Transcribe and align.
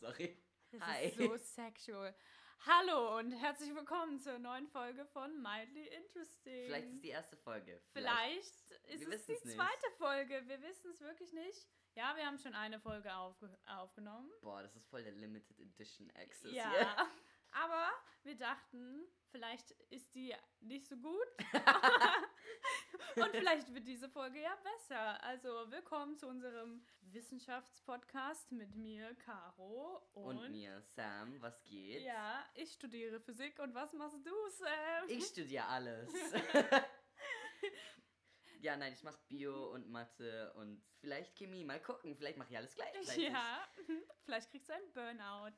sorry. 0.00 0.36
Das 0.72 0.80
Hi. 0.82 1.06
ist 1.06 1.16
so 1.16 1.36
sexual. 1.36 2.14
Hallo 2.66 3.18
und 3.18 3.32
herzlich 3.32 3.74
willkommen 3.74 4.18
zur 4.18 4.38
neuen 4.38 4.66
Folge 4.68 5.04
von 5.06 5.40
Mildly 5.40 5.86
Interesting. 5.86 6.66
Vielleicht 6.66 6.88
ist 6.88 7.02
die 7.04 7.08
erste 7.08 7.36
Folge. 7.36 7.80
Vielleicht 7.92 8.70
ist 8.88 9.00
Wir 9.06 9.12
es 9.14 9.26
die 9.26 9.32
nicht. 9.32 9.56
zweite 9.56 9.90
Folge. 9.96 10.42
Wir 10.46 10.60
wissen 10.62 10.90
es 10.90 11.00
wirklich 11.00 11.32
nicht. 11.32 11.68
Ja, 11.94 12.14
wir 12.16 12.26
haben 12.26 12.38
schon 12.38 12.54
eine 12.54 12.80
Folge 12.80 13.14
aufge 13.14 13.56
aufgenommen. 13.66 14.30
Boah, 14.42 14.62
das 14.62 14.74
ist 14.76 14.86
voll 14.88 15.02
der 15.04 15.12
Limited 15.12 15.58
Edition 15.58 16.10
Access 16.16 16.52
Ja. 16.52 16.70
hier. 16.70 16.96
Aber 17.52 17.90
wir 18.24 18.36
dachten, 18.36 19.06
vielleicht 19.30 19.70
ist 19.90 20.14
die 20.14 20.34
nicht 20.60 20.86
so 20.86 20.96
gut. 20.96 21.26
und 23.16 23.30
vielleicht 23.30 23.72
wird 23.74 23.86
diese 23.86 24.08
Folge 24.08 24.40
ja 24.40 24.56
besser. 24.62 25.22
Also 25.24 25.70
willkommen 25.70 26.16
zu 26.16 26.28
unserem 26.28 26.84
Wissenschaftspodcast 27.02 28.52
mit 28.52 28.74
mir, 28.74 29.14
Caro. 29.16 30.02
Und, 30.12 30.38
Und 30.38 30.50
mir, 30.50 30.82
Sam, 30.94 31.40
was 31.40 31.62
geht? 31.64 32.02
Ja, 32.02 32.44
ich 32.54 32.72
studiere 32.72 33.20
Physik. 33.20 33.58
Und 33.58 33.74
was 33.74 33.92
machst 33.92 34.24
du, 34.24 34.34
Sam? 34.50 35.08
Ich 35.08 35.26
studiere 35.26 35.66
alles. 35.66 36.12
ja, 38.60 38.76
nein, 38.76 38.92
ich 38.92 39.02
mache 39.02 39.18
Bio 39.28 39.72
und 39.72 39.88
Mathe 39.88 40.52
und 40.54 40.82
vielleicht 41.00 41.36
Chemie. 41.36 41.64
Mal 41.64 41.80
gucken, 41.80 42.16
vielleicht 42.16 42.38
mache 42.38 42.50
ich 42.50 42.56
alles 42.56 42.74
gleichzeitig. 42.74 43.28
Ja, 43.28 43.66
vielleicht 44.24 44.50
kriegst 44.50 44.68
du 44.68 44.74
einen 44.74 44.92
Burnout. 44.92 45.52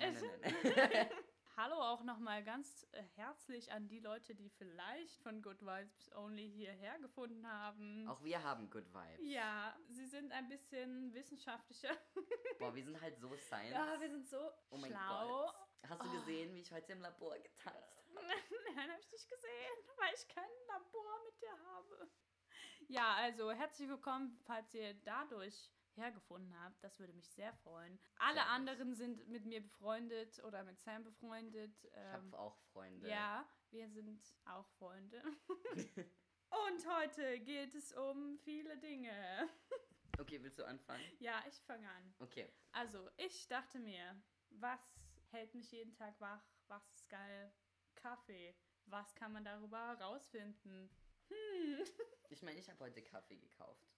Nein, 0.00 0.16
nein, 0.42 0.54
nein. 0.62 1.10
Hallo 1.56 1.74
auch 1.74 2.02
nochmal 2.04 2.42
ganz 2.44 2.86
äh, 2.92 3.02
herzlich 3.16 3.70
an 3.72 3.88
die 3.88 4.00
Leute, 4.00 4.34
die 4.34 4.48
vielleicht 4.48 5.20
von 5.22 5.42
Good 5.42 5.60
Vibes 5.60 6.10
Only 6.14 6.48
hierher 6.48 6.98
gefunden 7.00 7.46
haben. 7.46 8.08
Auch 8.08 8.22
wir 8.22 8.42
haben 8.42 8.70
Good 8.70 8.86
Vibes. 8.94 9.20
Ja, 9.20 9.76
sie 9.88 10.06
sind 10.06 10.32
ein 10.32 10.48
bisschen 10.48 11.12
wissenschaftlicher. 11.12 11.90
Boah, 12.58 12.74
wir 12.74 12.84
sind 12.84 13.00
halt 13.00 13.18
so 13.18 13.34
Science. 13.36 13.72
Ja, 13.72 14.00
wir 14.00 14.08
sind 14.08 14.26
so 14.28 14.38
oh 14.70 14.78
mein 14.78 14.90
schlau. 14.90 15.46
Gott. 15.46 15.54
Hast 15.88 16.02
du 16.04 16.10
gesehen, 16.12 16.54
wie 16.54 16.60
ich 16.60 16.72
heute 16.72 16.92
im 16.92 17.00
Labor 17.00 17.36
getanzt 17.38 17.96
habe? 18.14 18.14
Nein, 18.74 18.90
habe 18.90 19.00
ich 19.00 19.12
nicht 19.12 19.28
gesehen, 19.28 19.76
weil 19.98 20.14
ich 20.14 20.28
kein 20.28 20.50
Labor 20.68 21.24
mit 21.26 21.42
dir 21.42 21.58
habe. 21.66 22.10
Ja, 22.88 23.14
also 23.16 23.50
herzlich 23.50 23.88
willkommen, 23.88 24.38
falls 24.46 24.72
ihr 24.74 24.94
dadurch 24.94 25.70
hergefunden 26.00 26.52
habt. 26.60 26.82
Das 26.82 26.98
würde 26.98 27.12
mich 27.12 27.28
sehr 27.30 27.52
freuen. 27.54 27.98
Alle 28.16 28.34
Sehr 28.34 28.42
gut. 28.44 28.52
anderen 28.52 28.94
sind 28.94 29.28
mit 29.28 29.44
mir 29.44 29.60
befreundet 29.62 30.42
oder 30.44 30.64
mit 30.64 30.78
Sam 30.80 31.04
befreundet. 31.04 31.76
Ich 31.84 31.90
Ähm, 31.94 32.12
habe 32.12 32.38
auch 32.38 32.56
Freunde. 32.72 33.08
ja, 33.08 33.46
wir 33.70 33.88
sind 33.88 34.34
auch 34.46 34.66
Freunde. 34.78 35.22
Und 36.68 36.86
heute 36.98 37.38
geht 37.40 37.74
es 37.74 37.92
um 37.92 38.36
viele 38.38 38.76
Dinge. 38.78 39.48
Okay, 40.18 40.42
willst 40.42 40.58
du 40.58 40.64
anfangen? 40.64 41.04
Ja, 41.20 41.42
ich 41.48 41.54
fange 41.62 41.88
an. 41.88 42.14
Okay. 42.18 42.52
Also, 42.72 43.08
ich 43.16 43.46
dachte 43.48 43.78
mir, 43.78 44.20
was 44.50 44.80
hält 45.30 45.54
mich 45.54 45.70
jeden 45.70 45.94
Tag 45.94 46.20
wach? 46.20 46.42
Was 46.66 46.82
ist 46.92 47.08
geil? 47.08 47.52
Kaffee. 47.94 48.54
Was 48.86 49.14
kann 49.14 49.32
man 49.32 49.44
darüber 49.44 49.78
herausfinden? 49.96 50.90
Ich 52.32 52.42
meine, 52.42 52.60
ich 52.60 52.68
habe 52.70 52.78
heute 52.84 53.02
Kaffee 53.02 53.36
gekauft. 53.38 53.88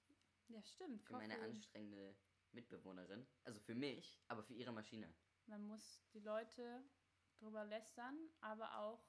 Ja, 0.53 0.62
stimmt. 0.62 1.05
Für 1.05 1.14
meine 1.14 1.34
Kaffee. 1.34 1.47
anstrengende 1.50 2.17
Mitbewohnerin. 2.53 3.27
Also 3.45 3.61
für 3.61 3.75
mich, 3.75 4.20
aber 4.28 4.42
für 4.42 4.55
ihre 4.55 4.72
Maschine. 4.72 5.12
Man 5.47 5.62
muss 5.64 6.00
die 6.12 6.20
Leute 6.20 6.84
drüber 7.39 7.64
lästern, 7.64 8.17
aber 8.41 8.78
auch 8.78 9.03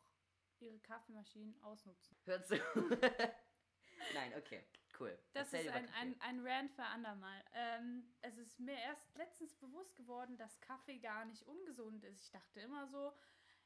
ihre 0.59 0.80
Kaffeemaschinen 0.80 1.61
ausnutzen. 1.61 2.17
Hört 2.23 2.47
zu. 2.47 2.55
Nein, 4.13 4.33
okay. 4.38 4.66
Cool. 5.00 5.17
Das 5.33 5.52
Erzähl 5.52 5.67
ist 5.67 5.73
ein, 5.73 5.89
ein, 5.94 6.22
ein 6.22 6.45
Rant 6.47 6.72
für 6.72 6.83
andermal. 6.83 7.44
Ähm, 7.53 8.16
es 8.22 8.38
ist 8.38 8.59
mir 8.59 8.78
erst 8.78 9.16
letztens 9.16 9.55
bewusst 9.55 9.95
geworden, 9.95 10.38
dass 10.38 10.59
Kaffee 10.61 11.00
gar 11.00 11.25
nicht 11.25 11.44
ungesund 11.47 12.03
ist. 12.03 12.22
Ich 12.23 12.31
dachte 12.31 12.59
immer 12.61 12.88
so, 12.88 13.11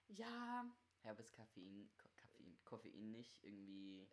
ja, 0.08 0.66
Herbes 1.02 1.32
Koffein, 1.34 1.90
Ko- 1.98 2.10
Koffein, 2.22 2.58
Koffein 2.64 3.12
nicht 3.12 3.44
irgendwie 3.44 4.10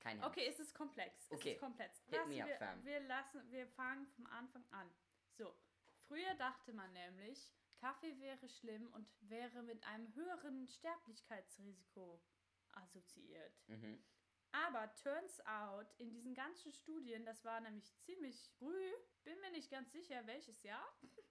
kein 0.00 0.18
Herz. 0.18 0.30
Okay, 0.30 0.46
es 0.46 0.58
ist 0.60 0.74
komplex. 0.74 1.24
Es 1.26 1.32
Okay. 1.32 1.52
ist 1.52 1.60
komplex. 1.60 2.00
Hit 2.08 2.26
me 2.28 2.42
up, 2.42 2.48
wir, 2.48 2.56
fam. 2.56 2.84
wir 2.84 3.00
lassen, 3.00 3.50
wir 3.50 3.66
fangen 3.68 4.06
vom 4.08 4.26
Anfang 4.26 4.64
an. 4.70 4.90
So, 5.32 5.54
früher 6.06 6.34
dachte 6.34 6.72
man 6.72 6.92
nämlich, 6.92 7.52
Kaffee 7.80 8.18
wäre 8.18 8.48
schlimm 8.48 8.88
und 8.92 9.08
wäre 9.20 9.62
mit 9.62 9.84
einem 9.84 10.12
höheren 10.14 10.66
Sterblichkeitsrisiko 10.68 12.20
assoziiert. 12.72 13.52
Mhm. 13.68 14.02
Aber 14.52 14.92
turns 14.94 15.44
out, 15.46 15.86
in 15.98 16.10
diesen 16.10 16.34
ganzen 16.34 16.72
Studien, 16.72 17.24
das 17.24 17.44
war 17.44 17.60
nämlich 17.60 17.94
ziemlich 18.00 18.50
früh, 18.58 18.92
bin 19.22 19.38
mir 19.40 19.50
nicht 19.50 19.70
ganz 19.70 19.92
sicher, 19.92 20.26
welches 20.26 20.62
Jahr. 20.62 20.86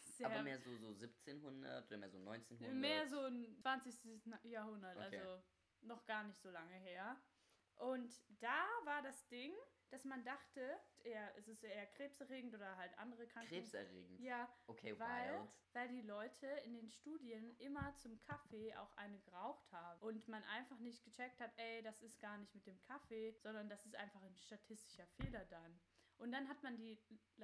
Sehr- 0.00 0.26
Aber 0.30 0.42
mehr 0.42 0.58
so, 0.60 0.76
so 0.78 0.88
1700 0.90 1.86
oder 1.88 1.98
mehr 1.98 2.08
so 2.10 2.18
1900? 2.18 2.74
Mehr 2.74 3.06
so 3.08 3.20
ein 3.24 3.56
20. 3.60 4.22
Jahrhundert, 4.44 4.96
Okay. 4.96 5.18
also 5.18 5.42
noch 5.82 6.06
gar 6.06 6.22
nicht 6.24 6.40
so 6.40 6.50
lange 6.50 6.74
her. 6.76 7.20
Und 7.76 8.10
da 8.40 8.64
war 8.84 9.02
das 9.02 9.26
Ding, 9.28 9.52
dass 9.90 10.04
man 10.04 10.24
dachte, 10.24 10.80
eher, 11.04 11.36
es 11.36 11.46
ist 11.46 11.62
eher 11.62 11.86
krebserregend 11.86 12.54
oder 12.54 12.76
halt 12.76 12.96
andere 12.98 13.26
Krankheiten. 13.26 13.54
Krebserregend. 13.54 14.20
Ja, 14.20 14.48
Okay, 14.66 14.98
weil, 14.98 15.40
wild. 15.40 15.58
weil 15.74 15.88
die 15.88 16.02
Leute 16.02 16.46
in 16.64 16.74
den 16.74 16.88
Studien 16.88 17.56
immer 17.58 17.94
zum 17.96 18.18
Kaffee 18.18 18.74
auch 18.76 18.96
eine 18.96 19.18
geraucht 19.20 19.70
haben. 19.72 20.00
Und 20.02 20.26
man 20.28 20.42
einfach 20.44 20.78
nicht 20.80 21.04
gecheckt 21.04 21.40
hat, 21.40 21.52
ey, 21.56 21.82
das 21.82 22.02
ist 22.02 22.18
gar 22.18 22.36
nicht 22.38 22.54
mit 22.54 22.66
dem 22.66 22.80
Kaffee, 22.82 23.32
sondern 23.42 23.68
das 23.68 23.86
ist 23.86 23.94
einfach 23.94 24.22
ein 24.22 24.36
statistischer 24.36 25.06
Fehler 25.06 25.44
dann. 25.46 25.80
Und 26.18 26.32
dann 26.32 26.48
hat 26.48 26.62
man 26.62 26.76
die 26.76 26.98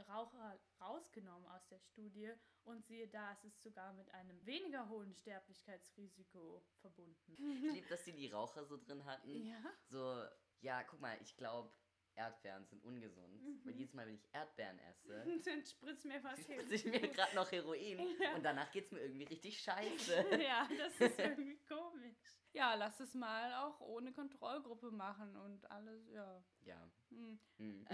Raucher 0.08 0.58
rausgenommen 0.80 1.46
aus 1.48 1.66
der 1.68 1.78
Studie 1.78 2.32
und 2.64 2.84
siehe 2.86 3.08
da, 3.08 3.32
es 3.32 3.44
ist 3.44 3.62
sogar 3.62 3.92
mit 3.92 4.12
einem 4.14 4.44
weniger 4.46 4.88
hohen 4.88 5.14
Sterblichkeitsrisiko 5.14 6.64
verbunden. 6.80 7.36
Ich 7.36 7.74
liebe, 7.74 7.88
dass 7.88 8.04
die 8.04 8.12
die 8.12 8.28
Raucher 8.28 8.64
so 8.64 8.76
drin 8.76 9.04
hatten. 9.04 9.30
Ja. 9.52 9.60
So, 9.88 10.24
ja, 10.60 10.82
guck 10.84 11.00
mal, 11.00 11.16
ich 11.20 11.36
glaube, 11.36 11.70
Erdbeeren 12.16 12.64
sind 12.66 12.84
ungesund. 12.84 13.42
Mhm. 13.42 13.60
Weil 13.64 13.74
jedes 13.74 13.94
Mal, 13.94 14.06
wenn 14.06 14.14
ich 14.14 14.28
Erdbeeren 14.32 14.78
esse, 14.80 15.24
dann 15.44 15.64
spritzt 15.64 16.04
mir 16.04 16.22
was 16.22 16.40
spritze 16.42 16.74
ich 16.74 16.84
mir 16.84 17.00
gerade 17.00 17.34
noch 17.34 17.50
Heroin. 17.50 18.00
Und 18.34 18.42
danach 18.42 18.70
geht's 18.70 18.92
mir 18.92 19.00
irgendwie 19.00 19.24
richtig 19.24 19.60
scheiße. 19.60 20.26
Ja, 20.42 20.68
das 20.76 21.10
ist 21.10 21.18
irgendwie 21.18 21.58
komisch. 21.68 22.16
Ja, 22.52 22.74
lass 22.74 23.00
es 23.00 23.14
mal 23.14 23.54
auch 23.64 23.80
ohne 23.80 24.12
Kontrollgruppe 24.12 24.90
machen 24.90 25.36
und 25.36 25.70
alles, 25.70 26.08
ja. 26.10 26.42
Ja. 26.64 26.90
Hm. 27.10 27.38
Hm. 27.58 27.86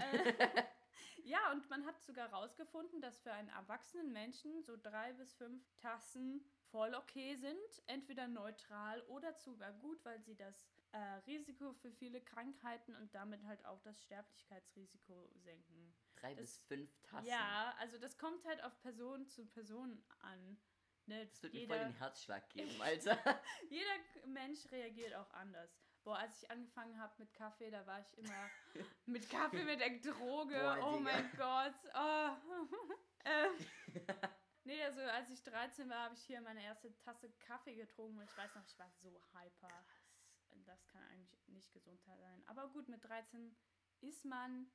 Ja, 1.23 1.51
und 1.51 1.69
man 1.69 1.85
hat 1.85 2.01
sogar 2.01 2.29
herausgefunden, 2.29 3.01
dass 3.01 3.19
für 3.19 3.31
einen 3.31 3.49
erwachsenen 3.49 4.11
Menschen 4.11 4.63
so 4.63 4.75
drei 4.81 5.13
bis 5.13 5.33
fünf 5.33 5.63
Tassen 5.75 6.43
voll 6.71 6.93
okay 6.95 7.35
sind. 7.35 7.83
Entweder 7.87 8.27
neutral 8.27 9.01
oder 9.03 9.33
sogar 9.33 9.73
gut, 9.73 10.03
weil 10.03 10.19
sie 10.21 10.35
das 10.35 10.67
äh, 10.91 10.97
Risiko 11.27 11.73
für 11.73 11.91
viele 11.91 12.21
Krankheiten 12.21 12.95
und 12.95 13.13
damit 13.13 13.43
halt 13.45 13.63
auch 13.65 13.79
das 13.81 14.01
Sterblichkeitsrisiko 14.01 15.29
senken. 15.35 15.95
Drei 16.15 16.33
Das- 16.33 16.41
bis 16.43 16.57
fünf 16.67 17.01
Tassen. 17.03 17.27
Ja, 17.27 17.73
also 17.79 17.97
das 17.97 18.17
kommt 18.17 18.43
halt 18.45 18.63
auf 18.63 18.79
Person 18.81 19.27
zu 19.27 19.45
Person 19.45 20.03
an. 20.19 20.59
Ne? 21.05 21.25
Das 21.27 21.41
wird 21.43 21.53
mir 21.53 21.67
voll 21.67 21.75
Jeder, 21.77 21.89
den 21.89 21.97
Herzschlag 21.97 22.49
geben, 22.49 22.81
Alter. 22.81 23.17
jeder 23.69 23.91
Mensch 24.27 24.69
reagiert 24.71 25.13
auch 25.15 25.31
anders. 25.31 25.71
Boah, 26.03 26.17
als 26.17 26.41
ich 26.41 26.49
angefangen 26.49 26.97
habe 26.99 27.13
mit 27.17 27.33
Kaffee, 27.33 27.69
da 27.71 27.85
war 27.85 27.99
ich 27.99 28.17
immer 28.17 28.49
mit 29.05 29.29
Kaffee 29.29 29.63
mit 29.63 29.79
der 29.79 29.99
Droge. 29.99 30.55
Boah, 30.59 30.77
oh 30.81 30.97
Digga. 30.97 31.11
mein 31.11 31.31
Gott. 31.35 31.75
Oh. 31.93 32.95
ähm, 33.25 33.51
nee, 34.63 34.83
also 34.83 35.01
als 35.01 35.29
ich 35.29 35.43
13 35.43 35.89
war, 35.89 36.03
habe 36.05 36.15
ich 36.15 36.21
hier 36.23 36.41
meine 36.41 36.63
erste 36.63 36.95
Tasse 36.97 37.29
Kaffee 37.39 37.75
getrunken 37.75 38.17
und 38.19 38.25
ich 38.25 38.37
weiß 38.37 38.55
noch, 38.55 38.65
ich 38.65 38.77
war 38.79 38.89
so 39.01 39.21
hyper. 39.33 39.85
Das 40.69 40.87
kann 40.87 41.03
eigentlich 41.05 41.47
nicht 41.49 41.73
gesund 41.73 41.99
sein. 42.03 42.43
Aber 42.45 42.69
gut, 42.69 42.87
mit 42.89 43.03
13 43.03 43.55
ist 44.01 44.23
man 44.23 44.71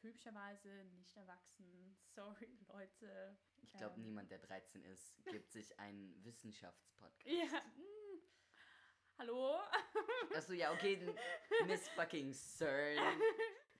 typischerweise 0.00 0.84
nicht 0.96 1.16
erwachsen. 1.16 1.96
Sorry, 2.14 2.58
Leute. 2.68 3.38
Ich 3.62 3.72
glaube, 3.72 3.94
Ähm, 3.94 4.02
niemand, 4.02 4.30
der 4.30 4.40
13 4.40 4.82
ist, 4.84 5.14
gibt 5.26 5.52
sich 5.52 5.78
einen 5.78 6.12
Wissenschaftspodcast. 6.24 7.26
Ja. 7.32 7.60
mm. 7.60 8.22
Hallo? 9.18 9.60
Achso, 10.34 10.52
ja, 10.52 10.72
okay, 10.72 11.14
Miss 11.66 11.88
fucking 11.90 12.32
CERN. 12.34 12.98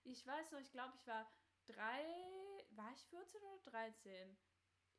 Ich 0.08 0.24
weiß 0.24 0.52
noch, 0.52 0.60
ich 0.60 0.70
glaube, 0.70 0.92
ich 0.94 1.04
war 1.08 1.28
drei. 1.66 2.04
War 2.70 2.92
ich 2.92 3.04
14 3.06 3.42
oder 3.42 3.58
13? 3.72 4.36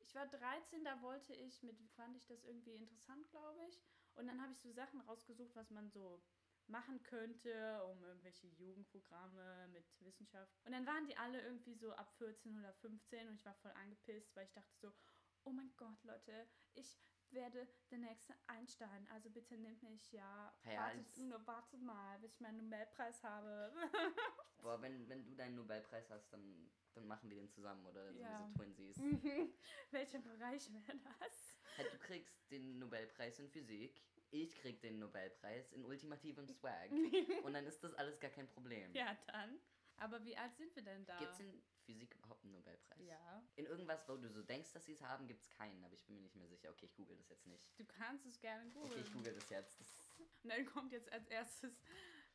Ich 0.00 0.14
war 0.14 0.26
13, 0.26 0.84
da 0.84 1.00
wollte 1.00 1.32
ich 1.32 1.62
mit, 1.62 1.80
fand 1.96 2.14
ich 2.14 2.26
das 2.26 2.44
irgendwie 2.44 2.74
interessant, 2.74 3.26
glaube 3.30 3.64
ich. 3.68 3.80
Und 4.16 4.26
dann 4.26 4.40
habe 4.42 4.52
ich 4.52 4.60
so 4.60 4.70
Sachen 4.70 5.00
rausgesucht, 5.00 5.56
was 5.56 5.70
man 5.70 5.88
so 5.88 6.22
machen 6.68 7.02
könnte, 7.02 7.82
um 7.84 8.02
irgendwelche 8.04 8.46
Jugendprogramme 8.46 9.68
mit 9.72 9.84
Wissenschaft. 10.00 10.52
Und 10.64 10.72
dann 10.72 10.86
waren 10.86 11.06
die 11.06 11.16
alle 11.16 11.40
irgendwie 11.42 11.74
so 11.74 11.92
ab 11.92 12.12
14 12.18 12.58
oder 12.58 12.72
15 12.74 13.28
und 13.28 13.34
ich 13.34 13.44
war 13.44 13.54
voll 13.54 13.72
angepisst, 13.72 14.34
weil 14.36 14.44
ich 14.44 14.52
dachte 14.52 14.74
so, 14.78 14.92
oh 15.44 15.50
mein 15.50 15.72
Gott, 15.76 16.02
Leute, 16.04 16.46
ich 16.74 16.98
werde 17.30 17.66
der 17.90 17.98
nächste 17.98 18.34
Einstein. 18.46 19.06
Also 19.08 19.30
bitte 19.30 19.56
nehmt 19.58 19.82
mich 19.82 20.12
ja. 20.12 20.54
Ja, 20.64 20.76
wartet, 20.86 21.18
nur 21.18 21.46
wartet 21.46 21.80
mal, 21.82 22.18
bis 22.20 22.34
ich 22.34 22.40
meinen 22.40 22.58
Nobelpreis 22.58 23.22
habe. 23.22 23.72
Boah, 24.62 24.80
wenn, 24.82 25.08
wenn 25.08 25.24
du 25.24 25.34
deinen 25.34 25.56
Nobelpreis 25.56 26.10
hast, 26.10 26.32
dann, 26.32 26.70
dann 26.94 27.06
machen 27.06 27.28
wir 27.30 27.36
den 27.36 27.48
zusammen 27.50 27.84
oder 27.86 28.10
Ja. 28.12 28.46
so 28.48 28.54
Twinsies. 28.62 28.98
Welcher 29.90 30.18
Bereich 30.20 30.72
wäre 30.72 30.98
das? 31.20 31.58
Halt, 31.76 31.92
du 31.92 31.98
kriegst 31.98 32.50
den 32.50 32.78
Nobelpreis 32.78 33.38
in 33.38 33.48
Physik, 33.50 34.02
ich 34.30 34.54
krieg 34.56 34.80
den 34.80 34.98
Nobelpreis 34.98 35.72
in 35.72 35.84
ultimativem 35.84 36.46
Swag. 36.54 36.90
Und 37.42 37.52
dann 37.54 37.66
ist 37.66 37.82
das 37.82 37.94
alles 37.94 38.18
gar 38.20 38.30
kein 38.30 38.48
Problem. 38.48 38.92
ja, 38.94 39.16
dann. 39.26 39.58
Aber 40.00 40.24
wie 40.24 40.36
alt 40.36 40.54
sind 40.56 40.74
wir 40.76 40.82
denn 40.84 41.04
da? 41.06 41.18
Gibt 41.18 41.32
es 41.32 41.40
in 41.40 41.60
Physik 41.84 42.14
überhaupt 42.14 42.44
einen 42.44 42.52
Nobelpreis? 42.52 43.04
Ja. 43.04 43.42
In 43.56 43.66
irgendwas, 43.66 44.08
wo 44.08 44.16
du 44.16 44.28
so 44.30 44.42
denkst, 44.44 44.72
dass 44.72 44.84
sie 44.84 44.92
es 44.92 45.02
haben, 45.02 45.26
gibt 45.26 45.42
es 45.42 45.50
keinen, 45.50 45.82
aber 45.84 45.92
ich 45.92 46.04
bin 46.04 46.14
mir 46.14 46.20
nicht 46.20 46.36
mehr 46.36 46.46
sicher. 46.46 46.70
Okay, 46.70 46.86
ich 46.86 46.94
google 46.94 47.16
das 47.16 47.28
jetzt 47.28 47.46
nicht. 47.48 47.76
Du 47.76 47.84
kannst 47.84 48.24
es 48.24 48.38
gerne 48.38 48.70
googeln. 48.70 48.92
Okay, 48.92 49.00
ich 49.00 49.12
google 49.12 49.34
das 49.34 49.50
jetzt. 49.50 49.80
Das, 49.80 50.12
Und 50.44 50.50
dann 50.50 50.64
kommt 50.66 50.92
jetzt 50.92 51.12
als 51.12 51.26
erstes 51.26 51.82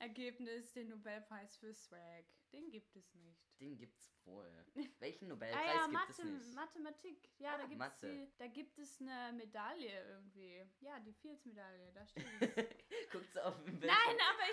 Ergebnis 0.04 0.74
den 0.74 0.90
Nobelpreis 0.90 1.56
für 1.58 1.74
Swag. 1.74 2.26
Den 2.52 2.70
gibt 2.70 2.96
es 2.96 3.14
nicht. 3.16 3.42
den 3.60 3.78
gibt's 3.78 4.14
wohl. 4.26 4.48
Welchen 5.00 5.28
Nobelpreis 5.30 5.60
Ah 5.62 5.74
ja, 5.76 5.82
gibt 5.84 5.94
Mathe, 5.94 6.12
es 6.12 6.24
nicht? 6.24 6.54
Mathematik. 6.56 7.30
Ja, 7.40 7.58
da, 7.58 7.64
Ah, 7.64 7.68
gibt's 7.68 7.78
Mathe. 7.80 8.08
die, 8.10 8.32
da 8.38 8.48
gibt 8.48 8.78
es 8.80 9.02
eine 9.02 9.34
Medaille 9.34 10.08
irgendwie. 10.10 10.66
Ja, 10.82 11.00
die 11.00 11.14
Fields-Medaille, 11.14 11.92
da 11.94 12.06
steht 12.06 12.26
es. 12.42 12.42
Guckt 13.12 13.40
auf 13.40 13.56
dem 13.64 13.80
Bild. 13.80 13.92
Nein, 13.92 14.18
aber 14.30 14.44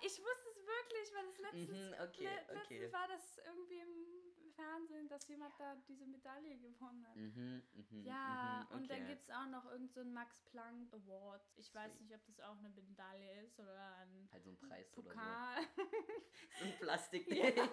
ich, 0.00 0.06
ich 0.12 0.18
wusste 0.24 0.48
es 0.50 0.66
wirklich, 0.66 1.14
weil 1.14 1.26
das 1.26 1.38
letztens, 1.38 1.70
Mhm, 1.70 1.94
okay, 2.02 2.24
le 2.24 2.42
okay. 2.42 2.78
letztens 2.78 2.92
war 2.92 3.08
das 3.08 3.38
irgendwie 3.38 3.78
im 3.78 4.15
Fernsehen, 4.56 5.08
dass 5.08 5.28
jemand 5.28 5.54
da 5.58 5.76
diese 5.88 6.06
Medaille 6.06 6.58
gewonnen 6.58 7.06
hat. 7.06 7.16
Mhm, 7.16 7.62
mhm, 7.74 8.04
Ja, 8.04 8.66
mhm, 8.70 8.76
und 8.76 8.90
dann 8.90 9.06
gibt 9.06 9.22
es 9.22 9.30
auch 9.30 9.46
noch 9.46 9.64
irgendeinen 9.66 10.06
so 10.06 10.12
Max 10.12 10.40
Planck 10.50 10.92
Award. 10.92 11.42
Ich 11.56 11.72
weiß 11.74 11.92
Sweet. 11.92 12.00
nicht, 12.00 12.14
ob 12.14 12.24
das 12.26 12.40
auch 12.40 12.58
eine 12.58 12.70
Medaille 12.70 13.42
ist 13.42 13.58
oder 13.60 13.96
ein 13.96 14.28
Halt 14.32 14.44
so 14.44 14.50
ein 14.50 14.58
Preis 14.58 14.92
oder 14.96 15.10
Pokal. 15.10 15.62
so. 15.76 15.82
So 16.58 16.64
ein 16.64 16.78
Plastik. 16.78 17.26
ja, 17.30 17.68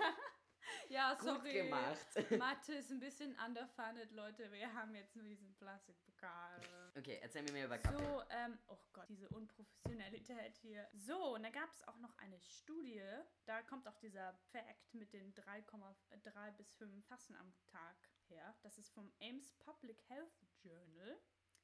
Gut 0.93 1.21
sorry. 1.23 1.53
gemacht. 1.53 2.07
Mathe 2.37 2.73
ist 2.75 2.91
ein 2.91 2.99
bisschen 2.99 3.35
underfunded, 3.45 4.11
Leute. 4.11 4.51
Wir 4.51 4.71
haben 4.73 4.93
jetzt 4.93 5.15
nur 5.15 5.25
diesen 5.25 5.51
Plastikpokal. 5.55 6.61
Okay, 6.95 7.17
erzähl 7.19 7.41
mir 7.41 7.51
mehr 7.51 7.65
über 7.65 7.79
Kaffee. 7.79 7.97
So, 7.97 8.21
ähm, 8.29 8.59
oh 8.67 8.77
Gott, 8.93 9.05
diese 9.09 9.27
Unprofessionalität 9.29 10.55
hier. 10.57 10.87
So, 10.93 11.33
und 11.33 11.41
da 11.41 11.49
gab 11.49 11.71
es 11.71 11.87
auch 11.87 11.97
noch 11.97 12.15
eine 12.19 12.39
Studie. 12.39 13.01
Da 13.45 13.63
kommt 13.63 13.87
auch 13.87 13.97
dieser 13.97 14.35
Fact 14.51 14.93
mit 14.93 15.13
den 15.13 15.33
3,3 15.33 16.51
bis 16.51 16.71
5 16.73 17.03
Tassen 17.05 17.35
am 17.37 17.51
Tag 17.71 17.95
her. 18.27 18.55
Das 18.61 18.77
ist 18.77 18.93
vom 18.93 19.11
Ames 19.19 19.51
Public 19.53 19.97
Health 20.09 20.43
Journal. 20.61 21.19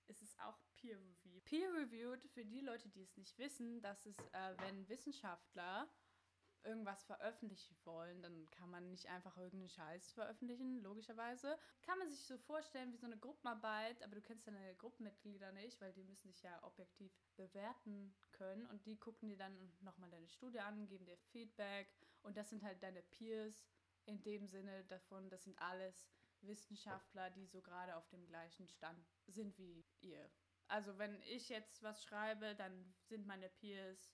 Es 0.07 0.23
ist 0.23 0.39
auch 0.39 0.57
peer-reviewed. 0.77 1.45
Peer-reviewed, 1.45 2.25
für 2.33 2.43
die 2.43 2.61
Leute, 2.61 2.89
die 2.89 3.03
es 3.03 3.15
nicht 3.15 3.37
wissen, 3.37 3.79
das 3.81 4.07
ist, 4.07 4.19
äh, 4.33 4.57
wenn 4.57 4.89
Wissenschaftler 4.89 5.87
irgendwas 6.63 7.03
veröffentlichen 7.03 7.75
wollen, 7.83 8.21
dann 8.21 8.49
kann 8.51 8.69
man 8.69 8.89
nicht 8.89 9.07
einfach 9.07 9.37
irgendeinen 9.37 9.69
Scheiß 9.69 10.11
veröffentlichen, 10.13 10.81
logischerweise. 10.81 11.57
Kann 11.81 11.97
man 11.99 12.09
sich 12.09 12.25
so 12.25 12.37
vorstellen 12.37 12.91
wie 12.91 12.97
so 12.97 13.05
eine 13.05 13.17
Gruppenarbeit, 13.17 14.01
aber 14.03 14.15
du 14.15 14.21
kennst 14.21 14.47
deine 14.47 14.75
Gruppenmitglieder 14.75 15.51
nicht, 15.53 15.79
weil 15.81 15.93
die 15.93 16.03
müssen 16.03 16.31
sich 16.31 16.41
ja 16.43 16.63
objektiv 16.63 17.11
bewerten 17.35 18.15
können 18.31 18.65
und 18.67 18.85
die 18.85 18.97
gucken 18.97 19.29
dir 19.29 19.37
dann 19.37 19.71
nochmal 19.81 20.09
deine 20.09 20.29
Studie 20.29 20.59
an, 20.59 20.87
geben 20.87 21.05
dir 21.05 21.17
Feedback 21.31 21.87
und 22.23 22.37
das 22.37 22.49
sind 22.49 22.63
halt 22.63 22.81
deine 22.83 23.01
Peers 23.01 23.67
in 24.05 24.21
dem 24.23 24.47
Sinne 24.47 24.83
davon, 24.85 25.29
das 25.29 25.43
sind 25.43 25.59
alles 25.61 26.09
Wissenschaftler, 26.41 27.29
die 27.31 27.45
so 27.45 27.61
gerade 27.61 27.95
auf 27.95 28.07
dem 28.09 28.25
gleichen 28.25 28.67
Stand 28.67 29.05
sind 29.27 29.57
wie 29.57 29.85
ihr. 30.01 30.29
Also 30.67 30.97
wenn 30.97 31.21
ich 31.23 31.49
jetzt 31.49 31.81
was 31.83 32.03
schreibe, 32.03 32.55
dann 32.55 32.93
sind 33.03 33.25
meine 33.25 33.49
Peers 33.49 34.13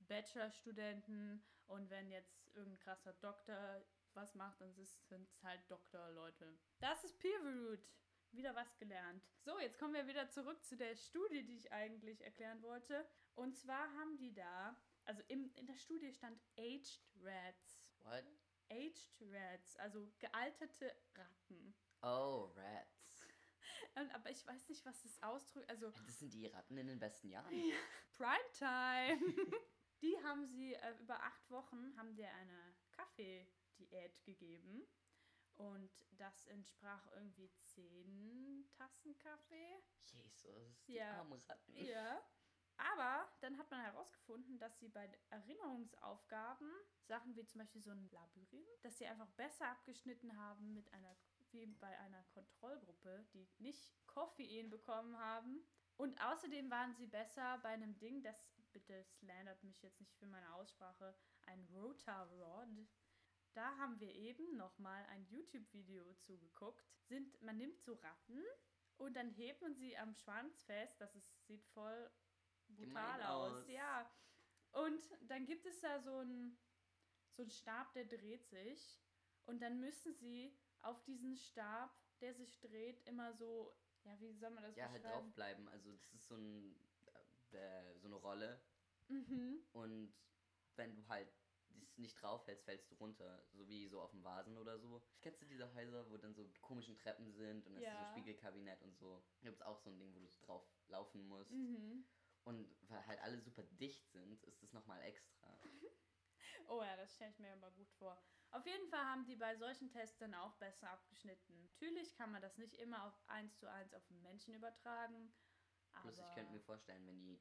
Bachelorstudenten 0.00 1.42
und 1.66 1.90
wenn 1.90 2.10
jetzt 2.10 2.48
irgendein 2.54 2.80
krasser 2.80 3.12
Doktor 3.14 3.84
was 4.14 4.34
macht, 4.34 4.60
dann 4.60 4.72
sind 4.72 5.28
es 5.28 5.42
halt 5.42 5.60
Doktorleute. 5.70 6.56
Das 6.78 7.04
ist 7.04 7.18
peer-reviewed. 7.18 7.84
Wieder 8.32 8.54
was 8.56 8.76
gelernt. 8.78 9.22
So, 9.42 9.60
jetzt 9.60 9.78
kommen 9.78 9.94
wir 9.94 10.08
wieder 10.08 10.28
zurück 10.28 10.64
zu 10.64 10.76
der 10.76 10.96
Studie, 10.96 11.44
die 11.44 11.56
ich 11.56 11.72
eigentlich 11.72 12.20
erklären 12.20 12.60
wollte. 12.62 13.06
Und 13.36 13.56
zwar 13.56 13.92
haben 13.94 14.16
die 14.18 14.34
da, 14.34 14.76
also 15.04 15.22
im, 15.28 15.52
in 15.54 15.66
der 15.66 15.76
Studie 15.76 16.12
stand 16.12 16.40
Aged 16.58 17.00
Rats. 17.22 17.94
What? 18.02 18.24
Aged 18.70 19.14
Rats, 19.20 19.76
also 19.76 20.12
gealterte 20.18 20.92
Ratten. 21.14 21.74
Oh, 22.02 22.50
Rats. 22.56 23.28
Aber 24.14 24.30
ich 24.30 24.44
weiß 24.44 24.68
nicht, 24.68 24.84
was 24.84 25.00
das 25.02 25.22
ausdrückt. 25.22 25.70
Also 25.70 25.90
Das 25.90 26.18
sind 26.18 26.34
die 26.34 26.46
Ratten 26.46 26.76
in 26.76 26.88
den 26.88 26.98
besten 26.98 27.28
Jahren. 27.28 27.54
Primetime. 28.12 29.20
die 30.04 30.22
haben 30.22 30.46
sie 30.46 30.74
äh, 30.74 30.94
über 31.00 31.22
acht 31.22 31.50
Wochen 31.50 31.96
haben 31.96 32.14
dir 32.14 32.28
eine 32.34 32.74
Kaffee-Diät 32.90 34.22
gegeben. 34.24 34.86
Und 35.56 36.04
das 36.10 36.46
entsprach 36.46 37.06
irgendwie 37.12 37.48
zehn 37.62 38.68
Tassen 38.76 39.16
Kaffee. 39.18 39.82
Jesus, 40.02 40.84
die 40.86 40.94
Ja. 40.94 41.20
armen 41.20 41.40
Ratten. 41.40 41.76
Ja. 41.76 42.22
Aber 42.76 43.32
dann 43.40 43.56
hat 43.56 43.70
man 43.70 43.80
herausgefunden, 43.80 44.58
dass 44.58 44.78
sie 44.80 44.88
bei 44.88 45.08
Erinnerungsaufgaben, 45.30 46.68
Sachen 47.04 47.36
wie 47.36 47.46
zum 47.46 47.60
Beispiel 47.60 47.80
so 47.80 47.92
ein 47.92 48.10
Labyrinth, 48.10 48.84
dass 48.84 48.98
sie 48.98 49.06
einfach 49.06 49.30
besser 49.36 49.68
abgeschnitten 49.68 50.36
haben 50.36 50.74
mit 50.74 50.92
einer, 50.92 51.16
wie 51.52 51.66
bei 51.66 51.96
einer 52.00 52.24
Kontrollgruppe, 52.24 53.24
die 53.32 53.48
nicht 53.58 53.94
Koffein 54.08 54.70
bekommen 54.70 55.16
haben. 55.16 55.64
Und 55.96 56.20
außerdem 56.20 56.68
waren 56.68 56.94
sie 56.96 57.06
besser 57.06 57.58
bei 57.58 57.68
einem 57.70 57.96
Ding, 58.00 58.22
das, 58.24 58.53
bitte 58.74 59.02
slandert 59.04 59.62
mich 59.64 59.80
jetzt 59.82 60.00
nicht 60.00 60.14
für 60.18 60.26
meine 60.26 60.52
Aussprache, 60.54 61.16
ein 61.46 61.64
Rotarod. 61.72 62.68
Da 63.54 63.76
haben 63.78 63.98
wir 64.00 64.12
eben 64.14 64.56
nochmal 64.56 65.04
ein 65.06 65.24
YouTube-Video 65.26 66.12
zugeguckt. 66.14 66.84
Sind, 67.04 67.40
man 67.40 67.56
nimmt 67.56 67.80
so 67.80 67.94
Ratten 67.94 68.42
und 68.96 69.14
dann 69.16 69.30
hebt 69.30 69.62
man 69.62 69.74
sie 69.74 69.96
am 69.96 70.12
Schwanz 70.12 70.62
fest. 70.64 71.00
Das 71.00 71.14
ist, 71.14 71.46
sieht 71.46 71.64
voll 71.68 72.10
brutal 72.68 73.22
aus. 73.22 73.52
aus. 73.52 73.68
Ja. 73.68 74.10
Und 74.72 75.08
dann 75.22 75.46
gibt 75.46 75.64
es 75.66 75.80
da 75.80 76.00
so 76.00 76.18
einen 76.18 76.58
so 77.36 77.42
einen 77.42 77.50
Stab, 77.50 77.92
der 77.94 78.04
dreht 78.06 78.46
sich. 78.48 79.00
Und 79.46 79.60
dann 79.60 79.80
müssen 79.80 80.14
sie 80.14 80.56
auf 80.82 81.02
diesen 81.04 81.36
Stab, 81.36 81.94
der 82.20 82.34
sich 82.34 82.58
dreht, 82.60 83.00
immer 83.06 83.32
so, 83.34 83.76
ja, 84.04 84.18
wie 84.20 84.32
soll 84.32 84.50
man 84.50 84.62
das 84.64 84.76
Ja, 84.76 84.88
halt 84.88 85.02
beschreiben? 85.02 85.22
draufbleiben. 85.24 85.68
Also 85.68 85.92
das 85.92 86.12
ist 86.12 86.26
so, 86.28 86.36
ein, 86.36 86.76
äh, 87.54 87.98
so 87.98 88.06
eine 88.08 88.16
Rolle. 88.16 88.60
Mhm. 89.08 89.64
Und 89.72 90.14
wenn 90.76 90.94
du 90.96 91.06
halt 91.08 91.28
dich 91.68 91.98
nicht 91.98 92.14
draufhältst, 92.20 92.64
fällst 92.64 92.90
du 92.90 92.94
runter. 92.96 93.44
So 93.52 93.68
wie 93.68 93.86
so 93.88 94.00
auf 94.00 94.10
dem 94.10 94.22
Vasen 94.24 94.56
oder 94.56 94.78
so. 94.78 95.02
Kennst 95.20 95.42
du 95.42 95.46
diese 95.46 95.72
Häuser, 95.74 96.08
wo 96.10 96.16
dann 96.16 96.34
so 96.34 96.48
komischen 96.60 96.96
Treppen 96.96 97.32
sind 97.32 97.66
und 97.66 97.72
es 97.76 97.82
ist 97.82 97.84
Ja. 97.84 98.04
so 98.06 98.10
Spiegelkabinett 98.12 98.82
und 98.82 98.96
so? 98.96 99.22
Da 99.40 99.48
gibt 99.48 99.56
es 99.56 99.62
auch 99.62 99.78
so 99.78 99.90
ein 99.90 99.98
Ding, 99.98 100.14
wo 100.14 100.20
du 100.20 100.28
drauf 100.42 100.66
laufen 100.88 101.26
musst. 101.26 101.50
Mhm. 101.52 102.06
Und 102.44 102.76
weil 102.88 103.06
halt 103.06 103.20
alle 103.20 103.40
super 103.40 103.62
dicht 103.62 104.06
sind, 104.10 104.42
ist 104.44 104.62
das 104.62 104.72
nochmal 104.72 105.00
extra. 105.02 105.58
Oh 106.68 106.82
ja, 106.82 106.96
das 106.96 107.14
stelle 107.14 107.30
ich 107.30 107.38
mir 107.38 107.52
aber 107.52 107.70
gut 107.72 107.90
vor. 107.92 108.22
Auf 108.50 108.64
jeden 108.64 108.88
Fall 108.88 109.04
haben 109.04 109.24
die 109.26 109.36
bei 109.36 109.56
solchen 109.56 109.90
Tests 109.90 110.16
dann 110.18 110.34
auch 110.34 110.54
besser 110.56 110.88
abgeschnitten. 110.90 111.60
Natürlich 111.62 112.14
kann 112.14 112.30
man 112.32 112.40
das 112.40 112.56
nicht 112.56 112.74
immer 112.74 113.04
auf 113.04 113.28
eins 113.28 113.58
zu 113.58 113.68
eins 113.70 113.92
auf 113.92 114.06
den 114.06 114.22
Menschen 114.22 114.54
übertragen. 114.54 115.34
Aber 115.92 116.02
Plus 116.02 116.18
ich 116.18 116.34
könnte 116.34 116.52
mir 116.52 116.60
vorstellen, 116.60 117.06
wenn 117.06 117.18
die 117.20 117.40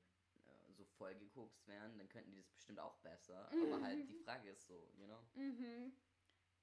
so 0.84 0.90
vollgekokst 0.98 1.68
wären, 1.68 1.98
dann 1.98 2.10
könnten 2.10 2.32
die 2.32 2.38
das 2.38 2.52
bestimmt 2.52 2.80
auch 2.80 2.98
besser. 2.98 3.50
Mhm. 3.54 3.74
Aber 3.74 3.84
halt 3.84 4.10
die 4.10 4.16
Frage 4.16 4.50
ist 4.50 4.68
so, 4.68 4.92
you 4.96 5.06
know? 5.06 5.20
Mhm. 5.36 5.96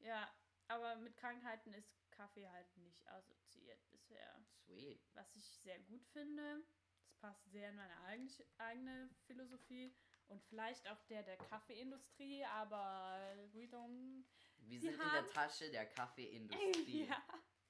Ja, 0.01 0.33
aber 0.69 0.97
mit 0.97 1.17
Krankheiten 1.17 1.73
ist 1.75 2.11
Kaffee 2.11 2.49
halt 2.49 2.77
nicht 2.77 3.07
assoziiert 3.09 3.81
bisher. 3.91 4.41
Sweet. 4.65 5.01
Was 5.15 5.35
ich 5.37 5.45
sehr 5.45 5.79
gut 5.81 6.05
finde. 6.07 6.63
Das 7.07 7.15
passt 7.17 7.51
sehr 7.51 7.71
in 7.71 7.77
meine 7.77 7.99
eigen- 8.03 8.31
eigene 8.59 9.11
Philosophie 9.27 9.95
und 10.29 10.43
vielleicht 10.45 10.89
auch 10.89 11.03
der 11.05 11.23
der 11.23 11.37
Kaffeeindustrie, 11.37 12.45
aber 12.45 13.35
we 13.53 13.65
don't. 13.65 14.25
Wir 14.59 14.81
sind 14.81 14.93
in 14.93 14.99
der 14.99 15.27
Tasche 15.27 15.71
der 15.71 15.87
Kaffeeindustrie. 15.87 17.05
ja. 17.09 17.23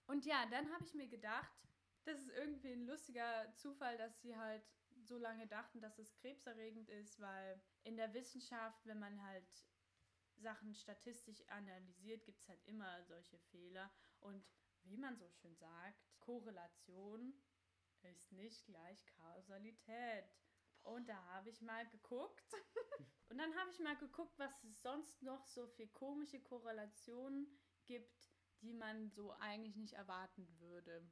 Und 0.06 0.26
ja, 0.26 0.44
dann 0.46 0.70
habe 0.72 0.84
ich 0.84 0.94
mir 0.94 1.08
gedacht, 1.08 1.52
das 2.04 2.18
ist 2.18 2.30
irgendwie 2.30 2.72
ein 2.72 2.86
lustiger 2.86 3.52
Zufall, 3.54 3.96
dass 3.96 4.20
sie 4.22 4.36
halt 4.36 4.62
so 5.10 5.18
lange 5.18 5.46
dachten, 5.48 5.80
dass 5.80 5.98
es 5.98 6.14
krebserregend 6.14 6.88
ist, 6.88 7.18
weil 7.20 7.60
in 7.82 7.96
der 7.96 8.14
Wissenschaft, 8.14 8.86
wenn 8.86 9.00
man 9.00 9.20
halt 9.24 9.44
Sachen 10.36 10.72
statistisch 10.72 11.42
analysiert, 11.48 12.24
gibt 12.24 12.40
es 12.40 12.48
halt 12.48 12.64
immer 12.66 13.02
solche 13.04 13.38
Fehler. 13.50 13.90
Und 14.20 14.46
wie 14.84 14.96
man 14.96 15.16
so 15.16 15.28
schön 15.28 15.56
sagt, 15.56 16.00
Korrelation 16.20 17.34
ist 18.02 18.30
nicht 18.32 18.64
gleich 18.66 19.04
Kausalität. 19.06 20.24
Und 20.82 21.08
da 21.08 21.22
habe 21.26 21.50
ich 21.50 21.60
mal 21.60 21.86
geguckt. 21.88 22.52
Und 23.28 23.38
dann 23.38 23.54
habe 23.56 23.70
ich 23.70 23.80
mal 23.80 23.96
geguckt, 23.96 24.38
was 24.38 24.64
es 24.64 24.80
sonst 24.80 25.22
noch 25.22 25.44
so 25.44 25.66
für 25.66 25.88
komische 25.88 26.40
Korrelationen 26.40 27.46
gibt, 27.84 28.30
die 28.62 28.72
man 28.72 29.10
so 29.10 29.32
eigentlich 29.40 29.76
nicht 29.76 29.94
erwarten 29.94 30.48
würde. 30.60 31.04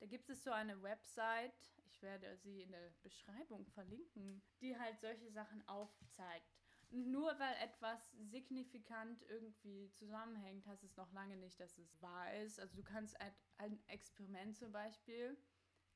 Da 0.00 0.06
gibt 0.06 0.28
es 0.28 0.44
so 0.44 0.50
eine 0.50 0.82
Website, 0.82 1.72
ich 1.86 2.02
werde 2.02 2.36
sie 2.36 2.62
in 2.62 2.72
der 2.72 2.90
Beschreibung 3.02 3.66
verlinken, 3.66 4.42
die 4.60 4.78
halt 4.78 5.00
solche 5.00 5.30
Sachen 5.30 5.66
aufzeigt. 5.68 6.52
nur 6.90 7.38
weil 7.40 7.54
etwas 7.60 8.12
signifikant 8.12 9.22
irgendwie 9.28 9.90
zusammenhängt, 9.90 10.66
heißt 10.66 10.84
es 10.84 10.96
noch 10.96 11.12
lange 11.12 11.36
nicht, 11.36 11.58
dass 11.58 11.76
es 11.78 12.00
wahr 12.00 12.32
ist. 12.34 12.60
Also 12.60 12.76
du 12.76 12.82
kannst 12.84 13.20
ein, 13.20 13.34
ein 13.58 13.88
Experiment 13.88 14.56
zum 14.56 14.70
Beispiel, 14.70 15.36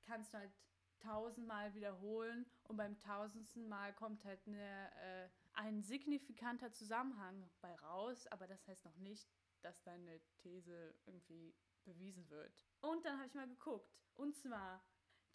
kannst 0.03 0.35
du 0.35 0.39
halt 0.39 0.53
tausendmal 1.01 1.75
wiederholen 1.75 2.47
und 2.65 2.77
beim 2.77 2.99
tausendsten 2.99 3.69
Mal 3.69 3.95
kommt 3.95 4.25
halt 4.25 4.41
eine, 4.47 4.91
äh, 5.01 5.29
ein 5.53 5.83
signifikanter 5.83 6.73
Zusammenhang 6.73 7.49
bei 7.61 7.75
raus, 7.77 8.27
aber 8.29 8.47
das 8.47 8.67
heißt 8.67 8.85
noch 8.85 8.97
nicht, 8.97 9.29
dass 9.61 9.83
deine 9.83 10.21
These 10.39 10.95
irgendwie 11.07 11.55
bewiesen 11.89 12.29
wird. 12.31 12.65
Und 12.81 13.05
dann 13.05 13.17
habe 13.17 13.27
ich 13.27 13.35
mal 13.35 13.49
geguckt. 13.49 13.93
Und 14.15 14.37
zwar 14.37 14.85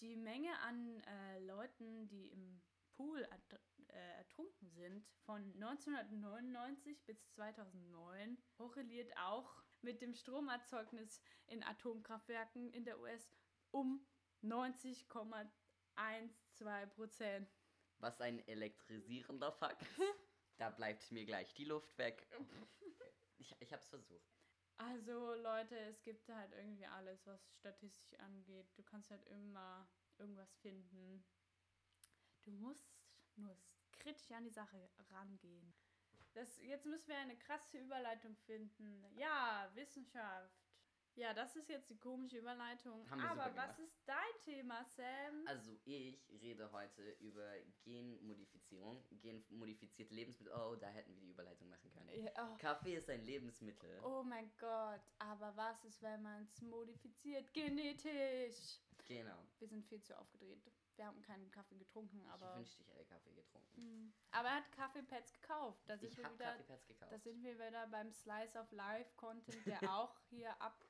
die 0.01 0.15
Menge 0.15 0.57
an 0.59 1.01
äh, 1.01 1.39
Leuten, 1.39 2.07
die 2.07 2.29
im 2.29 2.61
Pool 2.91 3.27
äh, 3.87 4.17
ertrunken 4.17 4.69
sind, 4.69 5.05
von 5.25 5.41
1999 5.53 7.03
bis 7.05 7.27
2009 7.31 8.37
korreliert 8.53 9.11
auch 9.17 9.63
mit 9.81 10.01
dem 10.01 10.13
Stromerzeugnis 10.13 11.21
in 11.47 11.63
Atomkraftwerken 11.63 12.71
in 12.71 12.85
der 12.85 12.99
US 12.99 13.35
um 13.71 14.05
90,12 14.43 16.85
Prozent. 16.87 17.49
Was 17.99 18.21
ein 18.21 18.45
elektrisierender 18.47 19.51
Fakt. 19.51 19.81
da 20.57 20.69
bleibt 20.69 21.11
mir 21.11 21.25
gleich 21.25 21.53
die 21.53 21.65
Luft 21.65 21.97
weg. 21.97 22.27
Ich, 23.39 23.51
ich 23.59 23.73
hab's 23.73 23.89
versucht. 23.89 24.42
Also 24.77 25.35
Leute, 25.35 25.77
es 25.77 26.01
gibt 26.03 26.27
halt 26.29 26.51
irgendwie 26.53 26.85
alles, 26.85 27.25
was 27.25 27.53
statistisch 27.55 28.19
angeht. 28.19 28.67
Du 28.75 28.83
kannst 28.83 29.11
halt 29.11 29.23
immer 29.27 29.87
irgendwas 30.17 30.53
finden. 30.55 31.23
Du 32.43 32.51
musst 32.51 32.91
nur 33.35 33.55
kritisch 33.99 34.31
an 34.31 34.43
die 34.43 34.49
Sache 34.49 34.89
rangehen. 35.11 35.73
Das, 36.33 36.57
jetzt 36.61 36.85
müssen 36.85 37.09
wir 37.09 37.17
eine 37.17 37.37
krasse 37.37 37.77
Überleitung 37.77 38.35
finden. 38.35 39.05
Ja, 39.15 39.69
Wissenschaft. 39.75 40.62
Ja, 41.15 41.33
das 41.33 41.55
ist 41.55 41.69
jetzt 41.69 41.89
die 41.89 41.97
komische 41.97 42.37
Überleitung. 42.39 43.07
Aber 43.11 43.55
was 43.55 43.79
ist 43.79 44.01
dein 44.05 44.41
Thema, 44.43 44.83
Sam? 44.83 45.45
Also 45.45 45.71
ich 45.85 46.19
rede 46.41 46.71
heute 46.71 47.11
über 47.19 47.53
Genmodifizierung, 47.83 49.03
genmodifizierte 49.21 50.13
Lebensmittel. 50.13 50.53
Oh, 50.55 50.75
da 50.75 50.87
hätten 50.87 51.13
wir 51.13 51.21
die 51.21 51.29
Überleitung 51.29 51.69
machen 51.69 51.91
können. 51.91 52.09
Ja, 52.23 52.31
oh. 52.37 52.57
Kaffee 52.57 52.95
ist 52.95 53.09
ein 53.09 53.23
Lebensmittel. 53.23 54.01
Oh 54.03 54.23
mein 54.23 54.51
Gott, 54.57 55.01
aber 55.19 55.55
was 55.55 55.83
ist, 55.85 56.01
wenn 56.01 56.21
man 56.23 56.43
es 56.43 56.61
modifiziert? 56.61 57.53
Genetisch. 57.53 58.79
Genau. 59.05 59.37
Wir 59.59 59.67
sind 59.67 59.85
viel 59.85 60.01
zu 60.01 60.17
aufgedreht. 60.17 60.63
Wir 60.95 61.05
haben 61.05 61.21
keinen 61.21 61.49
Kaffee 61.51 61.77
getrunken, 61.77 62.25
aber. 62.27 62.51
Ich 62.51 62.57
wünschte, 62.57 62.83
ich 62.83 62.89
hätte 62.89 63.05
Kaffee 63.05 63.33
getrunken. 63.33 63.81
Mhm. 63.81 64.13
Aber 64.31 64.49
er 64.49 64.55
hat 64.57 64.71
Kaffeepads 64.71 65.33
gekauft. 65.33 65.81
Da 65.87 65.95
ich 65.95 66.23
habe 66.23 66.37
Kaffeepads 66.37 66.87
gekauft. 66.87 67.11
Da 67.11 67.19
sind 67.19 67.43
wir 67.43 67.55
wieder 67.55 67.87
beim 67.87 68.11
Slice 68.11 68.59
of 68.59 68.71
Life 68.71 69.11
Content, 69.15 69.65
der 69.65 69.81
auch 69.93 70.15
hier 70.29 70.59
ab. 70.61 70.83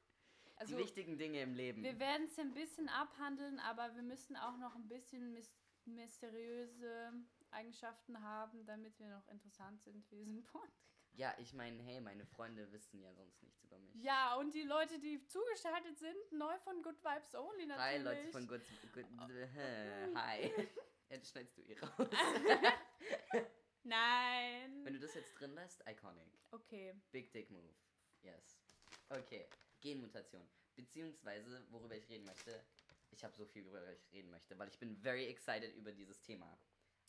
Also, 0.63 0.77
Die 0.77 0.83
wichtigen 0.83 1.17
Dinge 1.17 1.41
im 1.41 1.55
Leben. 1.55 1.83
Wir 1.83 1.99
werden 1.99 2.25
es 2.25 2.39
ein 2.39 2.53
bisschen 2.53 2.87
abhandeln, 2.87 3.59
aber 3.59 3.93
wir 3.95 4.01
müssen 4.01 4.37
auch 4.37 4.55
noch 4.57 4.75
ein 4.75 4.87
bisschen 4.87 5.37
mysteriöse 5.83 7.11
Eigenschaften 7.51 8.21
haben, 8.23 8.65
damit 8.65 8.97
wir 8.97 9.09
noch 9.09 9.27
interessant 9.27 9.83
sind 9.83 10.05
für 10.05 10.15
diesen 10.15 10.41
Podcast. 10.45 10.71
Ja, 11.15 11.35
ich 11.37 11.53
meine, 11.53 11.83
hey, 11.83 11.99
meine 11.99 12.25
Freunde 12.25 12.71
wissen 12.71 13.01
ja 13.01 13.13
sonst 13.13 13.43
nichts 13.43 13.61
über 13.65 13.77
mich. 13.77 13.93
Ja, 13.95 14.35
und 14.37 14.55
die 14.55 14.63
Leute, 14.63 14.99
die 14.99 15.21
zugeschaltet 15.27 15.99
sind, 15.99 16.31
neu 16.31 16.57
von 16.59 16.81
Good 16.81 17.03
Vibes 17.03 17.35
Only 17.35 17.65
natürlich. 17.65 17.79
Hi, 17.79 17.97
Leute 17.97 18.31
von 18.31 18.47
Good... 18.47 18.61
good 18.93 19.05
hi. 20.15 20.49
Jetzt 21.09 21.29
schneidest 21.29 21.57
du 21.57 21.61
ihr 21.61 21.83
raus. 21.83 22.07
Nein. 23.83 24.85
Wenn 24.85 24.93
du 24.93 24.99
das 24.99 25.13
jetzt 25.13 25.33
drin 25.33 25.53
lässt, 25.53 25.83
iconic. 25.87 26.39
Okay. 26.51 26.95
Big 27.11 27.33
Dick 27.33 27.51
Move. 27.51 27.75
Yes. 28.21 28.57
Okay. 29.09 29.45
Genmutation. 29.83 30.47
Beziehungsweise, 30.75 31.65
worüber 31.69 31.95
ich 31.95 32.09
reden 32.09 32.25
möchte, 32.25 32.63
ich 33.11 33.23
habe 33.23 33.35
so 33.35 33.45
viel, 33.45 33.65
worüber 33.65 33.91
ich 33.91 34.11
reden 34.11 34.31
möchte, 34.31 34.57
weil 34.57 34.69
ich 34.69 34.79
bin 34.79 34.97
very 34.97 35.27
excited 35.27 35.75
über 35.75 35.91
dieses 35.91 36.19
Thema. 36.21 36.57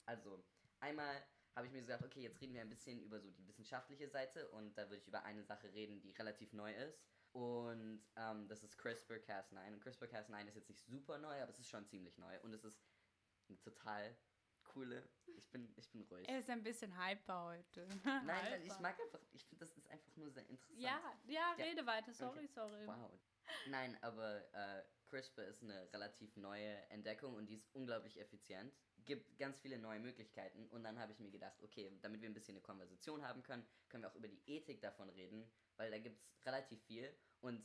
Also, 0.05 0.45
einmal 0.81 1.25
habe 1.55 1.67
ich 1.67 1.73
mir 1.73 1.81
gesagt, 1.81 2.05
okay, 2.05 2.21
jetzt 2.21 2.41
reden 2.41 2.53
wir 2.53 2.61
ein 2.61 2.69
bisschen 2.69 3.01
über 3.01 3.21
so 3.21 3.31
die 3.31 3.47
wissenschaftliche 3.47 4.09
Seite 4.09 4.49
und 4.49 4.77
da 4.77 4.91
würde 4.91 4.99
ich 4.99 5.09
über 5.09 5.25
eine 5.25 5.45
Sache 5.45 5.73
reden, 5.73 6.01
die 6.01 6.11
relativ 6.11 6.53
neu 6.53 6.75
ist. 6.75 7.01
Und 7.33 8.05
ähm, 8.17 8.49
das 8.49 8.63
ist 8.63 8.79
CRISPR-Cas9. 8.79 9.73
Und 9.73 9.85
CRISPR-Cas9 9.85 10.47
ist 10.47 10.57
jetzt 10.57 10.69
nicht 10.69 10.85
super 10.85 11.19
neu, 11.19 11.41
aber 11.41 11.51
es 11.51 11.59
ist 11.59 11.69
schon 11.69 11.87
ziemlich 11.87 12.19
neu. 12.19 12.39
Und 12.43 12.53
es 12.53 12.65
ist 12.65 12.81
eine 13.49 13.61
total 13.61 14.17
coole. 14.65 15.09
Ich 15.37 15.51
bin, 15.51 15.73
ich 15.77 15.91
bin 15.91 16.03
ruhig. 16.03 16.29
Er 16.29 16.39
ist 16.39 16.51
ein 16.51 16.63
bisschen 16.63 16.97
hyper 16.97 17.45
heute. 17.45 17.87
Nein, 18.05 18.25
nein, 18.27 18.63
ich 18.63 18.79
mag 18.81 18.99
einfach, 19.01 19.21
ich 19.33 19.45
finde, 19.47 19.65
das 19.65 19.77
ist 19.77 19.89
einfach 19.89 20.04
nur 20.17 20.31
sehr 20.31 20.49
interessant. 20.49 20.81
Ja, 20.81 21.01
ja, 21.27 21.55
ja. 21.57 21.65
rede 21.65 21.87
weiter, 21.87 22.13
sorry, 22.13 22.45
okay. 22.45 22.49
sorry. 22.49 22.87
Wow. 22.87 23.11
Nein, 23.69 23.97
aber 24.01 24.43
äh, 24.55 24.83
CRISPR 25.09 25.47
ist 25.47 25.63
eine 25.63 25.93
relativ 25.93 26.37
neue 26.37 26.77
Entdeckung 26.91 27.35
und 27.35 27.47
die 27.47 27.55
ist 27.55 27.69
unglaublich 27.75 28.19
effizient 28.19 28.73
gibt 29.05 29.39
ganz 29.39 29.61
viele 29.61 29.79
neue 29.79 30.01
Möglichkeiten. 30.01 30.67
Und 30.69 30.85
dann 30.85 30.99
habe 30.99 31.13
ich 31.13 31.19
mir 31.19 31.31
gedacht, 31.31 31.57
okay, 31.63 31.93
damit 32.03 32.21
wir 32.21 32.29
ein 32.29 32.35
bisschen 32.35 32.55
eine 32.55 32.63
Konversation 32.63 33.23
haben 33.23 33.43
können, 33.43 33.65
können 33.89 34.03
wir 34.03 34.11
auch 34.11 34.15
über 34.15 34.29
die 34.29 34.43
Ethik 34.47 34.81
davon 34.81 35.09
reden, 35.11 35.51
weil 35.77 35.91
da 35.91 35.99
gibt 35.99 36.19
es 36.19 36.47
relativ 36.47 36.83
viel. 36.85 37.15
Und 37.41 37.65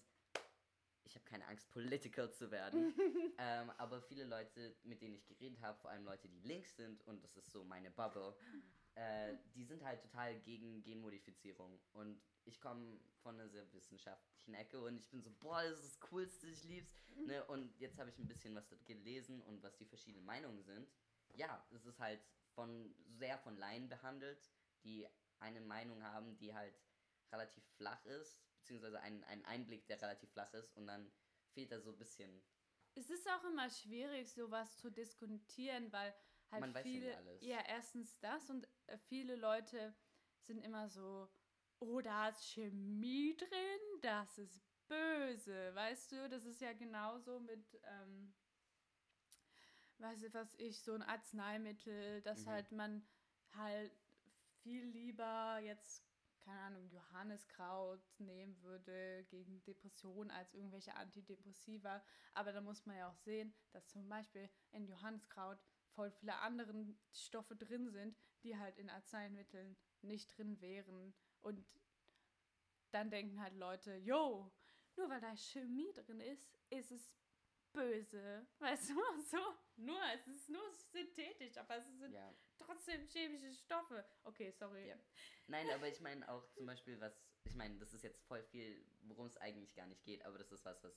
ich 1.03 1.15
habe 1.15 1.25
keine 1.25 1.47
Angst, 1.47 1.69
political 1.71 2.31
zu 2.31 2.51
werden. 2.51 2.93
ähm, 3.37 3.71
aber 3.77 4.01
viele 4.01 4.25
Leute, 4.25 4.75
mit 4.83 5.01
denen 5.01 5.15
ich 5.15 5.25
geredet 5.25 5.61
habe, 5.61 5.77
vor 5.79 5.89
allem 5.89 6.03
Leute, 6.03 6.27
die 6.27 6.39
links 6.41 6.75
sind, 6.75 7.05
und 7.07 7.23
das 7.23 7.35
ist 7.35 7.51
so 7.51 7.63
meine 7.63 7.89
Bubble, 7.89 8.35
äh, 8.99 9.37
die 9.55 9.63
sind 9.63 9.83
halt 9.83 10.01
total 10.01 10.39
gegen 10.41 10.83
Genmodifizierung. 10.83 11.79
Und 11.93 12.21
ich 12.45 12.59
komme 12.59 12.99
von 13.21 13.35
einer 13.35 13.49
sehr 13.49 13.71
wissenschaftlichen 13.73 14.53
Ecke 14.53 14.81
und 14.81 14.97
ich 14.97 15.09
bin 15.09 15.21
so, 15.21 15.31
boah, 15.39 15.61
das 15.63 15.79
ist 15.79 15.85
das 15.85 15.99
Coolste, 16.09 16.47
ich 16.47 16.63
lieb's. 16.63 17.03
Ne? 17.25 17.43
Und 17.45 17.77
jetzt 17.79 17.97
habe 17.99 18.09
ich 18.09 18.17
ein 18.17 18.27
bisschen 18.27 18.55
was 18.55 18.69
gelesen 18.85 19.41
und 19.43 19.61
was 19.61 19.77
die 19.77 19.85
verschiedenen 19.85 20.25
Meinungen 20.25 20.63
sind 20.63 20.87
ja, 21.35 21.65
es 21.71 21.85
ist 21.85 21.99
halt 21.99 22.21
von 22.53 22.93
sehr 23.07 23.37
von 23.39 23.57
Laien 23.57 23.89
behandelt, 23.89 24.51
die 24.83 25.07
eine 25.39 25.61
Meinung 25.61 26.03
haben, 26.03 26.37
die 26.37 26.53
halt 26.53 26.73
relativ 27.31 27.63
flach 27.77 28.03
ist, 28.05 28.41
beziehungsweise 28.57 28.99
einen, 28.99 29.23
einen 29.25 29.45
Einblick, 29.45 29.85
der 29.87 30.01
relativ 30.01 30.31
flach 30.31 30.53
ist 30.53 30.75
und 30.75 30.87
dann 30.87 31.11
fehlt 31.53 31.71
da 31.71 31.79
so 31.79 31.91
ein 31.91 31.97
bisschen. 31.97 32.43
Es 32.95 33.09
ist 33.09 33.27
auch 33.29 33.43
immer 33.45 33.69
schwierig, 33.69 34.33
sowas 34.33 34.77
zu 34.77 34.89
diskutieren, 34.89 35.91
weil 35.91 36.13
halt 36.51 36.61
Man 36.61 36.75
viele, 36.83 37.07
weiß 37.07 37.13
ja, 37.13 37.17
alles. 37.17 37.45
ja 37.45 37.59
erstens 37.67 38.19
das 38.19 38.49
und 38.49 38.67
äh, 38.87 38.97
viele 38.97 39.35
Leute 39.35 39.95
sind 40.41 40.59
immer 40.59 40.89
so, 40.89 41.29
oh, 41.79 42.01
da 42.01 42.29
ist 42.29 42.43
Chemie 42.43 43.35
drin, 43.37 44.01
das 44.01 44.37
ist 44.37 44.61
böse, 44.87 45.73
weißt 45.75 46.11
du, 46.11 46.29
das 46.29 46.45
ist 46.45 46.61
ja 46.61 46.73
genauso 46.73 47.39
mit 47.39 47.79
ähm, 47.83 48.33
weiß 49.99 50.23
ich 50.23 50.33
was 50.33 50.55
ich, 50.55 50.81
so 50.81 50.93
ein 50.93 51.01
Arzneimittel, 51.01 52.21
dass 52.21 52.45
mhm. 52.45 52.49
halt 52.49 52.71
man 52.71 53.07
halt 53.55 53.91
viel 54.61 54.85
lieber 54.85 55.59
jetzt, 55.59 56.03
keine 56.43 56.61
Ahnung, 56.61 56.89
Johanniskraut 56.89 58.01
nehmen 58.19 58.61
würde 58.61 59.25
gegen 59.29 59.63
Depressionen 59.63 60.31
als 60.31 60.53
irgendwelche 60.53 60.95
Antidepressiva. 60.95 62.03
Aber 62.33 62.53
da 62.53 62.61
muss 62.61 62.85
man 62.85 62.97
ja 62.97 63.09
auch 63.09 63.17
sehen, 63.17 63.53
dass 63.71 63.87
zum 63.87 64.07
Beispiel 64.07 64.49
in 64.71 64.85
Johanniskraut 64.85 65.59
voll 65.99 66.11
viele 66.11 66.39
andere 66.39 66.73
Stoffe 67.11 67.57
drin 67.57 67.89
sind, 67.89 68.17
die 68.43 68.57
halt 68.57 68.77
in 68.77 68.89
Arzneimitteln 68.89 69.75
nicht 70.01 70.37
drin 70.37 70.61
wären. 70.61 71.13
Und 71.41 71.65
dann 72.91 73.11
denken 73.11 73.41
halt 73.41 73.53
Leute, 73.55 73.95
yo, 73.95 74.49
nur 74.95 75.09
weil 75.09 75.19
da 75.19 75.35
Chemie 75.35 75.91
drin 75.91 76.21
ist, 76.21 76.57
ist 76.69 76.91
es 76.91 77.11
böse. 77.73 78.47
Weißt 78.59 78.91
du, 78.91 78.93
so. 79.29 79.39
Nur, 79.75 79.99
es 80.13 80.25
ist 80.27 80.47
nur 80.47 80.71
synthetisch, 80.93 81.57
aber 81.57 81.75
es 81.75 81.85
sind 81.97 82.13
ja. 82.13 82.33
trotzdem 82.57 83.05
chemische 83.09 83.51
Stoffe. 83.51 84.05
Okay, 84.23 84.51
sorry. 84.51 84.87
Ja. 84.87 84.95
Nein, 85.47 85.69
aber 85.71 85.89
ich 85.89 85.99
meine 85.99 86.29
auch 86.31 86.49
zum 86.53 86.65
Beispiel, 86.65 86.97
was, 87.01 87.13
ich 87.43 87.55
meine, 87.55 87.77
das 87.77 87.93
ist 87.93 88.03
jetzt 88.03 88.21
voll 88.21 88.43
viel, 88.43 88.85
worum 89.01 89.25
es 89.25 89.35
eigentlich 89.35 89.75
gar 89.75 89.87
nicht 89.87 90.05
geht, 90.05 90.23
aber 90.23 90.37
das 90.37 90.49
ist 90.53 90.63
was, 90.63 90.81
was 90.81 90.93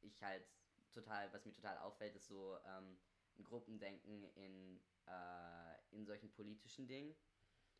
ich 0.00 0.22
halt 0.22 0.48
total, 0.92 1.30
was 1.34 1.44
mir 1.44 1.52
total 1.52 1.76
auffällt, 1.76 2.16
ist 2.16 2.28
so 2.28 2.58
ähm, 2.64 2.98
Gruppendenken 3.44 4.24
in, 4.34 4.80
äh, 5.06 5.96
in 5.96 6.04
solchen 6.04 6.30
politischen 6.30 6.86
Dingen, 6.86 7.14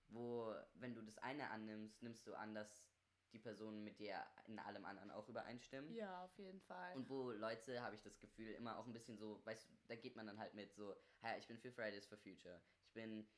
wo, 0.09 0.55
wenn 0.75 0.95
du 0.95 1.03
das 1.03 1.19
eine 1.19 1.51
annimmst, 1.51 2.03
nimmst 2.03 2.27
du 2.27 2.35
an, 2.35 2.55
dass 2.55 2.89
die 3.33 3.39
Person, 3.39 3.85
mit 3.85 4.01
der 4.01 4.27
in 4.47 4.59
allem 4.59 4.85
anderen 4.85 5.11
auch 5.11 5.29
übereinstimmen. 5.29 5.93
Ja, 5.95 6.25
auf 6.25 6.39
jeden 6.39 6.61
Fall. 6.63 6.97
Und 6.97 7.09
wo 7.11 7.31
Leute, 7.31 7.83
habe 7.83 7.95
ich 7.95 8.01
das 8.03 8.19
Gefühl, 8.19 8.53
immer 8.53 8.79
auch 8.79 8.87
ein 8.87 8.93
bisschen 8.93 9.19
so, 9.19 9.45
weißt 9.45 9.69
du, 9.69 9.75
da 9.87 9.97
geht 9.97 10.17
man 10.17 10.27
dann 10.27 10.39
halt 10.39 10.55
mit 10.55 10.73
so, 10.75 10.97
hey, 11.21 11.39
ich 11.39 11.47
bin 11.47 11.59
für 11.59 11.71
Fridays 11.71 12.07
for 12.07 12.17
Future, 12.17 12.61
ich 12.81 12.93
bin 12.93 13.29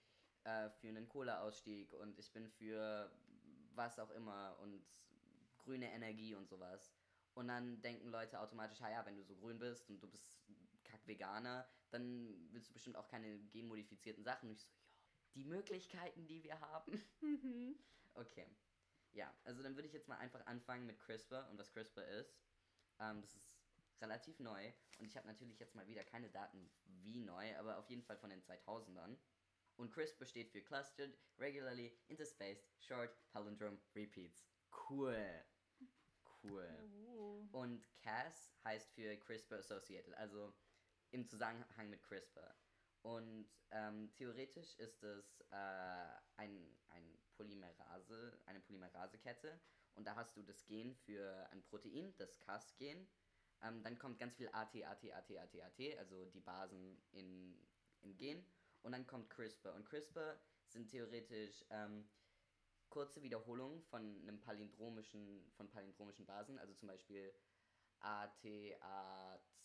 äh, 0.44 0.70
für 0.70 0.88
einen 0.88 1.08
Kohleausstieg 1.08 1.92
und 1.94 2.18
ich 2.18 2.32
bin 2.32 2.48
für 2.48 3.10
was 3.74 3.98
auch 3.98 4.10
immer 4.10 4.56
und 4.60 4.84
grüne 5.58 5.90
Energie 5.92 6.34
und 6.34 6.48
sowas. 6.48 6.92
Und 7.34 7.48
dann 7.48 7.80
denken 7.80 8.08
Leute 8.10 8.40
automatisch, 8.40 8.80
ja, 8.80 9.04
wenn 9.06 9.16
du 9.16 9.24
so 9.24 9.36
grün 9.36 9.58
bist 9.58 9.88
und 9.88 10.00
du 10.00 10.08
bist 10.08 10.40
kack 10.84 11.06
Veganer, 11.06 11.68
dann 11.90 12.52
willst 12.52 12.70
du 12.70 12.72
bestimmt 12.72 12.96
auch 12.96 13.08
keine 13.08 13.38
genmodifizierten 13.50 14.24
Sachen. 14.24 14.48
Und 14.48 14.56
ich 14.56 14.62
so, 14.62 14.68
ja, 14.68 14.90
die 15.34 15.44
Möglichkeiten, 15.44 16.26
die 16.26 16.42
wir 16.42 16.60
haben. 16.60 17.02
Mhm. 17.20 17.78
Okay. 18.14 18.46
Ja, 19.12 19.32
also 19.44 19.62
dann 19.62 19.74
würde 19.74 19.88
ich 19.88 19.94
jetzt 19.94 20.08
mal 20.08 20.18
einfach 20.18 20.44
anfangen 20.46 20.86
mit 20.86 20.98
CRISPR 21.00 21.48
und 21.50 21.58
was 21.58 21.72
CRISPR 21.72 22.06
ist. 22.06 22.38
Ähm, 22.98 23.20
das 23.20 23.34
ist 23.34 23.56
relativ 24.00 24.38
neu 24.38 24.72
und 24.98 25.06
ich 25.06 25.16
habe 25.16 25.26
natürlich 25.26 25.58
jetzt 25.58 25.74
mal 25.74 25.86
wieder 25.86 26.04
keine 26.04 26.30
Daten 26.30 26.70
wie 26.84 27.18
neu, 27.18 27.56
aber 27.56 27.78
auf 27.78 27.88
jeden 27.90 28.02
Fall 28.02 28.16
von 28.16 28.30
den 28.30 28.42
2000ern. 28.42 29.16
Und 29.76 29.90
CRISPR 29.90 30.26
steht 30.26 30.50
für 30.50 30.62
Clustered 30.62 31.18
Regularly 31.38 31.98
Interspaced 32.08 32.70
Short 32.78 33.10
Palindrome 33.32 33.80
Repeats. 33.94 34.46
Cool. 34.88 35.44
Cool. 36.42 37.48
Und 37.52 37.88
Cas 37.98 38.52
heißt 38.64 38.92
für 38.92 39.16
CRISPR 39.16 39.58
Associated, 39.58 40.14
also 40.14 40.54
im 41.10 41.26
Zusammenhang 41.26 41.90
mit 41.90 42.02
CRISPR. 42.02 42.54
Und 43.02 43.48
ähm, 43.70 44.12
theoretisch 44.14 44.74
ist 44.74 45.02
es 45.02 45.40
äh, 45.50 46.20
ein, 46.36 46.76
ein 46.88 47.18
Polymerase, 47.36 48.38
eine 48.46 48.60
Polymerasekette. 48.60 49.60
Und 49.94 50.06
da 50.06 50.14
hast 50.16 50.36
du 50.36 50.42
das 50.42 50.66
Gen 50.66 50.94
für 50.94 51.48
ein 51.50 51.62
Protein, 51.62 52.14
das 52.18 52.38
Cas-Gen. 52.40 53.08
Ähm, 53.62 53.82
dann 53.82 53.98
kommt 53.98 54.18
ganz 54.18 54.36
viel 54.36 54.48
AT, 54.52 54.74
AT, 54.84 55.04
AT, 55.12 55.32
AT, 55.32 55.60
AT, 55.62 55.98
also 55.98 56.24
die 56.26 56.40
Basen 56.40 57.02
in, 57.12 57.56
in 58.00 58.16
Gen. 58.16 58.44
Und 58.82 58.92
dann 58.92 59.06
kommt 59.06 59.30
CRISPR. 59.30 59.74
Und 59.74 59.84
CRISPR 59.84 60.38
sind 60.66 60.90
theoretisch 60.90 61.64
ähm, 61.70 62.08
kurze 62.88 63.22
Wiederholungen 63.22 63.82
von 63.82 64.20
einem 64.22 64.40
palindromischen, 64.40 65.50
von 65.56 65.70
palindromischen 65.70 66.26
Basen, 66.26 66.58
also 66.58 66.74
zum 66.74 66.88
Beispiel 66.88 67.32
A, 68.00 68.26
T, 68.28 68.76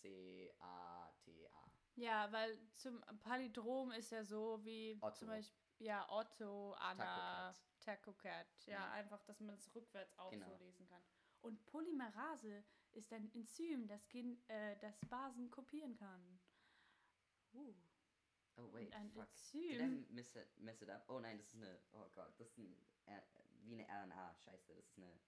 A, 0.06 0.08
C, 0.08 0.54
A, 0.58 1.12
T, 1.24 1.48
A. 1.48 1.70
Ja, 1.96 2.30
weil 2.32 2.58
zum 2.74 3.00
Palindrom 3.20 3.90
ist 3.92 4.10
ja 4.10 4.22
so 4.24 4.62
wie 4.64 4.98
Otto. 5.00 5.16
zum 5.16 5.28
Beispiel 5.28 5.56
ja 5.78 6.08
Otto, 6.10 6.72
Anna, 6.74 7.54
Taco 7.80 8.12
Cat. 8.14 8.46
Ja, 8.66 8.72
Ja. 8.72 8.90
einfach, 8.92 9.22
dass 9.24 9.40
man 9.40 9.54
es 9.56 9.74
rückwärts 9.74 10.16
auch 10.18 10.30
Genau. 10.30 10.46
so 10.46 10.56
lesen 10.56 10.86
kann. 10.86 11.02
Und 11.42 11.64
Polymerase 11.66 12.64
ist 12.92 13.12
ein 13.12 13.30
Enzym, 13.34 13.86
das, 13.86 14.08
Gen, 14.08 14.42
äh, 14.48 14.76
das 14.78 14.98
Basen 15.08 15.50
kopieren 15.50 15.94
kann. 15.94 16.40
Uh. 17.52 17.74
Oh 18.58 18.72
wait, 18.72 18.86
Und 18.86 18.94
ein 18.94 19.10
fuck. 19.10 19.28
Did 19.52 19.54
I 19.54 19.78
Enzym. 19.80 20.06
miss 20.10 20.34
it, 20.34 20.48
mess 20.58 20.80
it 20.82 20.88
up? 20.88 21.04
Oh 21.08 21.20
nein, 21.20 21.36
das 21.38 21.48
ist 21.48 21.56
eine, 21.56 21.78
oh 21.92 22.08
Gott, 22.14 22.32
das 22.38 22.48
ist 22.48 22.58
ein, 22.58 22.74
wie 23.64 23.74
eine 23.74 23.86
RNA, 23.86 24.34
scheiße, 24.34 24.74
das 24.74 24.86
ist 24.86 24.96
eine, 24.96 25.20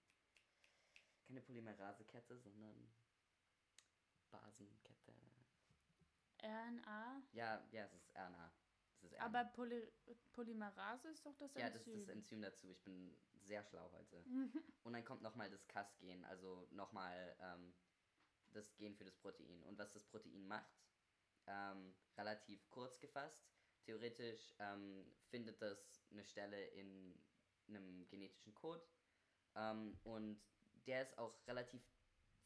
keine 1.27 1.41
Polymerasekette, 1.41 2.37
sondern 2.39 2.91
Basenkette. 4.31 5.13
RNA. 6.41 7.23
Ja, 7.33 7.61
ja, 7.71 7.85
es 7.85 7.93
ist 7.93 8.15
RNA. 8.15 8.51
Es 8.97 9.03
ist 9.03 9.13
RNA. 9.13 9.25
Aber 9.25 9.45
Poly 9.45 9.91
Polymerase 10.31 11.09
ist 11.09 11.25
doch 11.25 11.35
das 11.37 11.53
ja, 11.55 11.67
Enzym. 11.67 11.73
das 11.73 11.87
ist 11.87 12.07
das 12.07 12.15
Enzym 12.15 12.41
dazu. 12.41 12.69
Ich 12.69 12.81
bin 12.83 13.15
sehr 13.41 13.63
schlau 13.63 13.91
heute. 13.91 14.23
Und 14.83 14.93
dann 14.93 15.03
kommt 15.03 15.21
nochmal 15.21 15.49
das 15.49 15.67
Cas-Gen, 15.67 16.23
also 16.25 16.67
nochmal 16.71 17.35
ähm, 17.41 17.73
das 18.51 18.75
Gen 18.77 18.95
für 18.95 19.03
das 19.03 19.17
Protein. 19.17 19.63
Und 19.63 19.77
was 19.77 19.91
das 19.91 20.03
Protein 20.05 20.47
macht, 20.47 20.71
ähm, 21.47 21.95
relativ 22.17 22.69
kurz 22.69 22.99
gefasst, 22.99 23.43
theoretisch 23.83 24.53
ähm, 24.59 25.05
findet 25.29 25.61
das 25.61 26.05
eine 26.11 26.23
Stelle 26.23 26.65
in 26.67 27.19
einem 27.67 28.07
genetischen 28.07 28.53
Code. 28.53 28.83
Ähm, 29.55 29.97
und 30.03 30.41
der 30.85 31.03
ist 31.03 31.17
auch 31.17 31.35
relativ 31.47 31.81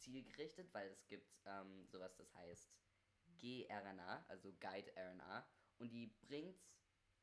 zielgerichtet, 0.03 0.73
weil 0.73 0.89
es 0.89 1.07
gibt 1.07 1.39
ähm, 1.45 1.87
sowas, 1.87 2.15
das 2.15 2.33
heißt 2.35 2.69
gRNA, 3.39 4.25
also 4.27 4.53
Guide-RNA. 4.59 5.47
Und 5.79 5.91
die 5.91 6.07
bringt 6.21 6.61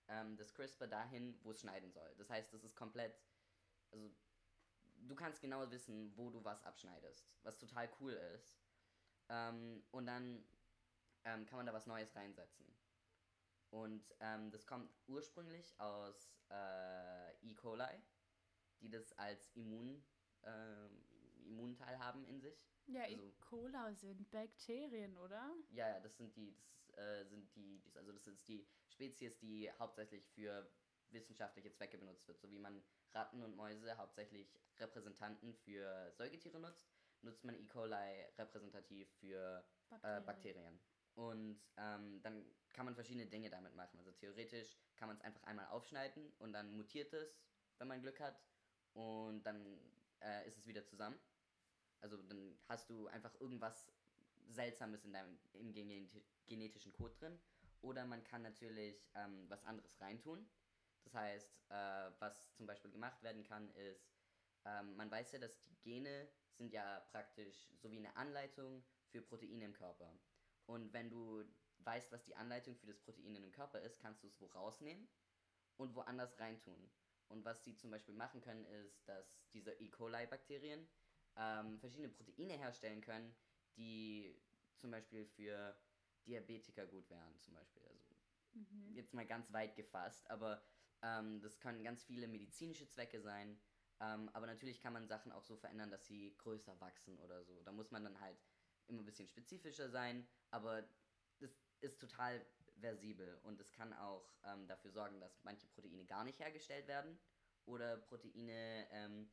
ähm, 0.09 0.37
das 0.37 0.53
CRISPR 0.55 0.89
dahin, 0.89 1.39
wo 1.43 1.53
es 1.53 1.61
schneiden 1.61 1.93
soll. 1.93 2.15
Das 2.17 2.31
heißt, 2.31 2.53
das 2.53 2.65
ist 2.65 2.77
komplett, 2.77 3.15
also 3.91 4.11
du 5.07 5.15
kannst 5.15 5.41
genau 5.41 5.71
wissen, 5.71 6.17
wo 6.17 6.31
du 6.31 6.45
was 6.45 6.63
abschneidest, 6.65 7.31
was 7.43 7.59
total 7.59 7.89
cool 8.01 8.13
ist. 8.13 8.61
Ähm, 9.29 9.85
und 9.93 10.07
dann 10.07 10.45
ähm, 11.25 11.47
kann 11.47 11.59
man 11.59 11.67
da 11.67 11.73
was 11.73 11.87
Neues 11.87 12.15
reinsetzen. 12.17 12.67
Und 13.71 14.05
ähm, 14.19 14.51
das 14.51 14.67
kommt 14.67 14.91
ursprünglich 15.07 15.79
aus 15.79 16.35
äh, 16.51 17.33
E. 17.47 17.55
coli, 17.55 18.03
die 18.81 18.91
das 18.91 19.13
als 19.17 19.49
Immun, 19.55 20.05
ähm, 20.43 21.05
Immunteil 21.51 21.99
haben 21.99 22.25
in 22.25 22.41
sich. 22.41 22.59
ja, 22.87 23.03
also- 23.03 23.23
E. 23.23 23.33
Cola 23.41 23.93
sind 23.95 24.31
Bakterien, 24.31 25.17
oder? 25.19 25.55
Ja, 25.71 25.89
ja, 25.89 26.01
das 26.01 26.17
sind 26.17 26.35
die, 26.37 26.57
das 26.57 26.97
äh, 26.97 27.25
sind 27.27 27.55
die, 27.55 27.83
also 27.95 28.13
das 28.13 28.27
ist 28.27 28.47
die 28.49 28.67
Spezies, 28.89 29.39
die 29.39 29.71
hauptsächlich 29.79 30.27
für 30.31 30.71
wissenschaftliche 31.11 31.73
Zwecke 31.73 31.99
benutzt 31.99 32.27
wird. 32.29 32.41
So 32.41 32.51
wie 32.51 32.59
man 32.59 32.83
Ratten 33.13 33.43
und 33.43 33.57
Mäuse 33.57 33.97
hauptsächlich 33.97 34.55
Repräsentanten 34.79 35.55
für 35.55 36.13
Säugetiere 36.13 36.59
nutzt, 36.61 36.89
nutzt 37.23 37.45
man 37.45 37.57
E. 37.57 37.67
coli 37.67 38.25
repräsentativ 38.39 39.11
für 39.19 39.65
äh, 40.03 40.21
Bakterien. 40.21 40.81
Und 41.15 41.61
ähm, 41.77 42.23
dann 42.23 42.45
kann 42.73 42.85
man 42.87 42.95
verschiedene 42.95 43.27
Dinge 43.27 43.51
damit 43.51 43.75
machen. 43.75 43.99
Also 43.99 44.13
theoretisch 44.13 44.79
kann 44.97 45.09
man 45.09 45.17
es 45.17 45.23
einfach 45.23 45.43
einmal 45.43 45.67
aufschneiden 45.67 46.33
und 46.39 46.53
dann 46.53 46.71
mutiert 46.77 47.13
es, 47.13 47.37
wenn 47.79 47.89
man 47.89 48.01
Glück 48.01 48.21
hat. 48.21 48.41
Und 48.93 49.43
dann 49.43 49.79
äh, 50.21 50.47
ist 50.47 50.57
es 50.59 50.67
wieder 50.67 50.85
zusammen. 50.85 51.19
Also 52.01 52.17
dann 52.23 52.59
hast 52.69 52.89
du 52.91 53.07
einfach 53.09 53.35
irgendwas 53.41 53.93
Seltsames 54.49 55.05
in 55.05 55.13
deinem 55.13 55.39
im 55.53 55.73
geneti 55.73 56.25
genetischen 56.47 56.93
Code 56.93 57.15
drin. 57.19 57.39
Oder 57.83 58.05
man 58.05 58.23
kann 58.25 58.43
natürlich 58.43 59.09
ähm, 59.15 59.49
was 59.49 59.65
anderes 59.65 60.01
reintun. 60.01 60.47
Das 61.05 61.15
heißt, 61.15 61.71
äh, 61.71 62.11
was 62.19 62.53
zum 62.55 62.67
Beispiel 62.67 62.91
gemacht 62.91 63.23
werden 63.23 63.43
kann, 63.43 63.71
ist, 63.71 64.13
ähm, 64.65 64.97
man 64.97 65.11
weiß 65.11 65.33
ja, 65.33 65.39
dass 65.39 65.61
die 65.63 65.75
Gene 65.81 66.29
sind 66.53 66.73
ja 66.73 67.01
praktisch 67.11 67.71
so 67.77 67.91
wie 67.91 67.97
eine 67.97 68.15
Anleitung 68.17 68.85
für 69.09 69.23
Proteine 69.23 69.65
im 69.65 69.73
Körper. 69.73 70.13
Und 70.67 70.93
wenn 70.93 71.09
du 71.09 71.45
weißt, 71.79 72.13
was 72.13 72.25
die 72.25 72.37
Anleitung 72.37 72.77
für 72.77 72.87
das 72.87 73.01
Protein 73.01 73.35
in 73.35 73.43
dem 73.43 73.53
Körper 73.53 73.81
ist, 73.81 73.99
kannst 74.01 74.23
du 74.23 74.29
es 74.29 74.41
wo 74.41 74.47
rausnehmen 74.47 75.09
und 75.77 75.95
woanders 75.95 76.39
reintun. 76.39 76.91
Und 77.29 77.45
was 77.45 77.65
sie 77.65 77.77
zum 77.77 77.91
Beispiel 77.91 78.15
machen 78.15 78.41
können, 78.41 78.67
ist, 78.67 79.09
dass 79.09 79.41
diese 79.53 79.73
E. 79.73 79.89
coli-Bakterien 79.89 80.87
ähm, 81.37 81.79
verschiedene 81.79 82.11
Proteine 82.11 82.55
herstellen 82.59 83.01
können, 83.01 83.37
die 83.77 84.43
zum 84.77 84.91
Beispiel 84.91 85.27
für 85.27 85.81
Diabetiker 86.27 86.87
gut 86.87 87.11
wären, 87.11 87.39
zum 87.39 87.55
Beispiel. 87.55 87.85
Also 87.87 88.17
Mhm. 88.53 88.95
jetzt 88.95 89.15
mal 89.15 89.27
ganz 89.27 89.53
weit 89.53 89.77
gefasst, 89.77 90.29
aber 90.31 90.65
ähm, 91.03 91.41
das 91.41 91.61
können 91.61 91.85
ganz 91.85 92.05
viele 92.05 92.29
medizinische 92.29 92.89
Zwecke 92.89 93.21
sein. 93.21 93.63
Ähm, 94.01 94.29
aber 94.31 94.47
natürlich 94.47 94.81
kann 94.81 94.93
man 94.93 95.07
Sachen 95.07 95.31
auch 95.33 95.45
so 95.45 95.57
verändern, 95.57 95.91
dass 95.91 96.07
sie 96.07 96.37
größer 96.37 96.81
wachsen 96.81 97.19
oder 97.21 97.45
so. 97.45 97.63
Da 97.63 97.73
muss 97.73 97.91
man 97.91 98.05
dann 98.05 98.21
halt 98.21 98.43
immer 98.87 99.01
ein 99.03 99.05
bisschen 99.05 99.29
spezifischer 99.29 99.89
sein, 99.91 100.29
aber 100.51 100.97
das 101.39 101.63
ist 101.81 102.01
total 102.01 102.47
versibel 102.77 103.39
und 103.39 103.61
es 103.61 103.73
kann 103.73 103.93
auch 103.93 104.37
ähm, 104.43 104.67
dafür 104.67 104.91
sorgen, 104.91 105.21
dass 105.21 105.45
manche 105.45 105.67
Proteine 105.69 106.07
gar 106.07 106.25
nicht 106.25 106.41
hergestellt 106.41 106.87
werden 106.89 107.21
oder 107.65 107.99
Proteine 107.99 108.89
ähm, 108.91 109.33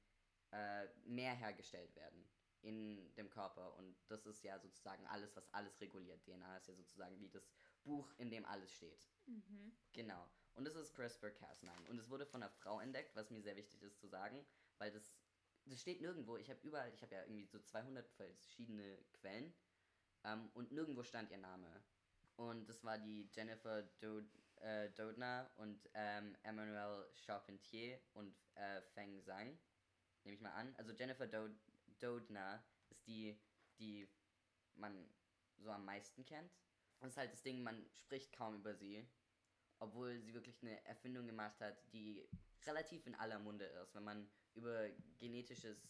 äh, 0.51 0.87
mehr 1.05 1.33
hergestellt 1.33 1.95
werden 1.95 2.27
in 2.61 3.13
dem 3.15 3.29
Körper. 3.29 3.75
Und 3.77 3.95
das 4.07 4.25
ist 4.25 4.43
ja 4.43 4.59
sozusagen 4.59 5.05
alles, 5.07 5.35
was 5.35 5.51
alles 5.53 5.79
reguliert. 5.79 6.23
DNA 6.25 6.57
ist 6.57 6.67
ja 6.67 6.75
sozusagen 6.75 7.19
wie 7.19 7.29
das 7.29 7.49
Buch, 7.83 8.11
in 8.17 8.29
dem 8.29 8.45
alles 8.45 8.71
steht. 8.71 9.07
Mhm. 9.25 9.77
Genau. 9.93 10.29
Und 10.55 10.65
das 10.65 10.75
ist 10.75 10.95
CRISPR-Cas9. 10.95 11.89
Und 11.89 11.99
es 11.99 12.09
wurde 12.09 12.25
von 12.25 12.41
einer 12.41 12.51
Frau 12.51 12.79
entdeckt, 12.79 13.15
was 13.15 13.29
mir 13.29 13.41
sehr 13.41 13.55
wichtig 13.55 13.81
ist 13.83 13.99
zu 13.99 14.07
sagen, 14.07 14.45
weil 14.79 14.91
das, 14.91 15.15
das 15.65 15.79
steht 15.79 16.01
nirgendwo. 16.01 16.37
Ich 16.37 16.49
habe 16.49 16.59
überall, 16.63 16.91
ich 16.93 17.01
habe 17.03 17.13
ja 17.13 17.21
irgendwie 17.21 17.45
so 17.45 17.59
200 17.59 18.09
verschiedene 18.09 18.97
Quellen 19.13 19.53
ähm, 20.23 20.49
und 20.53 20.71
nirgendwo 20.71 21.03
stand 21.03 21.31
ihr 21.31 21.37
Name. 21.37 21.83
Und 22.35 22.67
das 22.69 22.83
war 22.83 22.97
die 22.97 23.27
Jennifer 23.31 23.83
Do 23.99 24.21
äh, 24.61 24.89
Doudna 24.91 25.49
und 25.57 25.87
ähm, 25.93 26.35
Emmanuel 26.43 27.07
Charpentier 27.13 27.99
und 28.13 28.35
äh, 28.55 28.81
Feng 28.93 29.21
Zhang, 29.23 29.57
nehme 30.27 30.35
ich 30.35 30.41
mal 30.41 30.51
an. 30.51 30.75
Also 30.77 30.91
Jennifer 30.91 31.25
Do 31.25 31.49
Doudna 31.99 32.63
ist 32.89 33.07
die, 33.07 33.35
die 33.79 34.07
man 34.75 35.09
so 35.57 35.71
am 35.71 35.85
meisten 35.85 36.25
kennt. 36.25 36.51
Das 36.99 37.11
ist 37.11 37.17
halt 37.17 37.31
das 37.31 37.41
Ding, 37.41 37.63
man 37.63 37.89
spricht 37.93 38.33
kaum 38.33 38.55
über 38.55 38.75
sie, 38.75 39.07
obwohl 39.79 40.19
sie 40.19 40.33
wirklich 40.33 40.61
eine 40.61 40.83
Erfindung 40.85 41.25
gemacht 41.25 41.59
hat, 41.61 41.77
die 41.93 42.27
relativ 42.65 43.07
in 43.07 43.15
aller 43.15 43.39
Munde 43.39 43.65
ist. 43.65 43.95
Wenn 43.95 44.03
man 44.03 44.29
über 44.53 44.89
genetisches, 45.17 45.87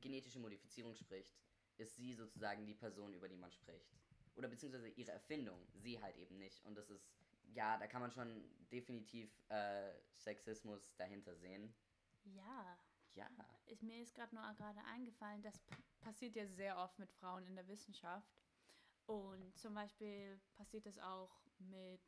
genetische 0.00 0.38
Modifizierung 0.38 0.94
spricht, 0.94 1.34
ist 1.78 1.96
sie 1.96 2.14
sozusagen 2.14 2.66
die 2.66 2.74
Person, 2.74 3.14
über 3.14 3.28
die 3.28 3.36
man 3.36 3.52
spricht. 3.52 3.96
Oder 4.34 4.48
beziehungsweise 4.48 4.88
ihre 4.88 5.12
Erfindung, 5.12 5.66
sie 5.72 6.00
halt 6.00 6.16
eben 6.16 6.36
nicht. 6.38 6.64
Und 6.66 6.74
das 6.74 6.90
ist, 6.90 7.08
ja, 7.54 7.78
da 7.78 7.86
kann 7.86 8.02
man 8.02 8.10
schon 8.12 8.44
definitiv 8.70 9.30
äh, 9.48 9.92
Sexismus 10.12 10.94
dahinter 10.96 11.34
sehen. 11.36 11.74
Ja. 12.24 12.78
Ja. 13.16 13.28
Ich, 13.66 13.82
mir 13.82 14.00
ist 14.02 14.14
gerade 14.14 14.34
nur 14.34 14.44
gerade 14.54 14.82
eingefallen, 14.84 15.42
das 15.42 15.60
passiert 16.00 16.36
ja 16.36 16.46
sehr 16.46 16.78
oft 16.78 16.98
mit 16.98 17.10
Frauen 17.12 17.46
in 17.46 17.56
der 17.56 17.66
Wissenschaft. 17.66 18.30
Und 19.06 19.56
zum 19.58 19.74
Beispiel 19.74 20.40
passiert 20.54 20.86
es 20.86 20.98
auch 20.98 21.40
mit 21.58 22.02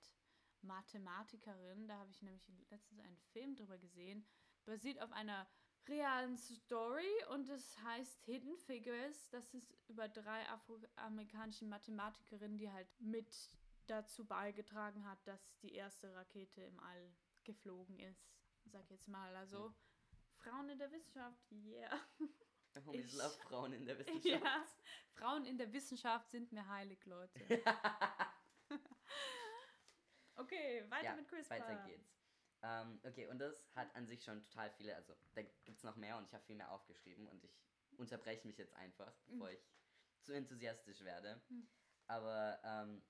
Mathematikerin. 0.63 1.89
Da 1.89 1.99
habe 1.99 2.11
ich 2.11 2.23
nämlich 2.23 2.47
letztens 2.71 3.01
einen 3.01 3.17
Film 3.33 3.57
drüber 3.57 3.79
gesehen. 3.79 4.27
Basiert 4.65 5.01
auf 5.01 5.13
einer 5.13 5.49
realen 5.87 6.37
Story 6.37 7.09
und 7.31 7.49
es 7.49 7.79
heißt 7.83 8.25
Hidden 8.25 8.57
Figures. 8.59 9.31
Das 9.31 9.55
ist 9.55 9.75
über 9.89 10.09
drei 10.09 10.47
afroamerikanische 10.49 11.65
Mathematikerinnen, 11.65 12.59
die 12.59 12.71
halt 12.71 12.89
mit 13.01 13.35
dazu 13.87 14.27
beigetragen 14.27 15.09
hat, 15.09 15.27
dass 15.27 15.57
die 15.61 15.73
erste 15.73 16.15
Rakete 16.15 16.63
im 16.63 16.79
All 16.81 17.13
geflogen 17.45 17.99
ist. 18.01 18.29
Sag 18.67 18.91
jetzt 18.91 19.09
mal, 19.09 19.35
also 19.35 19.71
mhm. 19.71 19.75
Frauen 20.49 20.69
in 20.71 20.79
der 20.79 20.91
Wissenschaft, 20.91 21.53
yeah. 21.53 22.01
Homies 22.87 23.13
love 23.15 23.37
Frauen 23.49 23.73
in 23.73 23.85
der 23.85 23.99
Wissenschaft. 23.99 24.25
Ja, 24.25 24.67
Frauen 25.15 25.45
in 25.47 25.59
der 25.59 25.73
Wissenschaft 25.73 26.31
sind 26.31 26.53
mir 26.53 26.67
heilig, 26.69 27.05
Leute. 27.07 27.41
okay, 30.37 30.85
weiter 30.89 31.05
ja, 31.05 31.17
mit 31.17 31.29
CRISPR. 31.29 31.51
Weiter 31.51 31.87
geht's. 31.87 32.15
Ähm, 32.63 33.01
okay, 33.05 33.27
und 33.27 33.39
das 33.39 33.69
hat 33.75 33.95
an 33.95 34.07
sich 34.07 34.25
schon 34.25 34.43
total 34.43 34.71
viele, 34.71 34.95
also 34.97 35.15
da 35.35 35.43
gibt 35.43 35.79
es 35.79 35.85
noch 35.85 35.97
mehr 35.97 36.17
und 36.17 36.25
ich 36.25 36.35
habe 36.35 36.45
viel 36.45 36.57
mehr 36.57 36.71
aufgeschrieben 36.71 37.27
und 37.29 37.45
ich 37.45 37.53
unterbreche 37.99 38.47
mich 38.47 38.59
jetzt 38.59 38.75
einfach, 38.75 39.13
bevor 39.27 39.49
mhm. 39.49 39.55
ich 39.55 39.69
zu 40.23 40.33
enthusiastisch 40.33 41.05
werde. 41.05 41.41
Mhm. 41.49 41.69
Aber 42.07 42.61
ähm, 42.65 43.03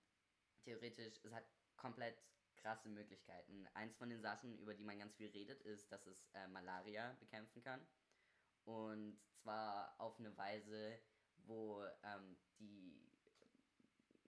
theoretisch, 0.65 1.21
es 1.23 1.33
hat 1.33 1.45
komplett 1.77 2.21
krasse 2.59 2.89
Möglichkeiten. 2.89 3.67
Eins 3.75 3.97
von 3.97 4.09
den 4.09 4.21
Sachen, 4.21 4.59
über 4.59 4.75
die 4.75 4.85
man 4.85 4.99
ganz 4.99 5.15
viel 5.15 5.31
redet, 5.31 5.63
ist, 5.63 5.91
dass 5.91 6.07
es 6.07 6.29
äh, 6.35 6.49
Malaria 6.49 7.17
bekämpfen 7.21 7.63
kann. 7.63 7.81
Und 8.65 9.19
zwar 9.43 9.95
auf 9.99 10.19
eine 10.19 10.37
Weise, 10.37 10.99
wo 11.47 11.83
ähm, 12.03 12.37
die 12.59 13.09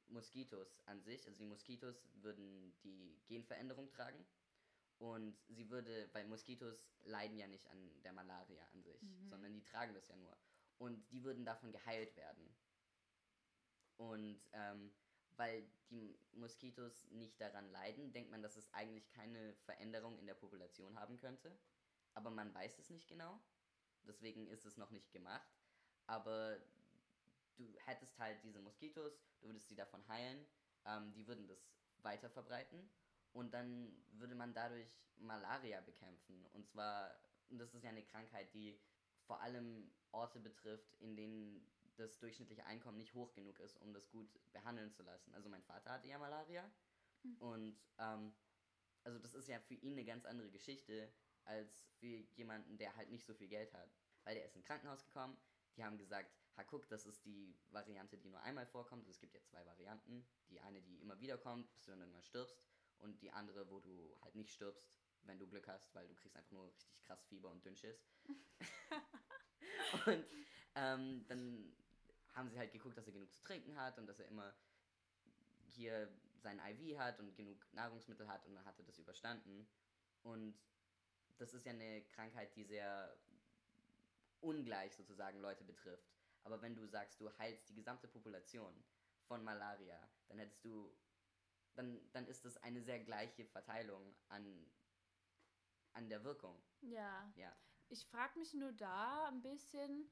Moskitos 0.08 0.80
an 0.86 1.02
sich, 1.02 1.26
also 1.26 1.38
die 1.38 1.46
Moskitos 1.46 2.08
würden 2.14 2.74
die 2.82 3.20
Genveränderung 3.28 3.90
tragen 3.90 4.24
und 4.98 5.36
sie 5.48 5.70
würde, 5.70 6.08
weil 6.12 6.26
Moskitos 6.26 6.86
leiden 7.04 7.38
ja 7.38 7.46
nicht 7.46 7.66
an 7.70 8.02
der 8.02 8.12
Malaria 8.12 8.62
an 8.74 8.82
sich, 8.82 9.02
mhm. 9.02 9.28
sondern 9.28 9.54
die 9.54 9.62
tragen 9.62 9.94
das 9.94 10.08
ja 10.08 10.16
nur. 10.16 10.36
Und 10.78 11.10
die 11.10 11.24
würden 11.24 11.44
davon 11.44 11.72
geheilt 11.72 12.16
werden. 12.16 12.54
Und 13.96 14.40
ähm, 14.52 14.92
weil 15.40 15.66
die 15.88 16.18
Moskitos 16.32 17.10
nicht 17.12 17.40
daran 17.40 17.70
leiden, 17.70 18.12
denkt 18.12 18.30
man, 18.30 18.42
dass 18.42 18.56
es 18.56 18.70
eigentlich 18.74 19.08
keine 19.08 19.54
Veränderung 19.64 20.18
in 20.18 20.26
der 20.26 20.34
Population 20.34 20.98
haben 21.00 21.16
könnte. 21.16 21.58
Aber 22.12 22.30
man 22.30 22.54
weiß 22.54 22.78
es 22.78 22.90
nicht 22.90 23.08
genau. 23.08 23.40
Deswegen 24.06 24.46
ist 24.48 24.66
es 24.66 24.76
noch 24.76 24.90
nicht 24.90 25.10
gemacht. 25.12 25.50
Aber 26.06 26.60
du 27.56 27.74
hättest 27.86 28.18
halt 28.18 28.44
diese 28.44 28.60
Moskitos, 28.60 29.14
du 29.40 29.46
würdest 29.46 29.68
sie 29.68 29.76
davon 29.76 30.06
heilen, 30.08 30.46
ähm, 30.84 31.14
die 31.14 31.26
würden 31.26 31.48
das 31.48 31.72
weiter 32.02 32.28
verbreiten 32.28 32.90
und 33.32 33.54
dann 33.54 33.96
würde 34.12 34.34
man 34.34 34.52
dadurch 34.52 34.90
Malaria 35.16 35.80
bekämpfen. 35.80 36.44
Und 36.52 36.68
zwar, 36.68 37.14
und 37.48 37.58
das 37.58 37.72
ist 37.72 37.82
ja 37.82 37.90
eine 37.90 38.04
Krankheit, 38.04 38.52
die 38.52 38.78
vor 39.26 39.40
allem 39.40 39.90
Orte 40.12 40.38
betrifft, 40.38 40.96
in 41.00 41.16
denen 41.16 41.66
das 42.00 42.18
durchschnittliche 42.18 42.64
Einkommen 42.66 42.98
nicht 42.98 43.14
hoch 43.14 43.32
genug 43.32 43.58
ist, 43.60 43.76
um 43.80 43.92
das 43.92 44.10
gut 44.10 44.28
behandeln 44.52 44.90
zu 44.92 45.02
lassen. 45.02 45.34
Also 45.34 45.48
mein 45.48 45.62
Vater 45.62 45.90
hatte 45.90 46.08
ja 46.08 46.18
Malaria 46.18 46.70
mhm. 47.22 47.36
und 47.38 47.80
ähm, 47.98 48.34
also 49.04 49.18
das 49.18 49.34
ist 49.34 49.48
ja 49.48 49.58
für 49.60 49.74
ihn 49.74 49.92
eine 49.92 50.04
ganz 50.04 50.24
andere 50.24 50.50
Geschichte 50.50 51.12
als 51.44 51.88
für 51.98 52.24
jemanden, 52.36 52.76
der 52.76 52.94
halt 52.96 53.10
nicht 53.10 53.24
so 53.24 53.34
viel 53.34 53.48
Geld 53.48 53.72
hat. 53.72 53.90
Weil 54.24 54.34
der 54.34 54.44
ist 54.44 54.56
ins 54.56 54.66
Krankenhaus 54.66 55.04
gekommen, 55.04 55.36
die 55.76 55.84
haben 55.84 55.98
gesagt, 55.98 56.30
ha 56.56 56.64
guck, 56.64 56.88
das 56.88 57.06
ist 57.06 57.24
die 57.24 57.56
Variante, 57.70 58.18
die 58.18 58.28
nur 58.28 58.40
einmal 58.42 58.66
vorkommt. 58.66 59.02
Also 59.02 59.12
es 59.12 59.20
gibt 59.20 59.34
ja 59.34 59.42
zwei 59.42 59.64
Varianten. 59.64 60.26
Die 60.50 60.60
eine, 60.60 60.82
die 60.82 61.00
immer 61.00 61.18
wieder 61.20 61.38
kommt, 61.38 61.72
bis 61.72 61.84
du 61.84 61.92
dann 61.92 62.00
irgendwann 62.00 62.22
stirbst. 62.22 62.60
Und 62.98 63.22
die 63.22 63.30
andere, 63.30 63.70
wo 63.70 63.80
du 63.80 64.14
halt 64.20 64.34
nicht 64.34 64.52
stirbst, 64.52 64.90
wenn 65.22 65.38
du 65.38 65.48
Glück 65.48 65.68
hast, 65.68 65.94
weil 65.94 66.06
du 66.06 66.14
kriegst 66.14 66.36
einfach 66.36 66.52
nur 66.52 66.66
richtig 66.66 67.02
krass 67.02 67.24
Fieber 67.24 67.50
und 67.50 67.64
Dünnschiss. 67.64 68.04
und 70.06 70.26
ähm, 70.74 71.24
dann 71.28 71.72
haben 72.34 72.48
sie 72.48 72.58
halt 72.58 72.72
geguckt, 72.72 72.96
dass 72.96 73.06
er 73.06 73.12
genug 73.12 73.32
zu 73.32 73.42
trinken 73.42 73.76
hat 73.78 73.98
und 73.98 74.06
dass 74.06 74.18
er 74.18 74.26
immer 74.28 74.54
hier 75.66 76.08
sein 76.42 76.58
IV 76.58 76.98
hat 76.98 77.18
und 77.20 77.36
genug 77.36 77.66
Nahrungsmittel 77.72 78.28
hat 78.28 78.46
und 78.46 78.54
dann 78.54 78.64
hat 78.64 78.78
er 78.78 78.84
das 78.84 78.98
überstanden. 78.98 79.66
Und 80.22 80.54
das 81.38 81.54
ist 81.54 81.64
ja 81.66 81.72
eine 81.72 82.02
Krankheit, 82.02 82.54
die 82.56 82.64
sehr 82.64 83.16
ungleich 84.40 84.94
sozusagen 84.94 85.40
Leute 85.40 85.64
betrifft. 85.64 86.10
Aber 86.44 86.62
wenn 86.62 86.74
du 86.74 86.86
sagst, 86.86 87.20
du 87.20 87.30
heilst 87.38 87.68
die 87.68 87.74
gesamte 87.74 88.08
Population 88.08 88.72
von 89.26 89.44
Malaria, 89.44 90.08
dann 90.28 90.38
hättest 90.38 90.64
du, 90.64 90.90
dann, 91.74 92.00
dann 92.12 92.26
ist 92.26 92.44
das 92.44 92.56
eine 92.58 92.82
sehr 92.82 93.00
gleiche 93.00 93.44
Verteilung 93.44 94.14
an, 94.28 94.70
an 95.92 96.08
der 96.08 96.24
Wirkung. 96.24 96.60
Ja. 96.80 97.30
ja. 97.36 97.54
Ich 97.88 98.06
frage 98.06 98.38
mich 98.38 98.54
nur 98.54 98.72
da 98.72 99.28
ein 99.28 99.42
bisschen, 99.42 100.10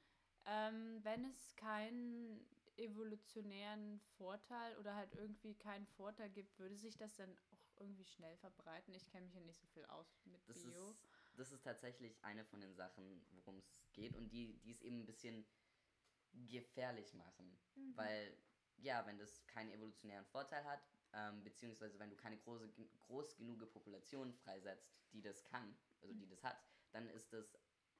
ähm, 0.48 1.00
wenn 1.04 1.24
es 1.26 1.54
keinen 1.56 2.44
evolutionären 2.76 4.00
Vorteil 4.16 4.76
oder 4.78 4.94
halt 4.94 5.14
irgendwie 5.14 5.54
keinen 5.54 5.86
Vorteil 5.86 6.30
gibt, 6.30 6.58
würde 6.58 6.76
sich 6.76 6.96
das 6.96 7.16
dann 7.16 7.36
auch 7.50 7.80
irgendwie 7.80 8.04
schnell 8.04 8.36
verbreiten? 8.36 8.94
Ich 8.94 9.06
kenne 9.08 9.26
mich 9.26 9.34
ja 9.34 9.40
nicht 9.40 9.60
so 9.60 9.66
viel 9.68 9.84
aus 9.86 10.06
mit 10.24 10.40
das 10.48 10.62
Bio. 10.62 10.90
Ist, 10.90 11.04
das 11.36 11.52
ist 11.52 11.62
tatsächlich 11.62 12.22
eine 12.24 12.44
von 12.44 12.60
den 12.60 12.74
Sachen, 12.74 13.24
worum 13.32 13.58
es 13.58 13.70
geht 13.92 14.16
und 14.16 14.30
die, 14.30 14.58
die 14.60 14.70
es 14.70 14.82
eben 14.82 15.00
ein 15.00 15.06
bisschen 15.06 15.46
gefährlich 16.32 17.14
machen. 17.14 17.58
Mhm. 17.74 17.96
Weil, 17.96 18.36
ja, 18.76 19.04
wenn 19.06 19.18
das 19.18 19.46
keinen 19.46 19.72
evolutionären 19.72 20.26
Vorteil 20.26 20.64
hat, 20.64 20.80
ähm, 21.12 21.42
beziehungsweise 21.42 21.98
wenn 21.98 22.10
du 22.10 22.16
keine 22.16 22.38
große, 22.38 22.70
groß 23.00 23.36
genug 23.36 23.70
Population 23.72 24.32
freisetzt, 24.34 24.92
die 25.12 25.22
das 25.22 25.44
kann, 25.44 25.76
also 26.00 26.14
die 26.14 26.26
mhm. 26.26 26.30
das 26.30 26.42
hat, 26.44 26.62
dann 26.92 27.08
ist 27.08 27.32
das 27.32 27.58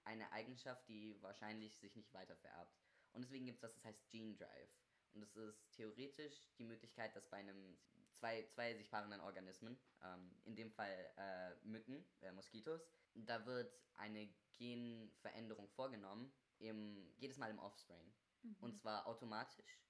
eine 0.08 0.32
Eigenschaft, 0.32 0.88
die 0.88 1.20
wahrscheinlich 1.20 1.78
sich 1.78 1.94
nicht 1.94 2.12
weiter 2.14 2.36
vererbt. 2.36 2.74
Und 3.12 3.22
deswegen 3.22 3.46
gibt 3.46 3.58
es 3.58 3.62
was, 3.62 3.74
das 3.74 3.84
heißt 3.84 4.10
Gene 4.10 4.36
Drive. 4.36 4.70
Und 5.12 5.22
es 5.22 5.36
ist 5.36 5.70
theoretisch 5.72 6.48
die 6.58 6.64
Möglichkeit, 6.64 7.14
dass 7.14 7.28
bei 7.28 7.38
einem 7.38 7.78
zwei, 8.12 8.42
zwei 8.46 8.74
sich 8.74 8.90
paarenden 8.90 9.20
Organismen, 9.20 9.78
ähm, 10.02 10.34
in 10.44 10.56
dem 10.56 10.70
Fall 10.72 11.12
äh, 11.16 11.54
Mücken, 11.66 12.04
äh, 12.22 12.32
Moskitos, 12.32 12.82
da 13.14 13.44
wird 13.46 13.72
eine 13.96 14.28
Genveränderung 14.52 15.68
vorgenommen, 15.68 16.32
im, 16.58 17.12
jedes 17.18 17.36
Mal 17.36 17.50
im 17.50 17.58
Offspring. 17.58 18.12
Mhm. 18.42 18.56
Und 18.60 18.76
zwar 18.78 19.06
automatisch. 19.06 19.80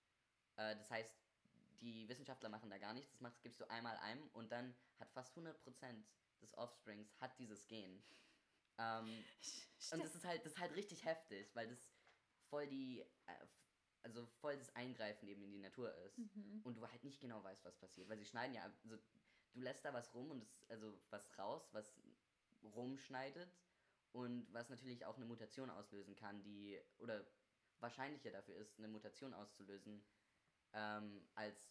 Äh, 0.56 0.76
das 0.76 0.90
heißt, 0.90 1.14
die 1.80 2.08
Wissenschaftler 2.08 2.48
machen 2.48 2.70
da 2.70 2.78
gar 2.78 2.92
nichts, 2.92 3.12
das 3.12 3.20
machst, 3.20 3.42
gibst 3.42 3.60
du 3.60 3.70
einmal 3.70 3.96
einem 3.98 4.26
und 4.32 4.50
dann 4.50 4.74
hat 4.98 5.10
fast 5.12 5.36
100% 5.36 5.54
des 6.40 6.56
Offsprings 6.56 7.20
hat 7.20 7.38
dieses 7.38 7.66
Gen. 7.66 8.02
Ähm, 8.78 9.24
und 9.92 10.04
das 10.04 10.14
ist 10.14 10.24
halt, 10.24 10.44
das 10.44 10.52
ist 10.52 10.58
halt 10.58 10.74
richtig 10.74 11.04
heftig, 11.04 11.54
weil 11.54 11.68
das 11.68 11.90
voll 12.48 12.66
die, 12.66 13.00
äh, 13.00 13.46
also 14.02 14.26
voll 14.40 14.56
das 14.56 14.74
Eingreifen 14.74 15.28
eben 15.28 15.42
in 15.42 15.52
die 15.52 15.58
Natur 15.58 15.94
ist. 16.06 16.18
Mhm. 16.18 16.60
Und 16.64 16.76
du 16.76 16.86
halt 16.88 17.04
nicht 17.04 17.20
genau 17.20 17.42
weißt, 17.42 17.64
was 17.64 17.76
passiert. 17.76 18.08
Weil 18.08 18.18
sie 18.18 18.24
schneiden 18.24 18.54
ja, 18.54 18.62
also 18.62 18.76
du 18.88 18.98
lässt 19.54 19.84
da 19.84 19.92
was 19.92 20.14
rum 20.14 20.30
und 20.30 20.42
es, 20.42 20.64
also 20.68 20.98
was 21.10 21.36
raus, 21.38 21.68
was 21.72 22.00
rumschneidet 22.62 23.50
und 24.12 24.52
was 24.52 24.68
natürlich 24.68 25.04
auch 25.04 25.16
eine 25.16 25.26
Mutation 25.26 25.70
auslösen 25.70 26.16
kann, 26.16 26.42
die, 26.42 26.80
oder 26.98 27.26
wahrscheinlicher 27.80 28.30
dafür 28.30 28.56
ist, 28.56 28.78
eine 28.78 28.88
Mutation 28.88 29.34
auszulösen, 29.34 30.04
ähm, 30.72 31.28
als 31.34 31.70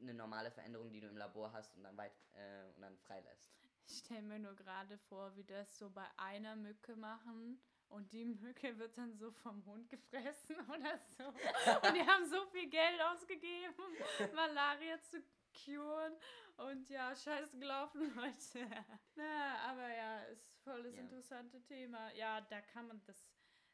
eine 0.00 0.14
normale 0.14 0.50
Veränderung, 0.50 0.92
die 0.92 1.00
du 1.00 1.08
im 1.08 1.16
Labor 1.16 1.52
hast 1.52 1.74
und 1.76 1.82
dann 1.82 1.96
weit 1.96 2.12
äh, 2.34 2.64
und 2.74 2.82
dann 2.82 2.96
freilässt. 2.98 3.57
Ich 3.90 3.98
stelle 3.98 4.22
mir 4.22 4.38
nur 4.38 4.54
gerade 4.54 4.98
vor, 4.98 5.34
wie 5.36 5.44
das 5.44 5.78
so 5.78 5.90
bei 5.90 6.06
einer 6.18 6.56
Mücke 6.56 6.94
machen 6.94 7.58
und 7.88 8.12
die 8.12 8.26
Mücke 8.26 8.78
wird 8.78 8.98
dann 8.98 9.14
so 9.14 9.30
vom 9.30 9.64
Hund 9.64 9.88
gefressen 9.88 10.56
oder 10.68 10.98
so. 11.16 11.24
Und 11.24 11.94
die 11.96 12.06
haben 12.06 12.28
so 12.28 12.44
viel 12.46 12.68
Geld 12.68 13.00
ausgegeben, 13.00 13.74
um 13.78 14.34
Malaria 14.34 15.00
zu 15.02 15.22
curen. 15.64 16.12
Und 16.58 16.88
ja, 16.90 17.14
scheiße 17.16 17.58
gelaufen, 17.58 18.14
Leute. 18.14 18.68
Na, 19.14 19.70
aber 19.70 19.88
ja, 19.88 20.22
ist 20.24 20.52
voll 20.64 20.82
das 20.82 20.94
ja. 20.94 21.00
interessante 21.00 21.62
Thema. 21.62 22.12
Ja, 22.12 22.42
da 22.42 22.60
kann 22.60 22.88
man 22.88 23.02
das, 23.06 23.26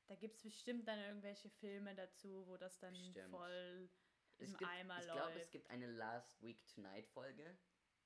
da 0.06 0.14
gibt 0.14 0.36
es 0.36 0.42
bestimmt 0.42 0.86
dann 0.86 1.00
irgendwelche 1.00 1.50
Filme 1.50 1.94
dazu, 1.94 2.46
wo 2.46 2.56
das 2.56 2.78
dann 2.78 2.92
bestimmt. 2.92 3.30
voll 3.30 3.90
im 4.38 4.56
gibt, 4.56 4.70
Eimer 4.70 5.00
ich 5.00 5.06
läuft. 5.06 5.18
Ich 5.18 5.24
glaube, 5.24 5.40
es 5.40 5.50
gibt 5.50 5.70
eine 5.70 5.90
Last 5.90 6.40
Week 6.42 6.64
Tonight 6.68 7.08
Folge. 7.08 7.58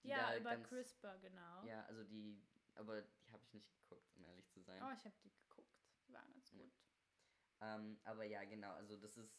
Ja, 0.03 0.37
über 0.37 0.51
ganz, 0.51 0.69
CRISPR, 0.69 1.19
genau. 1.19 1.65
Ja, 1.65 1.85
also 1.87 2.05
die, 2.05 2.41
aber 2.75 3.03
die 3.03 3.33
habe 3.33 3.43
ich 3.45 3.53
nicht 3.55 3.71
geguckt, 3.73 4.15
um 4.17 4.25
ehrlich 4.25 4.49
zu 4.51 4.61
sein. 4.61 4.83
Oh, 4.83 4.93
ich 4.93 5.05
habe 5.05 5.17
die 5.25 5.31
geguckt. 5.31 5.73
Die 6.07 6.13
waren 6.13 6.33
ganz 6.33 6.51
gut. 6.51 6.73
Ja. 7.61 7.77
Ähm, 7.77 8.01
aber 8.05 8.25
ja, 8.25 8.45
genau, 8.45 8.73
also 8.73 8.97
das 8.97 9.17
ist, 9.17 9.37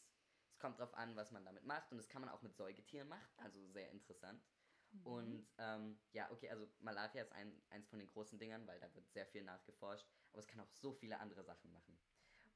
es 0.50 0.58
kommt 0.58 0.78
drauf 0.78 0.94
an, 0.94 1.16
was 1.16 1.30
man 1.30 1.44
damit 1.44 1.64
macht 1.64 1.90
und 1.90 1.98
das 1.98 2.08
kann 2.08 2.20
man 2.20 2.30
auch 2.30 2.42
mit 2.42 2.54
Säugetieren 2.54 3.08
machen, 3.08 3.28
also 3.38 3.66
sehr 3.68 3.90
interessant. 3.90 4.44
Mhm. 4.90 5.06
Und 5.06 5.48
ähm, 5.58 6.00
ja, 6.12 6.30
okay, 6.30 6.50
also 6.50 6.68
Malaria 6.80 7.22
ist 7.22 7.32
ein, 7.32 7.62
eins 7.70 7.88
von 7.88 7.98
den 7.98 8.08
großen 8.08 8.38
Dingern, 8.38 8.66
weil 8.66 8.78
da 8.80 8.94
wird 8.94 9.10
sehr 9.12 9.26
viel 9.26 9.42
nachgeforscht, 9.42 10.06
aber 10.32 10.40
es 10.40 10.46
kann 10.46 10.60
auch 10.60 10.70
so 10.70 10.92
viele 10.92 11.18
andere 11.18 11.44
Sachen 11.44 11.72
machen. 11.72 11.98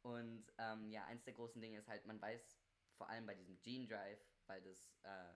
Und 0.03 0.53
ähm, 0.59 0.91
ja, 0.91 1.05
eins 1.07 1.25
der 1.25 1.33
großen 1.33 1.63
Dinge 1.63 1.79
ist 1.79 1.89
halt, 1.89 2.05
man 2.05 2.21
weiß 2.21 2.61
vor 2.93 3.09
allem 3.09 3.27
bei 3.27 3.35
diesem 3.35 3.61
Gene 3.63 3.87
Drive, 3.87 4.21
weil 4.47 4.61
das 4.63 4.99
äh, 5.03 5.35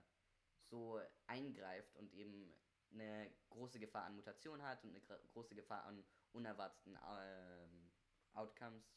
so 0.69 1.01
eingreift 1.27 1.95
und 1.95 2.13
eben 2.13 2.53
eine 2.91 3.31
große 3.49 3.79
Gefahr 3.79 4.05
an 4.05 4.15
Mutation 4.15 4.61
hat 4.63 4.83
und 4.83 4.89
eine 4.91 5.01
große 5.01 5.55
Gefahr 5.55 5.83
an 5.85 6.03
unerwarteten 6.31 6.97
ähm, 7.19 7.91
Outcomes, 8.33 8.95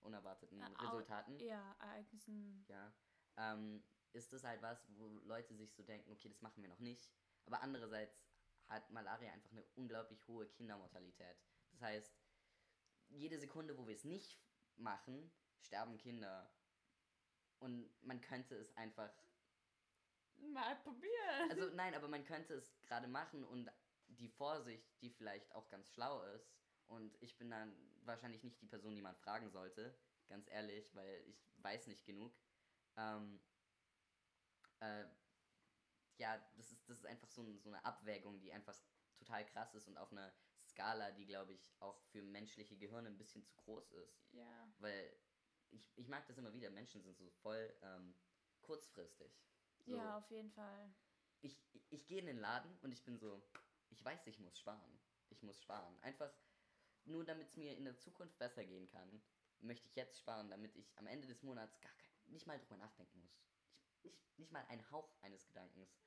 unerwarteten 0.00 0.58
Ja, 0.58 0.68
au- 0.68 0.84
Resultaten. 0.84 1.38
Ja, 1.38 1.72
Ereignissen. 1.80 2.64
Ja. 2.68 2.92
Ähm, 3.36 3.82
ist 4.12 4.32
das 4.32 4.44
halt 4.44 4.60
was, 4.62 4.86
wo 4.96 5.06
Leute 5.24 5.54
sich 5.56 5.72
so 5.74 5.82
denken, 5.82 6.10
okay, 6.12 6.28
das 6.28 6.42
machen 6.42 6.62
wir 6.62 6.68
noch 6.68 6.80
nicht. 6.80 7.14
Aber 7.46 7.62
andererseits 7.62 8.22
hat 8.68 8.90
Malaria 8.90 9.32
einfach 9.32 9.50
eine 9.50 9.64
unglaublich 9.74 10.26
hohe 10.26 10.46
Kindermortalität. 10.48 11.36
Das 11.70 11.80
heißt, 11.80 12.14
jede 13.08 13.38
Sekunde, 13.38 13.76
wo 13.78 13.86
wir 13.86 13.94
es 13.94 14.04
nicht 14.04 14.38
machen, 14.76 15.30
sterben 15.60 15.96
Kinder. 15.98 16.54
Und 17.58 17.90
man 18.02 18.20
könnte 18.20 18.56
es 18.56 18.76
einfach 18.76 19.12
Mal 20.52 20.76
probieren. 20.76 21.50
also 21.50 21.70
nein, 21.74 21.94
aber 21.94 22.08
man 22.08 22.24
könnte 22.24 22.54
es 22.54 22.74
gerade 22.82 23.06
machen 23.08 23.44
und 23.44 23.70
die 24.08 24.28
Vorsicht, 24.28 24.86
die 25.00 25.10
vielleicht 25.10 25.52
auch 25.54 25.68
ganz 25.68 25.90
schlau 25.90 26.22
ist. 26.34 26.52
Und 26.86 27.16
ich 27.22 27.38
bin 27.38 27.50
dann 27.50 27.74
wahrscheinlich 28.04 28.42
nicht 28.42 28.60
die 28.60 28.66
Person, 28.66 28.94
die 28.94 29.00
man 29.00 29.16
fragen 29.16 29.50
sollte, 29.50 29.96
ganz 30.28 30.48
ehrlich, 30.50 30.94
weil 30.94 31.24
ich 31.26 31.48
weiß 31.56 31.86
nicht 31.86 32.04
genug. 32.04 32.36
Ähm, 32.96 33.40
äh, 34.80 35.04
ja, 36.18 36.38
das 36.56 36.72
ist, 36.72 36.88
das 36.88 36.98
ist 36.98 37.06
einfach 37.06 37.30
so, 37.30 37.42
ein, 37.42 37.60
so 37.60 37.70
eine 37.70 37.84
Abwägung, 37.84 38.40
die 38.40 38.52
einfach 38.52 38.76
total 39.16 39.46
krass 39.46 39.74
ist 39.74 39.88
und 39.88 39.96
auf 39.96 40.12
einer 40.12 40.32
Skala, 40.66 41.12
die, 41.12 41.26
glaube 41.26 41.52
ich, 41.54 41.72
auch 41.80 42.00
für 42.10 42.22
menschliche 42.22 42.76
Gehirne 42.76 43.08
ein 43.08 43.18
bisschen 43.18 43.44
zu 43.44 43.54
groß 43.56 43.92
ist. 43.92 44.22
ja. 44.32 44.72
Weil 44.78 45.16
ich, 45.70 45.90
ich 45.96 46.08
mag 46.08 46.26
das 46.26 46.36
immer 46.36 46.52
wieder, 46.52 46.70
Menschen 46.70 47.02
sind 47.02 47.16
so 47.16 47.30
voll 47.42 47.74
ähm, 47.82 48.14
kurzfristig. 48.60 49.32
So 49.86 49.96
Ja, 49.96 50.18
auf 50.18 50.30
jeden 50.30 50.50
Fall. 50.52 50.94
ich, 51.42 51.56
ich, 51.72 51.92
ich 51.92 52.06
gehe 52.06 52.20
in 52.20 52.26
den 52.26 52.38
Laden 52.38 52.78
und 52.82 52.92
ich 52.92 53.04
bin 53.04 53.18
so, 53.18 53.42
ich 53.90 54.04
weiß, 54.04 54.26
ich 54.26 54.38
muss 54.38 54.58
sparen. 54.58 55.00
Ich 55.30 55.42
muss 55.42 55.60
sparen. 55.60 55.98
Einfach 56.02 56.32
nur 57.04 57.24
damit 57.24 57.48
es 57.48 57.56
mir 57.56 57.76
in 57.76 57.84
der 57.84 57.96
Zukunft 57.98 58.38
besser 58.38 58.64
gehen 58.64 58.86
kann, 58.86 59.22
möchte 59.60 59.88
ich 59.88 59.96
jetzt 59.96 60.18
sparen, 60.18 60.50
damit 60.50 60.76
ich 60.76 60.96
am 60.98 61.06
Ende 61.06 61.26
des 61.26 61.42
Monats 61.42 61.80
gar 61.80 61.92
kein, 61.92 62.32
nicht 62.32 62.46
mal 62.46 62.58
drüber 62.58 62.76
nachdenken 62.76 63.20
muss. 63.20 63.40
Ich, 64.02 64.04
nicht, 64.04 64.38
nicht 64.38 64.52
mal 64.52 64.64
einen 64.66 64.90
Hauch 64.90 65.20
eines 65.22 65.46
Gedankens. 65.46 65.98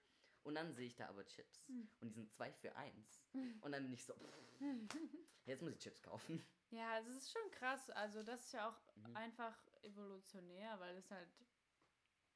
Und 0.43 0.55
dann 0.55 0.73
sehe 0.73 0.88
ich 0.88 0.95
da 0.95 1.07
aber 1.07 1.25
Chips. 1.25 1.63
Hm. 1.67 1.89
Und 1.99 2.09
die 2.09 2.13
sind 2.13 2.31
zwei 2.31 2.53
für 2.53 2.75
eins. 2.75 3.23
Und 3.61 3.71
dann 3.71 3.83
bin 3.83 3.93
ich 3.93 4.05
so, 4.05 4.13
pff, 4.13 4.49
jetzt 5.45 5.61
muss 5.61 5.73
ich 5.73 5.79
Chips 5.79 6.01
kaufen. 6.01 6.45
Ja, 6.71 6.99
es 6.99 7.07
ist 7.07 7.31
schon 7.31 7.51
krass. 7.51 7.89
Also, 7.89 8.23
das 8.23 8.45
ist 8.45 8.53
ja 8.53 8.69
auch 8.69 8.95
Mhm. 8.95 9.15
einfach 9.15 9.57
evolutionär, 9.81 10.79
weil 10.79 10.95
es 10.97 11.09
halt. 11.11 11.29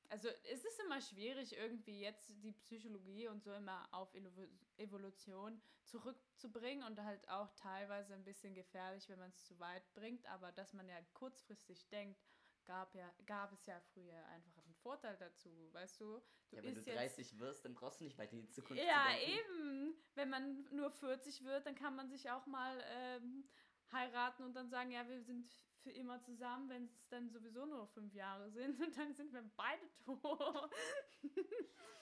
Also, 0.09 0.27
es 0.51 0.63
ist 0.65 0.79
immer 0.79 0.99
schwierig, 1.01 1.55
irgendwie 1.55 2.01
jetzt 2.01 2.31
die 2.43 2.51
Psychologie 2.51 3.27
und 3.27 3.43
so 3.43 3.53
immer 3.53 3.87
auf 3.91 4.13
Evo- 4.15 4.49
Evolution 4.77 5.61
zurückzubringen 5.83 6.83
und 6.83 6.99
halt 7.03 7.27
auch 7.29 7.53
teilweise 7.55 8.13
ein 8.15 8.23
bisschen 8.23 8.55
gefährlich, 8.55 9.07
wenn 9.09 9.19
man 9.19 9.29
es 9.29 9.45
zu 9.45 9.59
weit 9.59 9.83
bringt. 9.93 10.25
Aber 10.27 10.51
dass 10.51 10.73
man 10.73 10.87
ja 10.89 10.99
kurzfristig 11.13 11.87
denkt, 11.89 12.19
gab, 12.65 12.93
ja, 12.95 13.11
gab 13.25 13.51
es 13.53 13.65
ja 13.67 13.79
früher 13.93 14.25
einfach 14.27 14.63
einen 14.65 14.75
Vorteil 14.75 15.15
dazu, 15.17 15.69
weißt 15.73 16.01
du? 16.01 16.19
Du 16.49 16.55
Ja, 16.55 16.63
wenn 16.63 16.73
du 16.73 16.79
isst 16.79 16.87
jetzt- 16.87 16.97
30 16.97 17.39
wirst, 17.39 17.65
dann 17.65 17.73
brauchst 17.75 17.99
du 17.99 18.03
nicht 18.03 18.17
weiter 18.17 18.33
in 18.33 18.41
die 18.41 18.49
Zukunft 18.49 18.83
ja, 18.83 19.07
zu 19.15 19.31
eben. 19.31 19.93
Wenn 20.15 20.29
man 20.29 20.63
nur 20.71 20.89
40 20.91 21.43
wird, 21.43 21.65
dann 21.65 21.75
kann 21.75 21.95
man 21.95 22.09
sich 22.09 22.29
auch 22.31 22.45
mal 22.47 22.83
ähm, 22.87 23.47
heiraten 23.91 24.43
und 24.43 24.53
dann 24.55 24.69
sagen, 24.69 24.91
ja, 24.91 25.07
wir 25.07 25.21
sind 25.21 25.51
für 25.79 25.91
immer 25.91 26.21
zusammen, 26.21 26.69
wenn 26.69 26.85
es 26.85 27.07
dann 27.09 27.29
sowieso 27.29 27.65
nur 27.65 27.87
fünf 27.87 28.13
Jahre 28.13 28.49
sind 28.51 28.79
und 28.81 28.97
dann 28.97 29.13
sind 29.13 29.31
wir 29.33 29.41
beide 29.55 29.89
tot. 30.05 30.73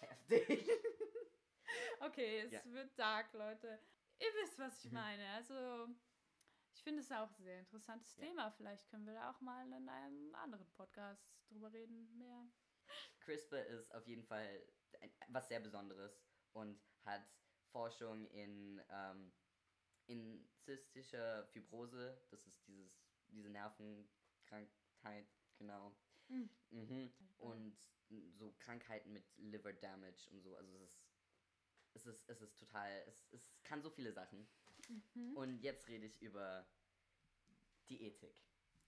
Heftig. 0.02 0.70
okay, 2.00 2.40
es 2.42 2.52
Ja. 2.52 2.64
wird 2.66 2.98
dark, 2.98 3.34
Leute. 3.34 3.80
Ihr 4.20 4.34
wisst, 4.42 4.58
was 4.60 4.84
ich 4.84 4.92
Mhm. 4.92 4.98
meine. 4.98 5.30
Also, 5.34 5.88
ich 6.74 6.84
finde 6.84 7.02
es 7.02 7.12
auch 7.12 7.30
ein 7.38 7.44
sehr 7.44 7.60
interessantes 7.60 8.16
Ja. 8.16 8.26
Thema. 8.26 8.52
Vielleicht 8.52 8.88
können 8.90 9.06
wir 9.06 9.14
da 9.14 9.32
auch 9.32 9.42
mal 9.42 9.66
in 9.72 9.90
einem 9.90 10.34
anderen 10.36 10.70
Podcast 10.72 11.30
drüber 11.50 11.72
reden. 11.72 12.18
Mehr. 12.18 12.48
CRISPR 13.20 13.66
ist 13.68 13.94
auf 13.94 14.08
jeden 14.08 14.24
Fall 14.24 14.66
was 15.30 15.48
sehr 15.50 15.60
Besonderes 15.60 16.24
und 16.54 16.82
hat 17.04 17.24
Forschung 17.72 18.26
in, 18.28 18.82
ähm, 18.90 19.34
in 20.08 20.50
zystischer 20.62 21.46
Fibrose, 21.48 22.26
das 22.32 22.46
ist 22.48 22.66
dieses, 22.66 23.07
diese 23.32 23.50
Nervenkrankheit, 23.50 25.28
genau. 25.58 25.96
Mhm. 26.30 26.50
Mhm. 26.72 27.12
Und 27.38 27.78
so 28.34 28.54
Krankheiten 28.60 29.12
mit 29.14 29.26
Liver 29.38 29.74
Damage 29.74 30.30
und 30.32 30.42
so. 30.42 30.56
Also 30.56 30.72
es 30.76 30.82
ist, 30.84 31.02
es 31.94 32.06
ist, 32.06 32.30
es 32.30 32.42
ist 32.42 32.58
total, 32.60 33.04
es, 33.08 33.28
es 33.32 33.42
kann 33.64 33.82
so 33.82 33.90
viele 33.90 34.12
Sachen. 34.14 34.48
Mhm. 35.14 35.36
Und 35.36 35.60
jetzt 35.62 35.88
rede 35.88 36.06
ich 36.06 36.22
über 36.22 36.66
die 37.90 38.02
Ethik. 38.04 38.42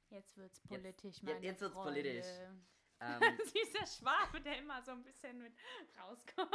Jetzt 0.09 0.37
wird's 0.37 0.59
politisch, 0.61 1.15
jetzt- 1.17 1.23
meine 1.23 1.39
jetzt 1.45 1.61
wird's 1.61 1.73
Freunde. 1.73 2.01
politisch. 2.01 2.27
Ähm, 3.01 3.21
Dieser 3.55 3.85
Schwabe, 3.87 4.41
der 4.41 4.57
immer 4.57 4.83
so 4.83 4.91
ein 4.91 5.01
bisschen 5.05 5.37
mit 5.41 5.53
rauskommt. 5.97 6.51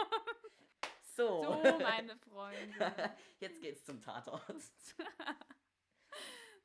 so. 1.17 1.43
So, 1.43 1.79
meine 1.79 2.15
Freunde. 2.29 3.17
jetzt 3.41 3.63
geht's 3.63 3.83
zum 3.83 3.99
Tatort. 3.99 4.45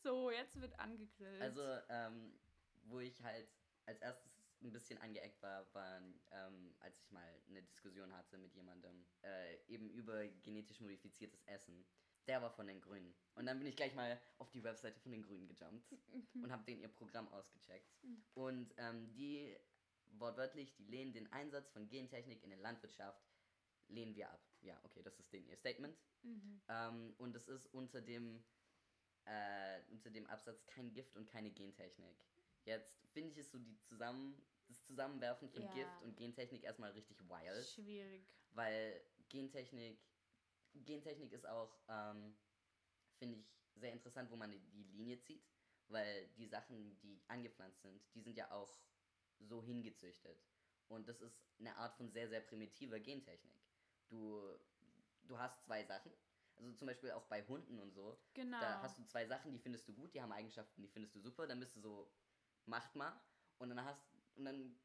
so, 0.03 0.31
jetzt 0.31 0.59
wird 0.59 0.77
angegrillt. 0.79 1.41
Also, 1.41 1.61
ähm, 1.89 2.39
wo 2.83 2.99
ich 2.99 3.21
halt 3.23 3.47
als 3.85 3.99
erstes 4.01 4.39
ein 4.61 4.71
bisschen 4.71 4.97
angeeckt 4.99 5.41
war, 5.41 5.73
war, 5.73 6.01
ähm, 6.31 6.75
als 6.79 6.99
ich 6.99 7.11
mal 7.11 7.41
eine 7.47 7.63
Diskussion 7.63 8.13
hatte 8.15 8.37
mit 8.37 8.53
jemandem, 8.55 9.05
äh, 9.23 9.57
eben 9.67 9.89
über 9.89 10.27
genetisch 10.43 10.79
modifiziertes 10.79 11.41
Essen. 11.45 11.85
Der 12.27 12.41
war 12.41 12.51
von 12.51 12.67
den 12.67 12.81
Grünen. 12.81 13.15
Und 13.35 13.45
dann 13.45 13.57
bin 13.57 13.67
ich 13.67 13.75
gleich 13.75 13.95
mal 13.95 14.19
auf 14.37 14.51
die 14.51 14.63
Webseite 14.63 14.99
von 14.99 15.11
den 15.11 15.23
Grünen 15.23 15.47
gejumpt 15.47 15.91
und 16.43 16.51
habe 16.51 16.63
denen 16.65 16.81
ihr 16.81 16.89
Programm 16.89 17.27
ausgecheckt. 17.29 18.03
Mhm. 18.03 18.23
Und 18.33 18.73
ähm, 18.77 19.13
die, 19.13 19.55
wortwörtlich, 20.11 20.75
die 20.75 20.85
lehnen 20.85 21.13
den 21.13 21.31
Einsatz 21.31 21.69
von 21.69 21.87
Gentechnik 21.87 22.43
in 22.43 22.49
der 22.49 22.59
Landwirtschaft, 22.59 23.23
lehnen 23.87 24.15
wir 24.15 24.29
ab. 24.29 24.45
Ja, 24.61 24.79
okay, 24.83 25.01
das 25.01 25.17
ist 25.19 25.31
denen 25.31 25.47
ihr 25.47 25.57
Statement. 25.57 25.97
Mhm. 26.21 26.61
Ähm, 26.67 27.13
und 27.17 27.35
es 27.35 27.47
ist 27.47 27.65
unter 27.67 28.01
dem, 28.01 28.43
äh, 29.25 29.81
unter 29.91 30.09
dem 30.09 30.25
Absatz 30.27 30.65
kein 30.67 30.91
Gift 30.93 31.15
und 31.15 31.27
keine 31.27 31.51
Gentechnik. 31.51 32.17
Jetzt 32.65 33.07
finde 33.13 33.31
ich 33.31 33.37
es 33.37 33.51
so 33.51 33.57
die 33.59 33.77
zusammen, 33.81 34.41
das 34.67 34.83
Zusammenwerfen 34.85 35.49
von 35.49 35.63
Ja. 35.63 35.73
Gift 35.73 36.01
und 36.03 36.15
Gentechnik 36.17 36.63
erstmal 36.63 36.91
richtig 36.91 37.17
wild, 37.27 37.67
Schwierig. 37.67 38.23
weil 38.51 39.01
Gentechnik, 39.29 39.99
Gentechnik 40.73 41.31
ist 41.33 41.47
auch, 41.47 41.75
ähm, 41.87 42.35
finde 43.17 43.35
ich, 43.37 43.45
sehr 43.75 43.91
interessant, 43.93 44.29
wo 44.31 44.35
man 44.35 44.51
die, 44.51 44.59
die 44.59 44.83
Linie 44.97 45.19
zieht, 45.19 45.43
weil 45.87 46.27
die 46.37 46.47
Sachen, 46.47 46.99
die 47.01 47.21
angepflanzt 47.27 47.81
sind, 47.81 48.01
die 48.13 48.21
sind 48.21 48.37
ja 48.37 48.51
auch 48.51 48.79
so 49.39 49.63
hingezüchtet. 49.63 50.37
Und 50.87 51.07
das 51.07 51.21
ist 51.21 51.45
eine 51.59 51.75
Art 51.77 51.95
von 51.95 52.09
sehr, 52.11 52.27
sehr 52.29 52.41
primitiver 52.41 52.99
Gentechnik. 52.99 53.61
Du, 54.09 54.41
du 55.23 55.37
hast 55.39 55.63
zwei 55.63 55.83
Sachen, 55.85 56.11
also 56.59 56.73
zum 56.73 56.87
Beispiel 56.87 57.11
auch 57.11 57.25
bei 57.25 57.43
Hunden 57.45 57.79
und 57.79 57.91
so, 57.93 58.17
Genau. 58.33 58.59
da 58.59 58.81
hast 58.81 58.97
du 58.99 59.05
zwei 59.05 59.25
Sachen, 59.25 59.51
die 59.51 59.59
findest 59.59 59.87
du 59.87 59.93
gut, 59.93 60.13
die 60.13 60.21
haben 60.21 60.31
Eigenschaften, 60.31 60.81
die 60.81 60.87
findest 60.87 61.15
du 61.15 61.19
super, 61.21 61.47
dann 61.47 61.59
bist 61.59 61.75
du 61.75 61.79
so, 61.81 62.11
macht 62.65 62.95
mal. 62.95 63.19
Und 63.57 63.69
dann 63.69 63.83
hast 63.83 64.01
und 64.35 64.45
dann 64.45 64.79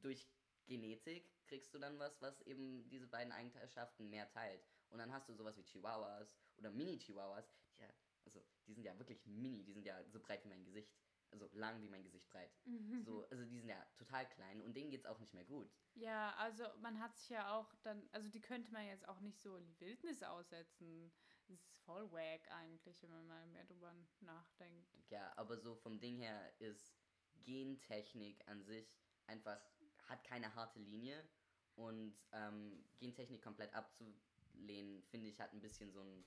durch 0.00 0.28
Genetik 0.66 1.24
kriegst 1.46 1.74
du 1.74 1.78
dann 1.78 1.98
was, 1.98 2.20
was 2.20 2.40
eben 2.42 2.88
diese 2.88 3.06
beiden 3.06 3.32
Eigenschaften 3.32 4.08
mehr 4.08 4.28
teilt. 4.28 4.64
Und 4.90 4.98
dann 4.98 5.12
hast 5.12 5.28
du 5.28 5.34
sowas 5.34 5.56
wie 5.56 5.64
Chihuahuas 5.64 6.28
oder 6.56 6.70
Mini-Chihuahuas, 6.70 7.52
ja, 7.78 7.88
also 8.24 8.40
die 8.66 8.74
sind 8.74 8.84
ja 8.84 8.96
wirklich 8.98 9.26
mini, 9.26 9.64
die 9.64 9.72
sind 9.72 9.84
ja 9.86 10.02
so 10.10 10.20
breit 10.20 10.44
wie 10.44 10.48
mein 10.48 10.64
Gesicht. 10.64 10.92
Also 11.34 11.48
lang 11.52 11.80
wie 11.82 11.88
mein 11.88 12.04
Gesicht 12.04 12.28
breit. 12.30 12.52
Mhm. 12.64 13.02
So, 13.04 13.26
also 13.28 13.44
die 13.44 13.58
sind 13.58 13.68
ja 13.68 13.84
total 13.96 14.28
klein 14.28 14.62
und 14.62 14.74
denen 14.76 14.90
geht's 14.90 15.06
auch 15.06 15.18
nicht 15.18 15.34
mehr 15.34 15.44
gut. 15.44 15.68
Ja, 15.94 16.32
also 16.36 16.64
man 16.80 17.00
hat 17.00 17.16
sich 17.16 17.30
ja 17.30 17.52
auch 17.52 17.74
dann, 17.82 18.08
also 18.12 18.28
die 18.28 18.40
könnte 18.40 18.72
man 18.72 18.86
jetzt 18.86 19.08
auch 19.08 19.20
nicht 19.20 19.40
so 19.40 19.56
in 19.56 19.66
die 19.66 19.80
Wildnis 19.80 20.22
aussetzen. 20.22 21.12
Das 21.48 21.60
ist 21.60 21.68
voll 21.84 22.10
wack 22.12 22.48
eigentlich, 22.52 23.02
wenn 23.02 23.10
man 23.10 23.26
mal 23.26 23.46
mehr 23.48 23.64
drüber 23.64 23.92
nachdenkt. 24.20 24.88
Ja, 25.10 25.32
aber 25.36 25.58
so 25.58 25.74
vom 25.74 26.00
Ding 26.00 26.16
her 26.18 26.52
ist 26.60 26.96
Gentechnik 27.42 28.46
an 28.48 28.62
sich 28.62 28.86
einfach, 29.26 29.60
hat 30.04 30.22
keine 30.24 30.54
harte 30.54 30.78
Linie 30.78 31.28
und 31.74 32.16
ähm, 32.32 32.84
Gentechnik 32.98 33.42
komplett 33.42 33.74
abzulehnen, 33.74 35.02
finde 35.04 35.28
ich, 35.28 35.40
hat 35.40 35.52
ein 35.52 35.60
bisschen 35.60 35.90
so 35.90 36.02
ein, 36.02 36.24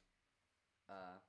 äh, 0.88 1.20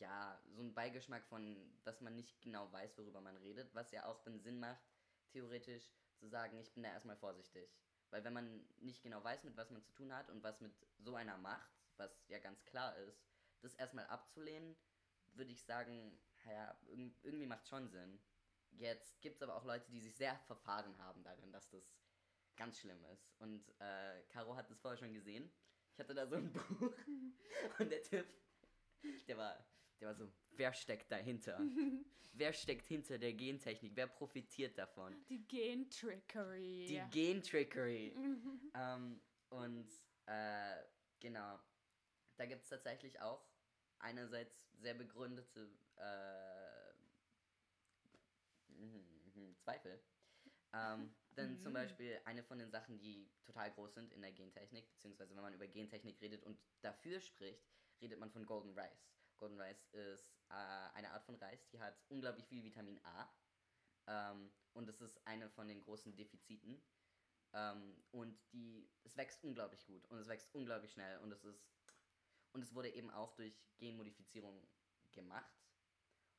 ja, 0.00 0.40
so 0.50 0.62
ein 0.62 0.74
Beigeschmack 0.74 1.26
von, 1.26 1.72
dass 1.84 2.00
man 2.00 2.14
nicht 2.14 2.40
genau 2.42 2.70
weiß, 2.72 2.96
worüber 2.98 3.20
man 3.20 3.36
redet, 3.36 3.74
was 3.74 3.90
ja 3.92 4.06
auch 4.06 4.20
dann 4.22 4.40
Sinn 4.40 4.58
macht, 4.60 4.80
theoretisch 5.30 5.92
zu 6.16 6.26
sagen, 6.28 6.58
ich 6.58 6.72
bin 6.72 6.82
da 6.82 6.90
erstmal 6.90 7.16
vorsichtig. 7.16 7.70
Weil 8.10 8.24
wenn 8.24 8.32
man 8.32 8.66
nicht 8.78 9.02
genau 9.02 9.22
weiß, 9.22 9.44
mit 9.44 9.56
was 9.56 9.70
man 9.70 9.82
zu 9.82 9.92
tun 9.92 10.12
hat 10.14 10.30
und 10.30 10.42
was 10.42 10.60
mit 10.60 10.72
so 10.98 11.14
einer 11.14 11.36
macht, 11.38 11.70
was 11.96 12.26
ja 12.28 12.38
ganz 12.38 12.64
klar 12.64 12.96
ist, 12.98 13.22
das 13.60 13.74
erstmal 13.74 14.06
abzulehnen, 14.06 14.76
würde 15.34 15.52
ich 15.52 15.62
sagen, 15.64 16.18
ja, 16.44 16.74
irg- 16.88 17.14
irgendwie 17.22 17.46
macht 17.46 17.68
schon 17.68 17.88
Sinn. 17.88 18.18
Jetzt 18.70 19.20
gibt 19.20 19.36
es 19.36 19.42
aber 19.42 19.56
auch 19.56 19.64
Leute, 19.64 19.90
die 19.90 20.00
sich 20.00 20.14
sehr 20.16 20.38
verfahren 20.46 20.96
haben 20.98 21.22
darin, 21.22 21.52
dass 21.52 21.68
das 21.70 21.84
ganz 22.56 22.78
schlimm 22.78 23.04
ist. 23.06 23.32
Und 23.38 23.68
äh, 23.80 24.22
Caro 24.28 24.56
hat 24.56 24.70
das 24.70 24.80
vorher 24.80 24.98
schon 24.98 25.14
gesehen. 25.14 25.50
Ich 25.92 25.98
hatte 26.00 26.14
da 26.14 26.26
so 26.26 26.36
ein 26.36 26.52
Buch 26.52 26.92
und 27.78 27.90
der 27.90 28.02
Typ, 28.02 28.26
der 29.26 29.36
war, 29.36 29.64
der 30.00 30.08
war 30.08 30.14
so, 30.14 30.30
wer 30.52 30.72
steckt 30.72 31.10
dahinter? 31.10 31.58
wer 32.32 32.52
steckt 32.52 32.86
hinter 32.86 33.18
der 33.18 33.32
Gentechnik? 33.32 33.92
Wer 33.94 34.06
profitiert 34.06 34.78
davon? 34.78 35.14
Die 35.28 35.46
Gentrickery. 35.46 36.86
Die 36.88 37.02
Gentrickery. 37.10 38.14
ähm, 38.74 39.20
und 39.50 39.88
äh, 40.26 40.76
genau, 41.20 41.58
da 42.36 42.46
gibt 42.46 42.62
es 42.62 42.68
tatsächlich 42.68 43.20
auch 43.20 43.44
einerseits 43.98 44.54
sehr 44.74 44.94
begründete 44.94 45.68
äh, 45.96 46.78
Zweifel. 49.68 50.00
Ähm, 50.72 51.14
denn 51.36 51.58
zum 51.60 51.72
Beispiel 51.72 52.20
eine 52.24 52.42
von 52.42 52.58
den 52.58 52.70
Sachen, 52.70 52.98
die 52.98 53.30
total 53.44 53.70
groß 53.72 53.94
sind 53.94 54.12
in 54.12 54.22
der 54.22 54.32
Gentechnik, 54.32 54.90
beziehungsweise 54.90 55.34
wenn 55.34 55.42
man 55.42 55.54
über 55.54 55.66
Gentechnik 55.66 56.20
redet 56.20 56.42
und 56.44 56.58
dafür 56.80 57.20
spricht, 57.20 57.62
redet 58.00 58.18
man 58.18 58.30
von 58.30 58.44
Golden 58.46 58.78
Rice. 58.78 59.08
Golden 59.38 59.60
Rice 59.60 59.84
ist 59.92 60.30
äh, 60.50 60.54
eine 60.94 61.12
Art 61.12 61.24
von 61.24 61.36
Reis, 61.36 61.68
die 61.70 61.80
hat 61.80 61.96
unglaublich 62.08 62.46
viel 62.46 62.62
Vitamin 62.62 63.00
A. 63.04 63.28
Ähm, 64.06 64.50
und 64.72 64.88
es 64.88 65.00
ist 65.00 65.26
eine 65.26 65.48
von 65.50 65.68
den 65.68 65.80
großen 65.80 66.14
Defiziten. 66.16 66.82
Ähm, 67.52 67.96
und 68.10 68.38
die, 68.52 68.90
es 69.04 69.16
wächst 69.16 69.42
unglaublich 69.42 69.86
gut 69.86 70.06
und 70.10 70.18
es 70.18 70.28
wächst 70.28 70.54
unglaublich 70.54 70.92
schnell 70.92 71.18
und 71.20 71.32
es 71.32 71.44
ist 71.44 71.66
und 72.52 72.62
es 72.62 72.74
wurde 72.74 72.90
eben 72.90 73.10
auch 73.10 73.34
durch 73.34 73.54
Genmodifizierung 73.78 74.66
gemacht. 75.12 75.54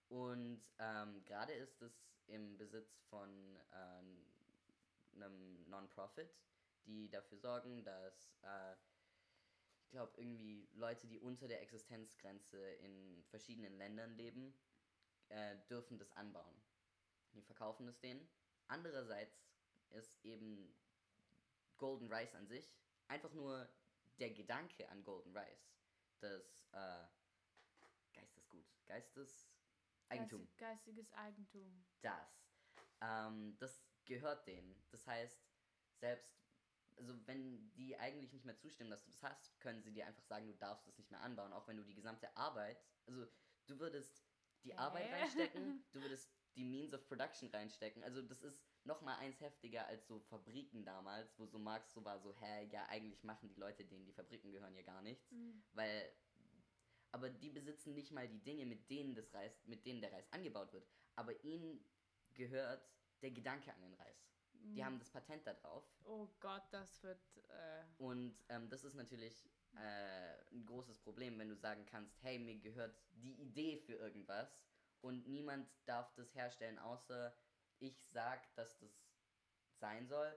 Und 0.08 0.62
ähm, 0.80 1.24
gerade 1.26 1.54
ist 1.54 1.82
es 1.82 1.94
im 2.28 2.58
Besitz 2.58 3.00
von 3.10 3.56
äh, 3.72 5.16
einem 5.16 5.70
Non-Profit, 5.70 6.30
die 6.86 7.10
dafür 7.10 7.38
sorgen, 7.38 7.84
dass 7.84 8.34
äh, 8.42 8.76
glaube 9.92 10.14
irgendwie 10.18 10.68
Leute, 10.74 11.08
die 11.08 11.20
unter 11.20 11.48
der 11.48 11.62
Existenzgrenze 11.62 12.60
in 12.76 13.24
verschiedenen 13.30 13.78
Ländern 13.78 14.16
leben, 14.16 14.54
äh, 15.30 15.56
dürfen 15.70 15.98
das 15.98 16.12
anbauen. 16.14 16.62
Die 17.34 17.42
verkaufen 17.42 17.88
es 17.88 18.00
denen. 18.00 18.28
Andererseits 18.68 19.48
ist 19.92 20.24
eben 20.24 20.74
Golden 21.78 22.12
Rice 22.12 22.36
an 22.36 22.48
sich 22.48 22.76
einfach 23.08 23.34
nur 23.34 23.68
der 24.20 24.32
Gedanke 24.32 24.88
an 24.90 25.04
Golden 25.04 25.36
Rice, 25.36 25.74
das 26.20 26.68
äh, 26.74 27.06
Geistesgut, 28.14 28.66
Geisteseigentum. 28.86 30.48
Geistig, 30.58 30.58
geistiges 30.58 31.14
Eigentum. 31.14 31.86
Das, 32.02 32.52
ähm, 33.02 33.58
das 33.60 33.82
gehört 34.06 34.46
denen. 34.48 34.76
Das 34.92 35.06
heißt, 35.08 35.40
selbst 36.00 36.49
also 37.00 37.14
wenn 37.26 37.72
die 37.76 37.98
eigentlich 37.98 38.34
nicht 38.34 38.46
mehr 38.46 38.58
zustimmen, 38.58 38.90
dass 38.90 39.04
du 39.04 39.12
das 39.12 39.24
hast, 39.24 39.60
können 39.60 39.82
sie 39.82 39.92
dir 39.92 40.06
einfach 40.06 40.24
sagen, 40.24 40.48
du 40.48 40.54
darfst 40.54 40.88
es 40.88 40.98
nicht 40.98 41.12
mehr 41.12 41.22
anbauen, 41.22 41.54
auch 41.54 41.68
wenn 41.68 41.78
du 41.78 41.84
die 41.84 41.96
gesamte 41.96 42.36
Arbeit, 42.36 42.80
also 43.08 43.26
du 43.68 43.80
würdest 43.80 44.24
die 44.64 44.74
Hä? 44.74 44.78
Arbeit 44.78 45.12
reinstecken, 45.12 45.84
du 45.92 46.02
würdest 46.02 46.30
die 46.56 46.66
Means 46.66 46.94
of 46.94 47.08
Production 47.08 47.50
reinstecken. 47.50 48.04
Also 48.04 48.22
das 48.22 48.42
ist 48.42 48.62
noch 48.84 49.02
mal 49.02 49.18
eins 49.18 49.40
heftiger 49.40 49.88
als 49.88 50.08
so 50.08 50.20
Fabriken 50.20 50.84
damals, 50.84 51.38
wo 51.38 51.46
so 51.46 51.60
Marx 51.60 51.94
so 51.94 52.04
war, 52.04 52.20
so, 52.20 52.36
hä, 52.42 52.68
ja, 52.72 52.86
eigentlich 52.88 53.24
machen 53.24 53.48
die 53.50 53.60
Leute, 53.60 53.86
denen 53.86 54.06
die 54.06 54.14
Fabriken 54.14 54.52
gehören, 54.52 54.76
ja 54.76 54.82
gar 54.82 55.02
nichts. 55.02 55.32
Mhm. 55.32 55.64
Weil, 55.74 56.12
aber 57.12 57.30
die 57.30 57.50
besitzen 57.50 57.94
nicht 57.94 58.12
mal 58.12 58.28
die 58.28 58.44
Dinge, 58.44 58.66
mit 58.66 58.90
denen, 58.90 59.16
das 59.16 59.34
Reis, 59.34 59.64
mit 59.66 59.86
denen 59.86 60.02
der 60.02 60.12
Reis 60.12 60.32
angebaut 60.32 60.74
wird. 60.74 60.88
Aber 61.16 61.44
ihnen 61.44 61.84
gehört 62.34 62.90
der 63.22 63.32
Gedanke 63.32 63.74
an 63.74 63.82
den 63.82 63.94
Reis. 63.94 64.29
Die 64.62 64.82
Mhm. 64.82 64.86
haben 64.86 65.00
das 65.00 65.10
Patent 65.10 65.46
da 65.48 65.54
drauf. 65.54 65.84
Oh 66.04 66.28
Gott, 66.40 66.64
das 66.72 67.02
wird. 67.04 67.20
Äh, 67.50 67.84
Und 67.98 68.38
ähm, 68.50 68.70
das 68.70 68.84
ist 68.84 68.96
natürlich 68.96 69.50
äh, 69.76 70.36
ein 70.52 70.66
großes 70.66 71.00
Problem, 71.00 71.38
wenn 71.40 71.50
du 71.50 71.56
sagen 71.56 71.86
kannst, 71.86 72.22
hey, 72.22 72.40
mir 72.40 72.60
gehört 72.60 72.96
die 73.12 73.34
Idee 73.42 73.78
für 73.78 73.94
irgendwas 73.94 74.64
und 75.02 75.28
niemand 75.28 75.68
darf 75.86 76.14
das 76.16 76.34
herstellen, 76.36 76.80
außer 76.80 77.34
ich 77.80 78.06
sag, 78.10 78.54
dass 78.56 78.78
das 78.80 78.92
sein 79.80 80.08
soll 80.08 80.34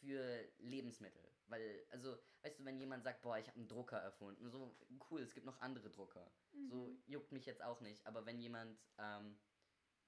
für 0.00 0.48
Lebensmittel. 0.58 1.22
Weil, 1.46 1.84
also, 1.90 2.16
weißt 2.42 2.58
du, 2.60 2.64
wenn 2.64 2.78
jemand 2.78 3.04
sagt, 3.04 3.22
boah, 3.22 3.38
ich 3.38 3.46
habe 3.48 3.58
einen 3.58 3.68
Drucker 3.68 3.98
erfunden, 3.98 4.48
so 4.50 4.76
cool, 5.10 5.20
es 5.22 5.34
gibt 5.34 5.46
noch 5.46 5.60
andere 5.60 5.90
Drucker. 5.90 6.30
So 6.68 6.86
mhm. 6.86 7.02
juckt 7.06 7.32
mich 7.32 7.46
jetzt 7.46 7.62
auch 7.62 7.80
nicht. 7.80 8.06
Aber 8.06 8.24
wenn 8.24 8.40
jemand 8.40 8.78
ähm, 8.98 9.38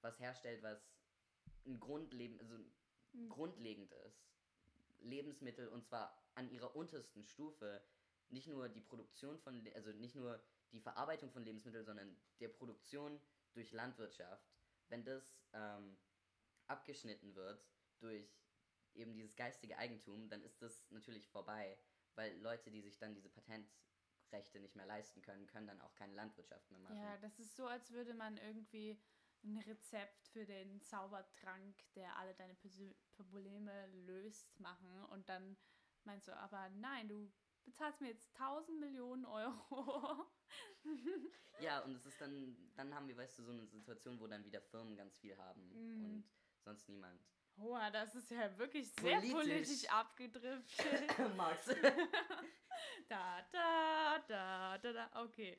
was 0.00 0.18
herstellt, 0.18 0.62
was 0.62 0.78
ein 1.66 1.80
Grundleben, 1.80 2.38
also 2.40 2.56
Mhm. 3.16 3.28
grundlegend 3.30 3.92
ist, 4.06 4.26
Lebensmittel 5.00 5.68
und 5.68 5.84
zwar 5.84 6.16
an 6.34 6.50
ihrer 6.50 6.74
untersten 6.76 7.24
Stufe, 7.24 7.82
nicht 8.28 8.48
nur 8.48 8.68
die 8.68 8.80
Produktion 8.80 9.38
von, 9.38 9.66
also 9.74 9.90
nicht 9.92 10.14
nur 10.14 10.42
die 10.72 10.80
Verarbeitung 10.80 11.30
von 11.30 11.44
Lebensmitteln, 11.44 11.84
sondern 11.84 12.16
der 12.40 12.48
Produktion 12.48 13.20
durch 13.54 13.72
Landwirtschaft, 13.72 14.44
wenn 14.88 15.04
das 15.04 15.38
ähm, 15.52 15.96
abgeschnitten 16.66 17.34
wird 17.34 17.64
durch 18.00 18.28
eben 18.94 19.14
dieses 19.14 19.36
geistige 19.36 19.78
Eigentum, 19.78 20.28
dann 20.28 20.42
ist 20.42 20.60
das 20.62 20.90
natürlich 20.90 21.28
vorbei, 21.28 21.78
weil 22.14 22.36
Leute, 22.40 22.70
die 22.70 22.82
sich 22.82 22.98
dann 22.98 23.14
diese 23.14 23.28
Patentrechte 23.28 24.58
nicht 24.60 24.74
mehr 24.74 24.86
leisten 24.86 25.22
können, 25.22 25.46
können 25.46 25.66
dann 25.66 25.80
auch 25.80 25.94
keine 25.94 26.14
Landwirtschaft 26.14 26.70
mehr 26.70 26.80
machen. 26.80 26.96
Ja, 26.96 27.16
das 27.18 27.38
ist 27.38 27.54
so, 27.54 27.66
als 27.66 27.90
würde 27.92 28.14
man 28.14 28.36
irgendwie 28.38 28.98
ein 29.44 29.58
Rezept 29.58 30.26
für 30.28 30.44
den 30.44 30.82
Zaubertrank, 30.82 31.76
der 31.94 32.16
alle 32.16 32.34
deine 32.34 32.56
Probleme 33.16 33.86
löst, 34.06 34.58
machen. 34.60 35.04
Und 35.06 35.28
dann 35.28 35.56
meinst 36.04 36.28
du, 36.28 36.36
aber 36.36 36.68
nein, 36.70 37.08
du 37.08 37.32
bezahlst 37.64 38.00
mir 38.00 38.08
jetzt 38.08 38.28
1000 38.40 38.78
Millionen 38.80 39.24
Euro. 39.24 40.26
Ja, 41.58 41.80
und 41.80 41.94
es 41.96 42.04
ist 42.04 42.20
dann, 42.20 42.54
dann 42.76 42.94
haben 42.94 43.08
wir, 43.08 43.16
weißt 43.16 43.38
du, 43.38 43.42
so 43.44 43.50
eine 43.50 43.66
Situation, 43.66 44.20
wo 44.20 44.26
dann 44.26 44.44
wieder 44.44 44.60
Firmen 44.60 44.94
ganz 44.94 45.16
viel 45.16 45.36
haben 45.38 45.68
Mm. 45.70 46.04
und 46.04 46.24
sonst 46.62 46.86
niemand. 46.88 47.18
Boah, 47.56 47.90
das 47.90 48.14
ist 48.14 48.30
ja 48.30 48.56
wirklich 48.58 48.92
sehr 48.92 49.16
Politisch. 49.20 49.32
politisch, 49.32 49.88
abgedriftet. 49.90 51.18
Max. 51.36 51.64
da, 53.08 53.42
da, 53.50 54.18
da, 54.28 54.78
da, 54.78 54.92
da. 54.92 55.24
Okay. 55.24 55.58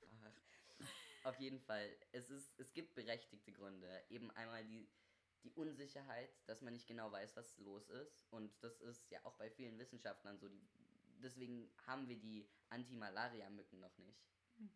Auf 1.27 1.41
jeden 1.41 1.59
Fall, 1.59 1.93
es, 2.13 2.29
ist, 2.29 2.57
es 2.57 2.73
gibt 2.73 2.95
berechtigte 2.95 3.51
Gründe. 3.51 4.01
Eben 4.07 4.31
einmal 4.31 4.63
die, 4.63 4.89
die 5.43 5.51
Unsicherheit, 5.51 6.29
dass 6.45 6.61
man 6.61 6.71
nicht 6.71 6.87
genau 6.87 7.11
weiß, 7.11 7.35
was 7.35 7.57
los 7.57 7.89
ist. 7.89 8.25
Und 8.31 8.49
das 8.63 8.79
ist 8.79 9.11
ja 9.11 9.19
auch 9.25 9.35
bei 9.35 9.49
vielen 9.49 9.77
Wissenschaftlern 9.77 10.39
so. 10.39 10.47
Die, 10.47 10.65
deswegen 11.21 11.69
haben 11.85 12.07
wir 12.07 12.17
die 12.17 12.49
Anti-Malaria-Mücken 12.69 13.77
noch 13.81 13.97
nicht. 13.97 14.25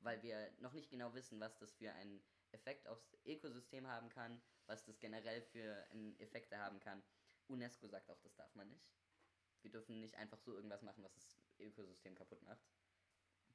Weil 0.01 0.21
wir 0.23 0.51
noch 0.59 0.73
nicht 0.73 0.89
genau 0.89 1.13
wissen, 1.13 1.39
was 1.39 1.57
das 1.57 1.71
für 1.71 1.93
einen 1.93 2.21
Effekt 2.51 2.85
aufs 2.89 3.17
Ökosystem 3.23 3.87
haben 3.87 4.09
kann, 4.09 4.41
was 4.65 4.83
das 4.83 4.99
generell 4.99 5.41
für 5.41 5.87
Effekte 6.19 6.57
haben 6.57 6.81
kann. 6.81 7.01
UNESCO 7.47 7.87
sagt 7.87 8.09
auch, 8.09 8.19
das 8.19 8.35
darf 8.35 8.53
man 8.55 8.67
nicht. 8.67 8.91
Wir 9.61 9.71
dürfen 9.71 10.01
nicht 10.01 10.15
einfach 10.15 10.41
so 10.41 10.53
irgendwas 10.53 10.81
machen, 10.81 11.01
was 11.01 11.13
das 11.13 11.41
Ökosystem 11.59 12.13
kaputt 12.13 12.43
macht. 12.43 12.61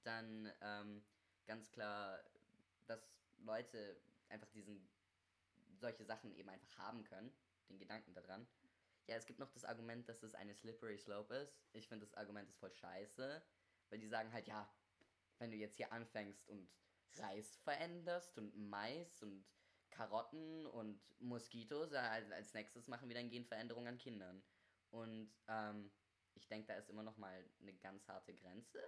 Dann 0.03 0.51
ähm, 0.63 1.05
ganz 1.45 1.71
klar, 1.71 2.25
dass 2.87 3.01
Leute 3.39 4.01
einfach 4.29 4.49
diesen 4.51 4.89
solche 5.79 6.05
Sachen 6.05 6.33
eben 6.33 6.49
einfach 6.49 6.79
haben 6.79 7.05
können, 7.05 7.33
den 7.69 7.79
Gedanken 7.79 8.15
daran. 8.15 8.47
Ja, 9.07 9.17
es 9.17 9.27
gibt 9.27 9.39
noch 9.39 9.51
das 9.53 9.65
Argument, 9.65 10.09
dass 10.09 10.23
es 10.23 10.35
eine 10.35 10.55
slippery 10.55 10.99
slope 10.99 11.35
ist. 11.35 11.57
Ich 11.73 11.87
finde 11.89 12.07
das 12.07 12.15
Argument 12.15 12.49
ist 12.49 12.59
voll 12.59 12.73
scheiße, 12.73 13.43
weil 13.91 13.99
die 13.99 14.09
sagen 14.09 14.33
halt, 14.33 14.49
ja, 14.49 14.69
wenn 15.39 15.51
du 15.51 15.57
jetzt 15.57 15.77
hier 15.77 15.93
anfängst 15.93 16.49
und 16.49 16.69
Reis 17.17 17.57
veränderst 17.59 18.37
und 18.39 18.57
Mais 18.57 19.23
und 19.23 19.47
Karotten 19.91 20.67
und 20.67 21.01
Moskitos, 21.21 21.93
als 21.93 22.53
nächstes 22.53 22.89
machen 22.89 23.09
wir 23.09 23.17
dann 23.17 23.31
Genveränderungen 23.31 23.89
an 23.89 23.99
Kindern. 23.99 24.43
Und 24.91 25.33
ähm, 25.49 25.91
ich 26.35 26.49
denke, 26.49 26.67
da 26.67 26.75
ist 26.75 26.91
immer 26.91 27.03
noch 27.03 27.17
mal 27.17 27.49
eine 27.61 27.75
ganz 27.75 28.07
harte 28.09 28.35
Grenze. 28.35 28.83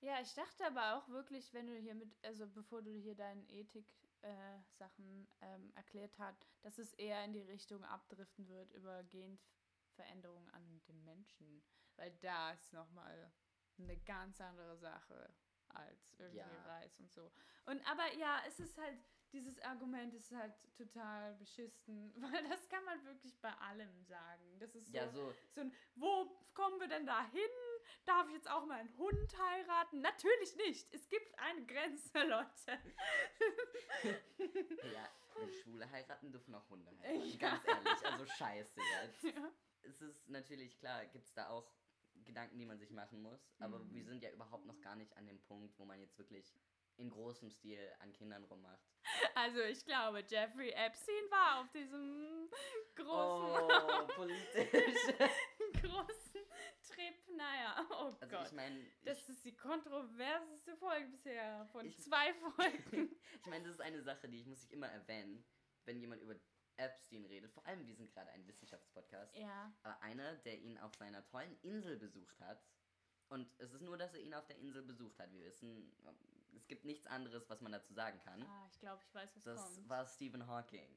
Ja, 0.00 0.20
ich 0.20 0.34
dachte 0.34 0.64
aber 0.66 0.96
auch 0.96 1.08
wirklich, 1.08 1.52
wenn 1.54 1.66
du 1.66 1.76
hier 1.76 1.94
mit, 1.94 2.12
also 2.24 2.46
bevor 2.46 2.82
du 2.82 2.90
hier 2.92 3.14
deine 3.14 3.42
Ethik-Sachen 3.48 5.28
ähm, 5.40 5.72
erklärt 5.74 6.18
hast, 6.18 6.46
dass 6.62 6.78
es 6.78 6.92
eher 6.94 7.24
in 7.24 7.32
die 7.32 7.42
Richtung 7.42 7.82
abdriften 7.84 8.46
wird 8.48 8.72
über 8.72 9.02
Genveränderungen 9.04 10.50
an 10.50 10.80
dem 10.88 11.02
Menschen. 11.04 11.62
Weil 11.96 12.12
da 12.20 12.52
ist 12.52 12.72
nochmal 12.72 13.32
eine 13.78 13.96
ganz 13.98 14.40
andere 14.40 14.76
Sache 14.76 15.34
als 15.68 16.14
irgendwie 16.18 16.38
Ja. 16.38 16.64
Reis 16.66 16.98
und 17.00 17.10
so. 17.12 17.30
Und 17.64 17.84
aber 17.90 18.14
ja, 18.14 18.42
es 18.46 18.60
ist 18.60 18.78
halt, 18.78 18.98
dieses 19.32 19.58
Argument 19.60 20.14
ist 20.14 20.30
halt 20.32 20.54
total 20.76 21.34
beschissen, 21.34 22.12
weil 22.22 22.48
das 22.48 22.68
kann 22.68 22.84
man 22.84 23.04
wirklich 23.04 23.38
bei 23.40 23.52
allem 23.54 24.02
sagen. 24.04 24.58
Das 24.58 24.74
ist 24.74 24.86
so, 24.88 24.96
Ja, 24.96 25.08
so, 25.08 25.32
so 25.54 25.62
ein, 25.62 25.72
wo 25.94 26.30
kommen 26.54 26.78
wir 26.80 26.88
denn 26.88 27.06
da 27.06 27.28
hin? 27.30 27.50
Darf 28.04 28.26
ich 28.28 28.34
jetzt 28.34 28.50
auch 28.50 28.64
mal 28.66 28.78
einen 28.80 28.96
Hund 28.96 29.38
heiraten? 29.38 30.00
Natürlich 30.00 30.56
nicht. 30.56 30.92
Es 30.94 31.08
gibt 31.08 31.38
eine 31.38 31.64
Grenze, 31.66 32.18
Leute. 32.24 32.78
ja, 34.92 35.08
wenn 35.38 35.50
Schwule 35.52 35.90
heiraten, 35.90 36.30
dürfen 36.30 36.54
auch 36.54 36.68
Hunde 36.68 36.90
Ja. 36.92 37.02
heiraten. 37.02 37.38
Ganz 37.38 37.66
ehrlich, 37.66 38.06
also 38.06 38.26
scheiße 38.26 38.80
jetzt. 39.02 39.22
Ja. 39.24 39.52
Es 39.82 40.00
ist 40.00 40.28
natürlich 40.28 40.78
klar, 40.78 41.04
gibt 41.06 41.26
es 41.26 41.34
da 41.34 41.48
auch 41.48 41.70
Gedanken, 42.24 42.58
die 42.58 42.66
man 42.66 42.78
sich 42.78 42.90
machen 42.90 43.22
muss. 43.22 43.52
Aber 43.60 43.78
Mhm. 43.78 43.94
wir 43.94 44.04
sind 44.04 44.22
ja 44.22 44.30
überhaupt 44.30 44.66
noch 44.66 44.80
gar 44.80 44.96
nicht 44.96 45.16
an 45.16 45.26
dem 45.26 45.40
Punkt, 45.42 45.78
wo 45.78 45.84
man 45.84 46.00
jetzt 46.00 46.16
wirklich 46.18 46.54
in 46.96 47.10
großem 47.10 47.50
Stil 47.50 47.92
an 48.00 48.12
Kindern 48.14 48.42
rummacht. 48.44 48.80
Also 49.34 49.60
ich 49.60 49.84
glaube, 49.84 50.24
Jeffrey 50.26 50.70
Epstein 50.70 51.30
war 51.30 51.60
auf 51.60 51.70
diesem 51.70 52.48
großen, 52.94 53.70
Oh, 53.70 54.06
politisch. 54.14 54.96
Naja, 57.36 57.86
oh 57.90 58.16
Also 58.20 58.26
Gott. 58.36 58.46
ich 58.46 58.52
meine, 58.52 58.84
das 59.04 59.28
ist 59.28 59.44
die 59.44 59.54
kontroverseste 59.56 60.76
Folge 60.76 61.08
bisher 61.08 61.66
von 61.72 61.86
Ich- 61.86 62.00
zwei 62.00 62.32
Folgen. 62.34 63.10
ich 63.40 63.46
meine, 63.46 63.64
das 63.64 63.74
ist 63.74 63.80
eine 63.80 64.02
Sache, 64.02 64.28
die 64.28 64.40
ich 64.40 64.46
muss 64.46 64.64
ich 64.64 64.72
immer 64.72 64.88
erwähnen, 64.88 65.44
wenn 65.84 66.00
jemand 66.00 66.22
über 66.22 66.34
Epstein 66.76 67.24
redet. 67.26 67.52
Vor 67.52 67.64
allem, 67.66 67.86
wir 67.86 67.94
sind 67.94 68.10
gerade 68.12 68.30
ein 68.32 68.46
Wissenschaftspodcast. 68.46 69.36
ja. 69.36 69.72
Aber 69.82 70.00
einer, 70.02 70.34
der 70.36 70.58
ihn 70.58 70.78
auf 70.78 70.94
seiner 70.94 71.24
tollen 71.26 71.56
Insel 71.62 71.96
besucht 71.98 72.38
hat. 72.40 72.62
Und 73.28 73.50
es 73.58 73.72
ist 73.72 73.80
nur, 73.82 73.96
dass 73.98 74.14
er 74.14 74.20
ihn 74.20 74.34
auf 74.34 74.46
der 74.46 74.56
Insel 74.58 74.82
besucht 74.82 75.18
hat. 75.18 75.32
Wir 75.32 75.44
wissen, 75.44 75.92
es 76.54 76.66
gibt 76.68 76.84
nichts 76.84 77.06
anderes, 77.06 77.48
was 77.48 77.60
man 77.60 77.72
dazu 77.72 77.92
sagen 77.92 78.20
kann. 78.20 78.42
Ah, 78.42 78.66
ich 78.70 78.78
glaube, 78.78 79.02
ich 79.04 79.14
weiß, 79.14 79.34
was 79.36 79.42
Das 79.42 79.74
kommt. 79.74 79.88
war 79.88 80.06
Stephen 80.06 80.46
Hawking. 80.46 80.96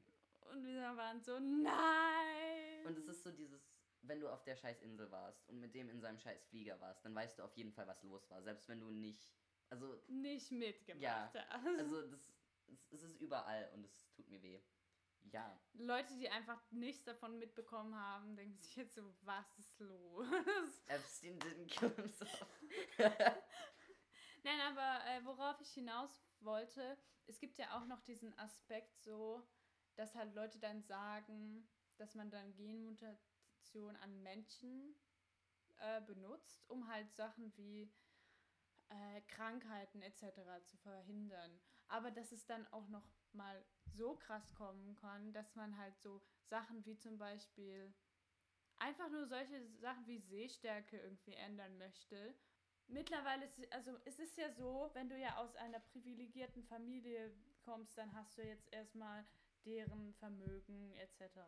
Und 0.52 0.64
wir 0.64 0.96
waren 0.96 1.20
so, 1.22 1.38
nein. 1.40 2.86
Und 2.86 2.98
es 2.98 3.06
ist 3.06 3.22
so 3.24 3.30
dieses, 3.32 3.60
wenn 4.02 4.20
du 4.20 4.28
auf 4.28 4.42
der 4.44 4.56
scheiß 4.56 4.82
Insel 4.82 5.10
warst 5.10 5.46
und 5.48 5.60
mit 5.60 5.74
dem 5.74 5.88
in 5.88 6.00
seinem 6.00 6.18
scheiß 6.18 6.44
Flieger 6.46 6.80
warst, 6.80 7.04
dann 7.04 7.14
weißt 7.14 7.38
du 7.38 7.42
auf 7.42 7.56
jeden 7.56 7.72
Fall, 7.72 7.86
was 7.86 8.02
los 8.02 8.28
war. 8.30 8.42
Selbst 8.42 8.68
wenn 8.68 8.80
du 8.80 8.90
nicht. 8.90 9.30
Also, 9.68 10.02
nicht 10.08 10.50
mitgemacht 10.50 11.02
Ja, 11.02 11.30
hast. 11.32 11.36
also 11.78 12.02
das, 12.08 12.32
es, 12.90 13.02
ist 13.02 13.20
überall 13.20 13.70
und 13.74 13.84
es 13.84 14.10
tut 14.12 14.28
mir 14.28 14.42
weh. 14.42 14.60
Ja. 15.32 15.60
Leute, 15.74 16.16
die 16.16 16.28
einfach 16.28 16.60
nichts 16.70 17.04
davon 17.04 17.38
mitbekommen 17.38 17.94
haben, 17.94 18.34
denken 18.36 18.58
sich 18.58 18.74
jetzt 18.76 18.94
so, 18.94 19.14
was 19.20 19.46
ist 19.58 19.78
los? 19.78 20.26
Epstein 20.88 21.38
didn't 21.38 21.66
kill 21.68 21.90
himself. 21.94 22.46
Nein, 24.42 24.60
aber 24.60 25.04
äh, 25.06 25.24
worauf 25.24 25.60
ich 25.60 25.70
hinaus 25.72 26.24
wollte, 26.40 26.96
es 27.26 27.38
gibt 27.38 27.58
ja 27.58 27.76
auch 27.76 27.86
noch 27.86 28.00
diesen 28.00 28.36
Aspekt 28.38 28.98
so, 29.02 29.46
dass 29.94 30.14
halt 30.14 30.34
Leute 30.34 30.58
dann 30.58 30.82
sagen, 30.82 31.68
dass 31.98 32.14
man 32.14 32.30
dann 32.30 32.54
Genmutation 32.54 33.29
an 34.02 34.22
Menschen 34.22 34.94
äh, 35.78 36.00
benutzt, 36.02 36.68
um 36.68 36.88
halt 36.88 37.12
Sachen 37.14 37.56
wie 37.56 37.90
äh, 38.88 39.20
Krankheiten 39.28 40.02
etc. 40.02 40.22
zu 40.64 40.76
verhindern. 40.78 41.60
Aber 41.88 42.10
dass 42.10 42.32
es 42.32 42.46
dann 42.46 42.66
auch 42.68 42.88
noch 42.88 43.08
mal 43.32 43.64
so 43.84 44.16
krass 44.16 44.54
kommen 44.54 44.94
kann, 44.96 45.32
dass 45.32 45.54
man 45.54 45.76
halt 45.76 45.98
so 46.00 46.22
Sachen 46.44 46.84
wie 46.84 46.96
zum 46.96 47.18
Beispiel 47.18 47.92
einfach 48.76 49.08
nur 49.10 49.26
solche 49.26 49.66
Sachen 49.78 50.06
wie 50.06 50.18
Sehstärke 50.18 50.98
irgendwie 50.98 51.34
ändern 51.34 51.76
möchte. 51.78 52.34
Mittlerweile 52.88 53.44
ist 53.44 53.72
also 53.72 53.96
es 54.04 54.18
ist 54.18 54.36
ja 54.36 54.50
so, 54.50 54.90
wenn 54.94 55.08
du 55.08 55.16
ja 55.16 55.36
aus 55.36 55.54
einer 55.56 55.78
privilegierten 55.78 56.64
Familie 56.64 57.32
kommst, 57.60 57.96
dann 57.96 58.12
hast 58.14 58.36
du 58.36 58.42
jetzt 58.42 58.72
erstmal 58.72 59.24
deren 59.64 60.12
Vermögen 60.14 60.92
etc. 60.96 61.38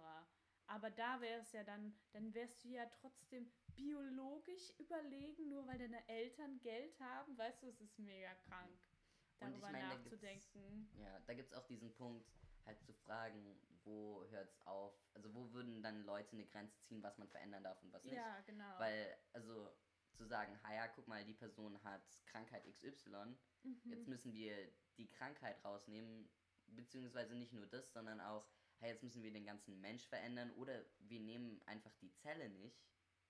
Aber 0.66 0.90
da 0.90 1.20
wäre 1.20 1.40
es 1.40 1.52
ja 1.52 1.64
dann, 1.64 1.94
dann 2.12 2.32
wärst 2.34 2.64
du 2.64 2.68
ja 2.68 2.86
trotzdem 2.86 3.50
biologisch 3.74 4.70
überlegen, 4.78 5.48
nur 5.48 5.66
weil 5.66 5.78
deine 5.78 6.06
Eltern 6.08 6.60
Geld 6.60 6.98
haben. 7.00 7.36
Weißt 7.36 7.62
du, 7.62 7.66
es 7.68 7.80
ist 7.80 7.98
mega 7.98 8.34
krank, 8.34 8.70
Und 8.70 9.54
ich 9.54 9.60
darüber 9.60 9.70
meine, 9.72 9.88
da 9.88 9.94
nachzudenken. 9.94 10.90
Ja, 10.98 11.20
da 11.26 11.34
gibt 11.34 11.50
es 11.50 11.54
auch 11.58 11.66
diesen 11.66 11.92
Punkt, 11.94 12.26
halt 12.64 12.80
zu 12.84 12.92
fragen, 12.92 13.58
wo 13.84 14.24
hört 14.30 14.48
es 14.48 14.66
auf? 14.66 14.94
Also 15.14 15.34
wo 15.34 15.52
würden 15.52 15.82
dann 15.82 16.04
Leute 16.04 16.32
eine 16.32 16.46
Grenze 16.46 16.80
ziehen, 16.84 17.02
was 17.02 17.18
man 17.18 17.28
verändern 17.28 17.64
darf 17.64 17.82
und 17.82 17.92
was 17.92 18.04
nicht? 18.04 18.14
Ja, 18.14 18.40
genau. 18.42 18.78
Weil, 18.78 19.16
also 19.32 19.68
zu 20.14 20.24
sagen, 20.26 20.58
ha 20.62 20.74
ja, 20.74 20.86
guck 20.88 21.08
mal, 21.08 21.24
die 21.24 21.34
Person 21.34 21.82
hat 21.82 22.02
Krankheit 22.26 22.64
XY, 22.66 23.36
Mhm. 23.64 23.80
jetzt 23.92 24.08
müssen 24.08 24.32
wir 24.34 24.72
die 24.98 25.08
Krankheit 25.08 25.64
rausnehmen, 25.64 26.28
beziehungsweise 26.66 27.34
nicht 27.34 27.52
nur 27.52 27.66
das, 27.66 27.92
sondern 27.92 28.20
auch, 28.20 28.46
hey, 28.82 28.90
jetzt 28.90 29.02
müssen 29.04 29.22
wir 29.22 29.32
den 29.32 29.46
ganzen 29.46 29.80
Mensch 29.80 30.06
verändern 30.08 30.50
oder 30.56 30.84
wir 30.98 31.20
nehmen 31.20 31.62
einfach 31.66 31.94
die 32.02 32.12
Zelle 32.16 32.48
nicht. 32.50 32.84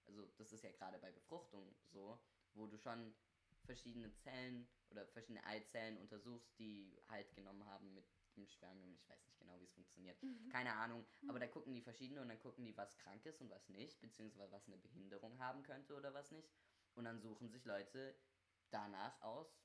Also 0.07 0.27
das 0.39 0.53
ist 0.53 0.65
ja 0.65 0.73
gerade 0.73 0.99
bei 0.99 1.13
Befruchtung 1.13 1.77
so, 1.93 2.19
wo 2.55 2.67
du 2.67 2.79
schon 2.79 3.15
verschiedene 3.65 4.13
Zellen 4.15 4.67
oder 4.91 5.07
verschiedene 5.07 5.45
Eizellen 5.45 5.99
untersuchst, 5.99 6.59
die 6.59 6.99
halt 7.09 7.33
genommen 7.35 7.65
haben 7.67 7.95
mit 7.95 8.05
dem 8.37 8.47
Spermium. 8.47 8.95
Ich 8.95 9.09
weiß 9.09 9.25
nicht 9.27 9.39
genau, 9.39 9.61
wie 9.61 9.65
es 9.65 9.73
funktioniert. 9.73 10.21
Mhm. 10.23 10.49
Keine 10.49 10.73
Ahnung. 10.73 11.05
Aber 11.29 11.39
da 11.39 11.47
gucken 11.47 11.75
die 11.75 11.83
verschiedene 11.83 12.23
und 12.23 12.29
dann 12.29 12.41
gucken 12.41 12.65
die, 12.65 12.77
was 12.77 12.97
krank 12.99 13.25
ist 13.27 13.41
und 13.43 13.51
was 13.51 13.69
nicht, 13.69 14.01
beziehungsweise 14.01 14.53
was 14.53 14.67
eine 14.67 14.79
Behinderung 14.79 15.39
haben 15.39 15.63
könnte 15.63 15.95
oder 15.95 16.15
was 16.15 16.33
nicht. 16.33 16.49
Und 16.95 17.05
dann 17.05 17.21
suchen 17.21 17.51
sich 17.51 17.65
Leute 17.65 18.15
danach 18.71 19.21
aus, 19.21 19.61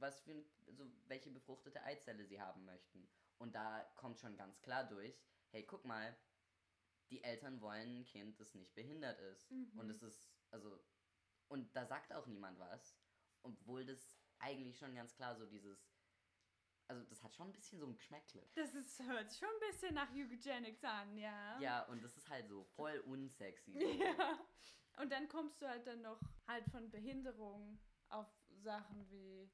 was 0.00 0.20
für 0.20 0.44
also 0.66 0.84
welche 1.06 1.30
befruchtete 1.30 1.82
Eizelle 1.84 2.26
sie 2.26 2.40
haben 2.40 2.64
möchten. 2.64 3.08
Und 3.38 3.54
da 3.54 3.82
kommt 3.96 4.18
schon 4.18 4.36
ganz 4.36 4.60
klar 4.60 4.84
durch, 4.84 5.20
hey, 5.50 5.64
guck 5.64 5.84
mal, 5.84 6.16
die 7.10 7.22
Eltern 7.22 7.60
wollen 7.60 8.00
ein 8.00 8.04
Kind, 8.04 8.38
das 8.40 8.54
nicht 8.54 8.74
behindert 8.74 9.18
ist. 9.20 9.50
Mhm. 9.50 9.78
Und 9.78 9.90
es 9.90 10.02
ist, 10.02 10.30
also, 10.50 10.78
und 11.48 11.74
da 11.74 11.86
sagt 11.86 12.12
auch 12.12 12.26
niemand 12.26 12.58
was, 12.58 12.96
obwohl 13.42 13.84
das 13.84 14.18
eigentlich 14.40 14.78
schon 14.78 14.94
ganz 14.94 15.14
klar 15.14 15.36
so 15.36 15.46
dieses, 15.46 15.90
also 16.88 17.02
das 17.04 17.22
hat 17.22 17.34
schon 17.34 17.48
ein 17.48 17.52
bisschen 17.52 17.78
so 17.78 17.86
ein 17.86 17.94
Geschmäckle. 17.94 18.46
Das 18.54 18.74
ist, 18.74 19.02
hört 19.02 19.30
sich 19.30 19.38
schon 19.38 19.48
ein 19.48 19.70
bisschen 19.70 19.94
nach 19.94 20.10
Eugenics 20.10 20.82
an, 20.84 21.16
ja. 21.16 21.58
Ja, 21.60 21.84
und 21.86 22.02
das 22.02 22.16
ist 22.16 22.28
halt 22.28 22.48
so 22.48 22.64
voll 22.64 22.98
unsexy. 23.00 23.72
So. 23.72 23.78
Ja. 24.04 24.38
Und 24.96 25.12
dann 25.12 25.28
kommst 25.28 25.62
du 25.62 25.68
halt 25.68 25.86
dann 25.86 26.02
noch 26.02 26.20
halt 26.48 26.68
von 26.70 26.90
Behinderung 26.90 27.78
auf 28.08 28.26
Sachen 28.48 29.08
wie. 29.10 29.48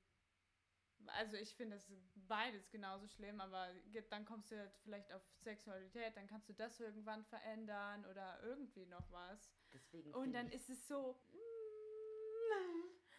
Also 1.09 1.37
ich 1.37 1.55
finde 1.55 1.77
das 1.77 1.91
beides 2.29 2.71
genauso 2.71 3.07
schlimm, 3.09 3.41
aber 3.41 3.69
dann 4.11 4.25
kommst 4.25 4.51
du 4.51 4.59
halt 4.59 4.75
vielleicht 4.83 5.13
auf 5.13 5.23
Sexualität, 5.43 6.17
dann 6.17 6.27
kannst 6.27 6.49
du 6.49 6.53
das 6.55 6.81
irgendwann 6.81 7.25
verändern 7.25 8.05
oder 8.07 8.41
irgendwie 8.43 8.87
noch 8.87 9.11
was. 9.11 9.51
Deswegen 9.73 10.15
Und 10.15 10.33
dann 10.33 10.49
ist 10.51 10.69
es 10.71 10.87
so. 10.87 11.19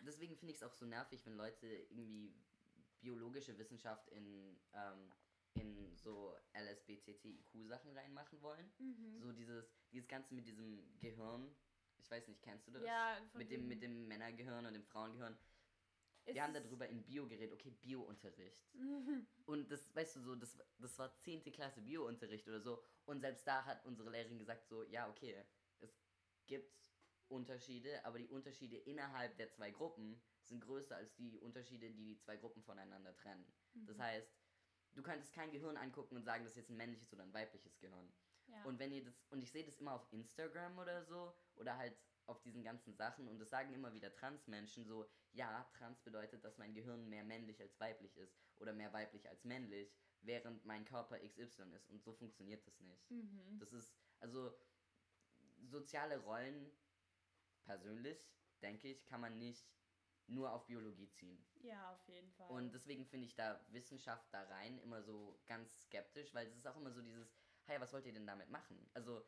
deswegen 0.06 0.38
finde 0.38 0.54
ich 0.54 0.62
es 0.62 0.64
auch 0.64 0.74
so 0.74 0.86
nervig, 0.86 1.26
wenn 1.26 1.36
Leute 1.36 1.68
irgendwie 1.68 2.34
biologische 3.02 3.58
Wissenschaft 3.58 4.08
in, 4.10 4.58
ähm, 4.74 5.12
in 5.56 5.96
so 5.96 6.36
LSBTTIQ-Sachen 6.54 7.92
reinmachen 7.92 8.42
wollen. 8.42 8.72
Mhm. 8.78 9.20
So 9.20 9.32
dieses, 9.32 9.66
dieses 9.92 10.08
Ganze 10.08 10.34
mit 10.34 10.48
diesem 10.48 10.98
Gehirn. 11.00 11.56
Ich 11.98 12.10
weiß 12.12 12.28
nicht, 12.28 12.42
kennst 12.42 12.68
du 12.68 12.72
das? 12.72 12.84
Ja, 12.84 13.18
von 13.32 13.40
mit 13.40 13.52
dem, 13.52 13.68
mit 13.68 13.82
dem 13.82 14.08
Männergehirn 14.08 14.66
und 14.66 14.74
dem 14.74 14.84
Frauengehirn. 14.84 15.38
Es 16.26 16.34
Wir 16.36 16.44
haben 16.44 16.54
darüber 16.54 16.88
in 16.88 17.04
Bio 17.04 17.28
geredet, 17.28 17.54
okay, 17.54 17.72
Bio-Unterricht. 17.72 18.66
Und 19.46 19.72
das, 19.72 19.94
weißt 19.96 20.16
du, 20.18 20.22
so, 20.22 20.36
das, 20.36 20.58
das 20.80 20.98
war 20.98 21.16
10. 21.20 21.44
Klasse 21.52 21.82
Bio-Unterricht 21.82 22.48
oder 22.48 22.60
so. 22.60 22.84
Und 23.06 23.22
selbst 23.22 23.46
da 23.46 23.64
hat 23.64 23.86
unsere 23.86 24.10
Lehrerin 24.10 24.40
gesagt, 24.40 24.68
so, 24.68 24.84
ja, 24.84 25.08
okay, 25.10 25.44
es 25.80 25.96
gibt 26.48 26.74
Unterschiede, 27.28 28.04
aber 28.06 28.18
die 28.20 28.28
Unterschiede 28.28 28.78
innerhalb 28.78 29.38
der 29.38 29.50
zwei 29.52 29.72
Gruppen 29.72 30.22
sind 30.44 30.62
größer 30.62 30.96
als 30.96 31.16
die 31.16 31.40
Unterschiede, 31.40 31.90
die 31.92 32.06
die 32.06 32.18
zwei 32.20 32.38
Gruppen 32.38 32.62
voneinander 32.64 33.16
trennen. 33.16 33.52
Das 33.74 33.98
Mhm. 33.98 34.02
heißt, 34.04 34.32
du 34.94 35.02
könntest 35.04 35.34
kein 35.34 35.52
Gehirn 35.52 35.78
angucken 35.78 36.16
und 36.18 36.24
sagen, 36.24 36.44
das 36.44 36.52
ist 36.54 36.58
jetzt 36.58 36.70
ein 36.70 36.78
männliches 36.78 37.12
oder 37.14 37.24
ein 37.24 37.34
weibliches 37.34 37.80
Gehirn. 37.80 38.12
ja. 38.48 38.64
Und 38.64 38.78
wenn 38.80 38.92
ihr 38.92 39.04
das, 39.04 39.26
und 39.32 39.42
ich 39.44 39.52
sehe 39.52 39.64
das 39.66 39.80
immer 39.80 39.94
auf 39.94 40.08
Instagram 40.14 40.78
oder 40.78 41.04
so, 41.04 41.36
oder 41.56 41.78
halt 41.78 41.98
auf 42.28 42.42
diesen 42.42 42.64
ganzen 42.64 42.94
Sachen, 42.96 43.28
und 43.28 43.40
das 43.40 43.50
sagen 43.50 43.74
immer 43.74 43.94
wieder 43.94 44.14
Transmenschen 44.14 44.86
so, 44.86 45.10
ja, 45.32 45.70
trans 45.74 46.02
bedeutet, 46.02 46.44
dass 46.44 46.58
mein 46.58 46.74
Gehirn 46.74 47.08
mehr 47.08 47.24
männlich 47.24 47.62
als 47.62 47.80
weiblich 47.80 48.16
ist, 48.18 48.36
oder 48.58 48.74
mehr 48.74 48.94
weiblich 48.94 49.30
als 49.30 49.44
männlich, 49.44 49.94
während 50.22 50.66
mein 50.66 50.86
Körper 50.86 51.20
XY 51.20 51.74
ist. 51.76 51.90
Und 51.90 52.04
so 52.04 52.14
funktioniert 52.14 52.66
das 52.66 52.80
nicht. 52.80 53.12
Mhm. 53.12 53.60
Das 53.60 53.74
ist, 53.74 53.96
also, 54.20 54.58
soziale 55.64 56.18
Rollen, 56.20 56.72
persönlich, 57.64 58.30
denke 58.62 58.88
ich, 58.90 59.06
kann 59.06 59.22
man 59.22 59.38
nicht 59.38 59.68
nur 60.28 60.52
auf 60.52 60.66
Biologie 60.66 61.10
ziehen. 61.12 61.46
ja, 61.62 61.94
auf 61.94 62.08
jeden 62.08 62.32
Fall. 62.32 62.50
Und 62.50 62.74
deswegen 62.74 63.06
finde 63.06 63.28
ich 63.28 63.36
da 63.36 63.64
Wissenschaft 63.70 64.28
da 64.34 64.44
rein 64.44 64.80
immer 64.80 65.04
so 65.04 65.40
ganz 65.46 65.84
skeptisch, 65.84 66.34
weil 66.34 66.48
es 66.48 66.56
ist 66.56 66.68
auch 66.68 66.78
immer 66.78 66.92
so 66.92 67.02
dieses, 67.02 67.32
hey, 67.66 67.80
was 67.80 67.94
wollt 67.94 68.06
ihr 68.06 68.14
denn 68.14 68.26
damit 68.26 68.50
machen? 68.50 68.90
Also, 68.94 69.24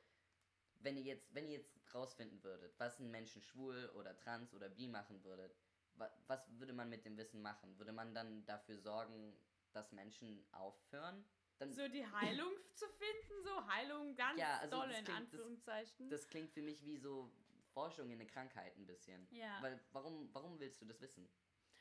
wenn 0.81 0.97
ihr 0.97 1.03
jetzt, 1.03 1.33
wenn 1.33 1.47
ihr 1.47 1.57
jetzt 1.57 1.77
rausfinden 1.93 2.43
würdet, 2.43 2.73
was 2.79 2.99
ein 2.99 3.09
Menschen 3.11 3.41
schwul 3.41 3.89
oder 3.95 4.15
trans 4.17 4.53
oder 4.53 4.69
bi 4.69 4.87
machen 4.87 5.23
würdet, 5.23 5.55
wa 5.95 6.09
was 6.27 6.47
würde 6.59 6.73
man 6.73 6.89
mit 6.89 7.05
dem 7.05 7.17
Wissen 7.17 7.41
machen? 7.41 7.77
Würde 7.77 7.91
man 7.91 8.13
dann 8.13 8.45
dafür 8.45 8.77
sorgen, 8.77 9.37
dass 9.73 9.91
Menschen 9.91 10.45
aufhören? 10.51 11.25
Dann, 11.57 11.73
so 11.73 11.87
die 11.87 12.05
Heilung 12.05 12.51
zu 12.73 12.85
finden, 12.87 13.43
so 13.43 13.67
Heilung 13.67 14.15
ganz 14.15 14.39
Ja, 14.39 14.57
also 14.59 14.77
doll 14.77 14.87
das 14.89 14.99
in 14.99 15.05
klingt- 15.05 15.17
das- 15.17 15.23
Anführungszeichen. 15.23 16.09
das 16.09 16.27
klingt 16.27 16.51
für 16.51 16.61
mich 16.61 16.85
wie 16.85 16.97
so 16.97 17.31
Forschung 17.73 18.07
in 18.11 18.13
eine 18.19 18.27
Krankheit 18.27 18.75
ein 18.77 18.85
bisschen. 18.85 19.27
ja. 19.31 19.57
Weil, 19.61 19.79
warum, 19.91 20.29
warum 20.33 20.59
willst 20.59 20.81
du 20.81 20.85
das 20.85 21.01
wissen? 21.01 21.27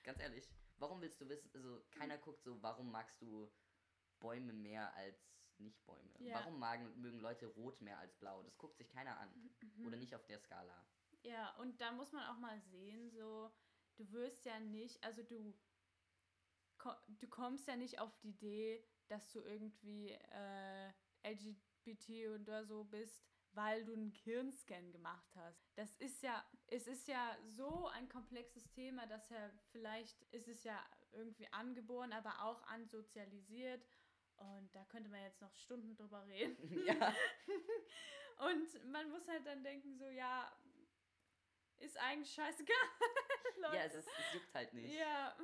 Ganz 0.02 0.20
ehrlich, 0.20 0.48
warum 0.78 1.00
willst 1.02 1.20
du 1.20 1.28
wissen, 1.28 1.50
also 1.54 1.82
keiner 1.90 2.16
guckt 2.18 2.42
so, 2.42 2.62
warum 2.62 2.90
magst 2.90 3.20
du 3.20 3.50
Bäume 4.18 4.52
mehr 4.54 4.94
als 4.94 5.35
nicht 5.60 5.84
Bäume? 5.86 6.10
Ja. 6.18 6.36
Warum 6.36 6.58
magen, 6.58 7.00
mögen 7.00 7.20
Leute 7.20 7.46
rot 7.46 7.80
mehr 7.80 7.98
als 7.98 8.14
blau? 8.14 8.42
Das 8.42 8.56
guckt 8.58 8.76
sich 8.76 8.88
keiner 8.88 9.18
an. 9.18 9.30
Mhm. 9.60 9.86
Oder 9.86 9.96
nicht 9.96 10.14
auf 10.14 10.24
der 10.26 10.38
Skala. 10.38 10.86
Ja, 11.22 11.54
und 11.56 11.80
da 11.80 11.92
muss 11.92 12.12
man 12.12 12.24
auch 12.24 12.38
mal 12.38 12.60
sehen, 12.60 13.10
so, 13.10 13.50
du 13.96 14.10
wirst 14.12 14.44
ja 14.44 14.60
nicht, 14.60 15.02
also 15.02 15.22
du, 15.22 15.54
du 17.08 17.28
kommst 17.28 17.66
ja 17.66 17.76
nicht 17.76 17.98
auf 17.98 18.16
die 18.18 18.28
Idee, 18.28 18.84
dass 19.08 19.32
du 19.32 19.40
irgendwie 19.40 20.10
äh, 20.10 20.92
LGBT 21.24 22.40
oder 22.40 22.64
so 22.64 22.84
bist, 22.84 23.24
weil 23.52 23.84
du 23.84 23.94
einen 23.94 24.10
Hirnscan 24.10 24.92
gemacht 24.92 25.34
hast. 25.34 25.66
Das 25.76 25.96
ist 25.96 26.22
ja, 26.22 26.44
es 26.66 26.86
ist 26.86 27.08
ja 27.08 27.36
so 27.44 27.88
ein 27.88 28.08
komplexes 28.08 28.70
Thema, 28.70 29.06
dass 29.06 29.28
ja 29.30 29.50
vielleicht 29.70 30.22
ist 30.32 30.48
es 30.48 30.62
ja 30.64 30.78
irgendwie 31.12 31.50
angeboren, 31.52 32.12
aber 32.12 32.44
auch 32.44 32.62
ansozialisiert. 32.64 33.84
Und 34.36 34.74
da 34.74 34.84
könnte 34.84 35.08
man 35.08 35.22
jetzt 35.22 35.40
noch 35.40 35.54
Stunden 35.54 35.96
drüber 35.96 36.26
reden. 36.26 36.84
ja. 36.86 37.14
Und 38.38 38.92
man 38.92 39.10
muss 39.10 39.26
halt 39.28 39.46
dann 39.46 39.62
denken, 39.62 39.96
so, 39.96 40.10
ja, 40.10 40.52
ist 41.78 41.98
eigentlich 41.98 42.32
scheißegal. 42.32 42.76
Leute. 43.56 43.76
Ja, 43.76 43.82
es, 43.84 43.94
ist, 43.94 44.08
es 44.08 44.34
juckt 44.34 44.54
halt 44.54 44.72
nicht. 44.74 44.94
Ja. 44.94 45.36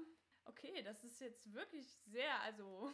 Okay, 0.44 0.82
das 0.82 1.04
ist 1.04 1.20
jetzt 1.20 1.52
wirklich 1.52 1.86
sehr, 2.06 2.40
also, 2.40 2.92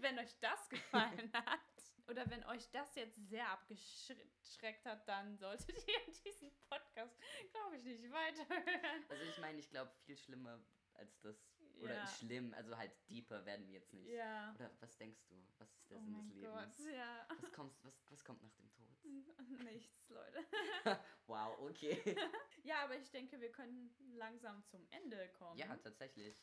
wenn 0.00 0.18
euch 0.18 0.36
das 0.40 0.68
gefallen 0.68 1.32
hat 1.32 1.60
oder 2.08 2.28
wenn 2.28 2.44
euch 2.46 2.68
das 2.72 2.94
jetzt 2.96 3.16
sehr 3.28 3.48
abgeschreckt 3.50 4.84
hat, 4.84 5.06
dann 5.06 5.36
solltet 5.36 5.86
ihr 5.86 6.12
diesen 6.24 6.50
Podcast, 6.68 7.16
glaube 7.52 7.76
ich, 7.76 7.84
nicht 7.84 8.10
weiterhören. 8.10 9.04
Also 9.08 9.22
ich 9.22 9.38
meine, 9.38 9.58
ich 9.60 9.70
glaube, 9.70 9.92
viel 10.04 10.16
schlimmer 10.16 10.60
als 10.94 11.20
das. 11.20 11.36
Oder 11.80 11.94
Ja. 11.94 12.06
schlimm, 12.06 12.54
also 12.54 12.76
halt 12.76 12.92
deeper 13.08 13.44
werden 13.44 13.66
wir 13.66 13.74
jetzt 13.74 13.92
nicht. 13.92 14.08
Ja. 14.08 14.52
Oder 14.54 14.70
was 14.80 14.96
denkst 14.96 15.20
du? 15.28 15.34
Was 15.58 15.72
ist 15.74 15.90
der 15.90 15.98
Oh 15.98 16.00
Sinn 16.00 16.14
des 16.28 16.34
Lebens? 16.34 16.76
Gott, 16.76 16.92
ja. 16.92 17.26
Was, 17.40 17.52
kommt, 17.52 17.84
was, 17.84 18.00
was 18.10 18.24
kommt 18.24 18.42
nach 18.42 18.54
dem 18.54 18.70
Tod? 18.72 18.88
Nichts, 19.64 20.08
Leute. 20.10 20.44
wow, 21.26 21.58
okay. 21.60 21.98
Ja, 22.64 22.84
aber 22.84 22.96
ich 22.96 23.10
denke, 23.10 23.40
wir 23.40 23.50
können 23.50 23.94
langsam 24.14 24.62
zum 24.66 24.86
Ende 24.90 25.28
kommen. 25.30 25.56
ja, 25.58 25.74
tatsächlich. 25.76 26.36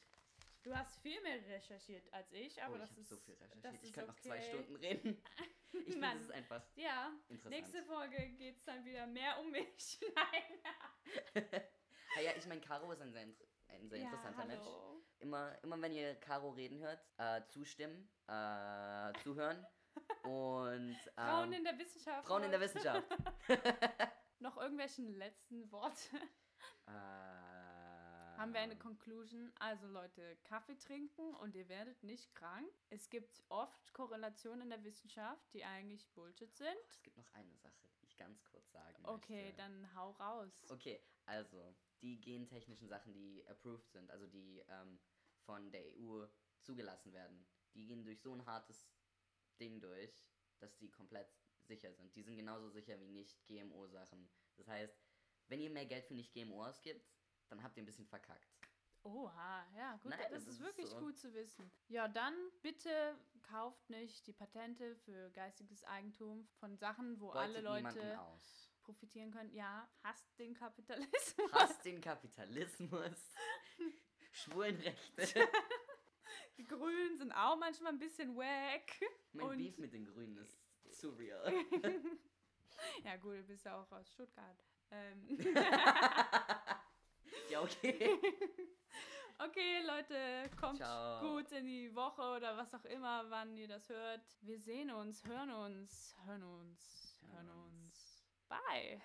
Du 0.64 0.76
hast 0.76 0.98
viel 1.02 1.22
mehr 1.22 1.36
recherchiert 1.48 2.12
als 2.12 2.32
ich, 2.32 2.62
aber 2.64 2.74
oh, 2.74 2.76
ich 2.78 2.82
das 2.82 2.90
habe 2.92 3.02
ist 3.02 3.10
so 3.10 3.18
viel 3.18 3.36
das 3.36 3.52
recherchiert. 3.52 3.74
Ich 3.76 3.90
ist 3.90 3.94
könnte 3.94 4.12
noch 4.12 4.20
zwei 4.20 4.38
okay. 4.38 4.48
Stunden 4.50 4.76
reden. 4.78 5.22
Ich 5.74 5.84
finde, 5.84 5.98
Mann. 6.00 6.18
es 6.18 6.24
ist 6.24 6.32
einfach 6.32 6.64
Ja, 6.76 7.14
interessant. 7.30 7.50
nächste 7.56 7.84
Folge 7.84 8.30
geht 8.32 8.56
es 8.58 8.64
dann 8.64 8.84
wieder 8.84 9.06
mehr 9.06 9.40
um 9.40 9.52
mich. 9.52 10.00
Nein. 10.16 11.44
ah, 12.18 12.22
ja, 12.22 12.32
ich 12.36 12.46
meine, 12.48 12.62
Caro 12.62 12.92
ist 12.94 13.02
ein 13.02 13.12
sehr, 13.12 13.28
ein 13.68 13.90
sehr 13.90 14.00
interessanter 14.02 14.46
Mensch. 14.46 14.66
Immer, 15.20 15.57
immer 15.63 15.82
wenn 15.82 15.93
ihr 15.93 16.16
Caro 16.16 16.49
reden 16.51 16.80
hört, 16.80 16.99
äh, 17.18 17.41
zustimmen, 17.47 18.09
äh, 18.28 19.13
zuhören 19.24 19.66
und 20.24 20.89
ähm, 20.93 20.95
Frauen 21.16 21.53
in 21.53 21.63
der 21.63 21.78
Wissenschaft. 21.80 22.28
Frauen 22.28 22.43
in 22.43 22.51
der 22.51 22.59
Wissenschaft. 22.61 23.03
Noch 24.39 24.57
irgendwelchen 24.57 25.13
letzten 25.16 25.72
Worte? 25.72 26.18
äh, 26.88 26.91
Haben 28.38 28.53
wir 28.53 28.59
eine 28.59 28.78
Conclusion? 28.78 29.51
Also 29.59 29.88
Leute, 29.88 30.36
Kaffee 30.43 30.76
trinken 30.78 31.34
und 31.36 31.55
ihr 31.55 31.68
werdet 31.70 32.03
nicht 32.03 32.36
krank. 32.36 32.70
Es 32.89 33.09
gibt 33.09 33.41
oft 33.49 33.93
Korrelationen 33.93 34.61
in 34.63 34.70
der 34.70 34.84
Wissenschaft, 34.84 35.53
die 35.53 35.63
eigentlich 35.63 36.05
Bullshit 36.13 36.53
sind. 36.55 36.78
Es 36.89 37.01
gibt 37.01 37.18
noch 37.18 37.34
eine 37.34 37.55
Sache, 37.55 37.88
die 38.01 38.05
ich 38.05 38.18
ganz 38.18 38.43
kurz 38.43 38.70
sagen 38.72 39.05
Okay, 39.05 39.43
möchte. 39.45 39.57
dann 39.57 39.95
hau 39.95 40.11
raus. 40.11 40.66
Okay, 40.70 41.01
also 41.26 41.74
die 42.02 42.20
gentechnischen 42.20 42.88
Sachen, 42.88 43.14
die 43.14 43.46
approved 43.48 43.89
sind, 43.91 44.12
also 44.12 44.28
die 44.28 44.64
ähm, 44.68 45.00
von 45.46 45.72
der 45.72 45.84
EU 45.98 46.26
zugelassen 46.62 47.14
werden, 47.14 47.46
die 47.74 47.86
gehen 47.86 48.04
durch 48.04 48.22
so 48.22 48.34
ein 48.34 48.46
hartes 48.46 48.88
Ding 49.60 49.80
durch, 49.80 50.28
dass 50.60 50.78
die 50.78 50.89
komplett 50.89 51.30
sicher 51.62 51.93
sind. 51.93 52.16
Die 52.16 52.24
sind 52.24 52.36
genauso 52.36 52.70
sicher 52.70 53.00
wie 53.00 53.08
nicht 53.08 53.46
GMO-Sachen. 53.48 54.30
Das 54.58 54.68
heißt, 54.68 54.98
wenn 55.48 55.62
ihr 55.62 55.70
mehr 55.70 55.86
Geld 55.86 56.06
für 56.06 56.14
nicht 56.14 56.34
GMO 56.34 56.66
ausgibt, 56.66 57.08
dann 57.50 57.64
habt 57.64 57.78
ihr 57.78 57.84
ein 57.84 57.86
bisschen 57.86 58.08
verkackt. 58.08 58.56
Oha, 59.04 59.68
ja, 59.76 59.98
gut, 59.98 60.10
Nein, 60.10 60.20
das, 60.32 60.46
das 60.46 60.56
ist 60.56 60.62
wirklich 60.62 60.89
so. 60.89 60.98
gut 60.98 61.16
zu 61.18 61.32
wissen. 61.34 61.72
Ja, 61.89 62.08
dann 62.08 62.34
bitte 62.64 63.16
kauft 63.43 63.88
nicht 63.91 64.26
die 64.26 64.34
Patente 64.34 64.96
für 64.96 65.30
geistiges 65.30 65.84
Eigentum 65.84 66.48
von 66.60 66.76
Sachen, 66.76 67.20
wo 67.20 67.30
alle 67.30 67.62
Beutet 67.62 67.76
niemanden 67.76 68.00
Leute 68.00 68.20
aus. 68.22 68.64
Profitieren 68.86 69.32
können. 69.32 69.52
Ja, 69.54 69.88
hasst 70.04 70.28
den 70.40 70.54
Kapitalismus. 70.54 71.52
Hasst 71.52 71.84
den 71.84 72.00
Kapitalismus. 72.00 73.34
Schwulenrechte. 74.32 75.48
Die 76.58 76.66
Grünen 76.66 77.18
sind 77.18 77.32
auch 77.34 77.58
manchmal 77.58 77.92
ein 77.94 78.00
bisschen 78.00 78.36
wack. 78.36 78.92
mein 79.34 79.48
Und- 79.48 79.58
Beef 79.58 79.78
mit 79.78 79.94
den 79.94 80.06
Grünen 80.06 80.38
ist 80.38 80.58
surreal. 80.92 81.52
ja, 83.04 83.16
gut, 83.18 83.36
du 83.38 83.44
bist 83.44 83.66
ja 83.66 83.82
auch 83.82 83.92
aus 83.92 84.10
Stuttgart. 84.12 84.64
Ähm. 84.92 85.28
ja, 87.50 87.62
okay. 87.62 88.20
okay, 89.40 89.82
Leute, 89.86 90.50
kommt 90.60 90.78
Ciao. 90.78 91.20
gut 91.20 91.52
in 91.52 91.66
die 91.66 91.94
Woche 91.96 92.22
oder 92.22 92.56
was 92.56 92.74
auch 92.74 92.86
immer, 92.86 93.30
wann 93.30 93.58
ihr 93.58 93.68
das 93.68 93.90
hört. 93.90 94.22
Wir 94.42 94.60
sehen 94.60 94.92
uns, 94.92 95.26
hören 95.26 95.52
uns, 95.52 96.16
hören 96.26 96.44
uns, 96.44 97.20
hören 97.22 97.48
Hören 97.48 97.50
uns. 97.50 98.05
Bye. 98.50 99.02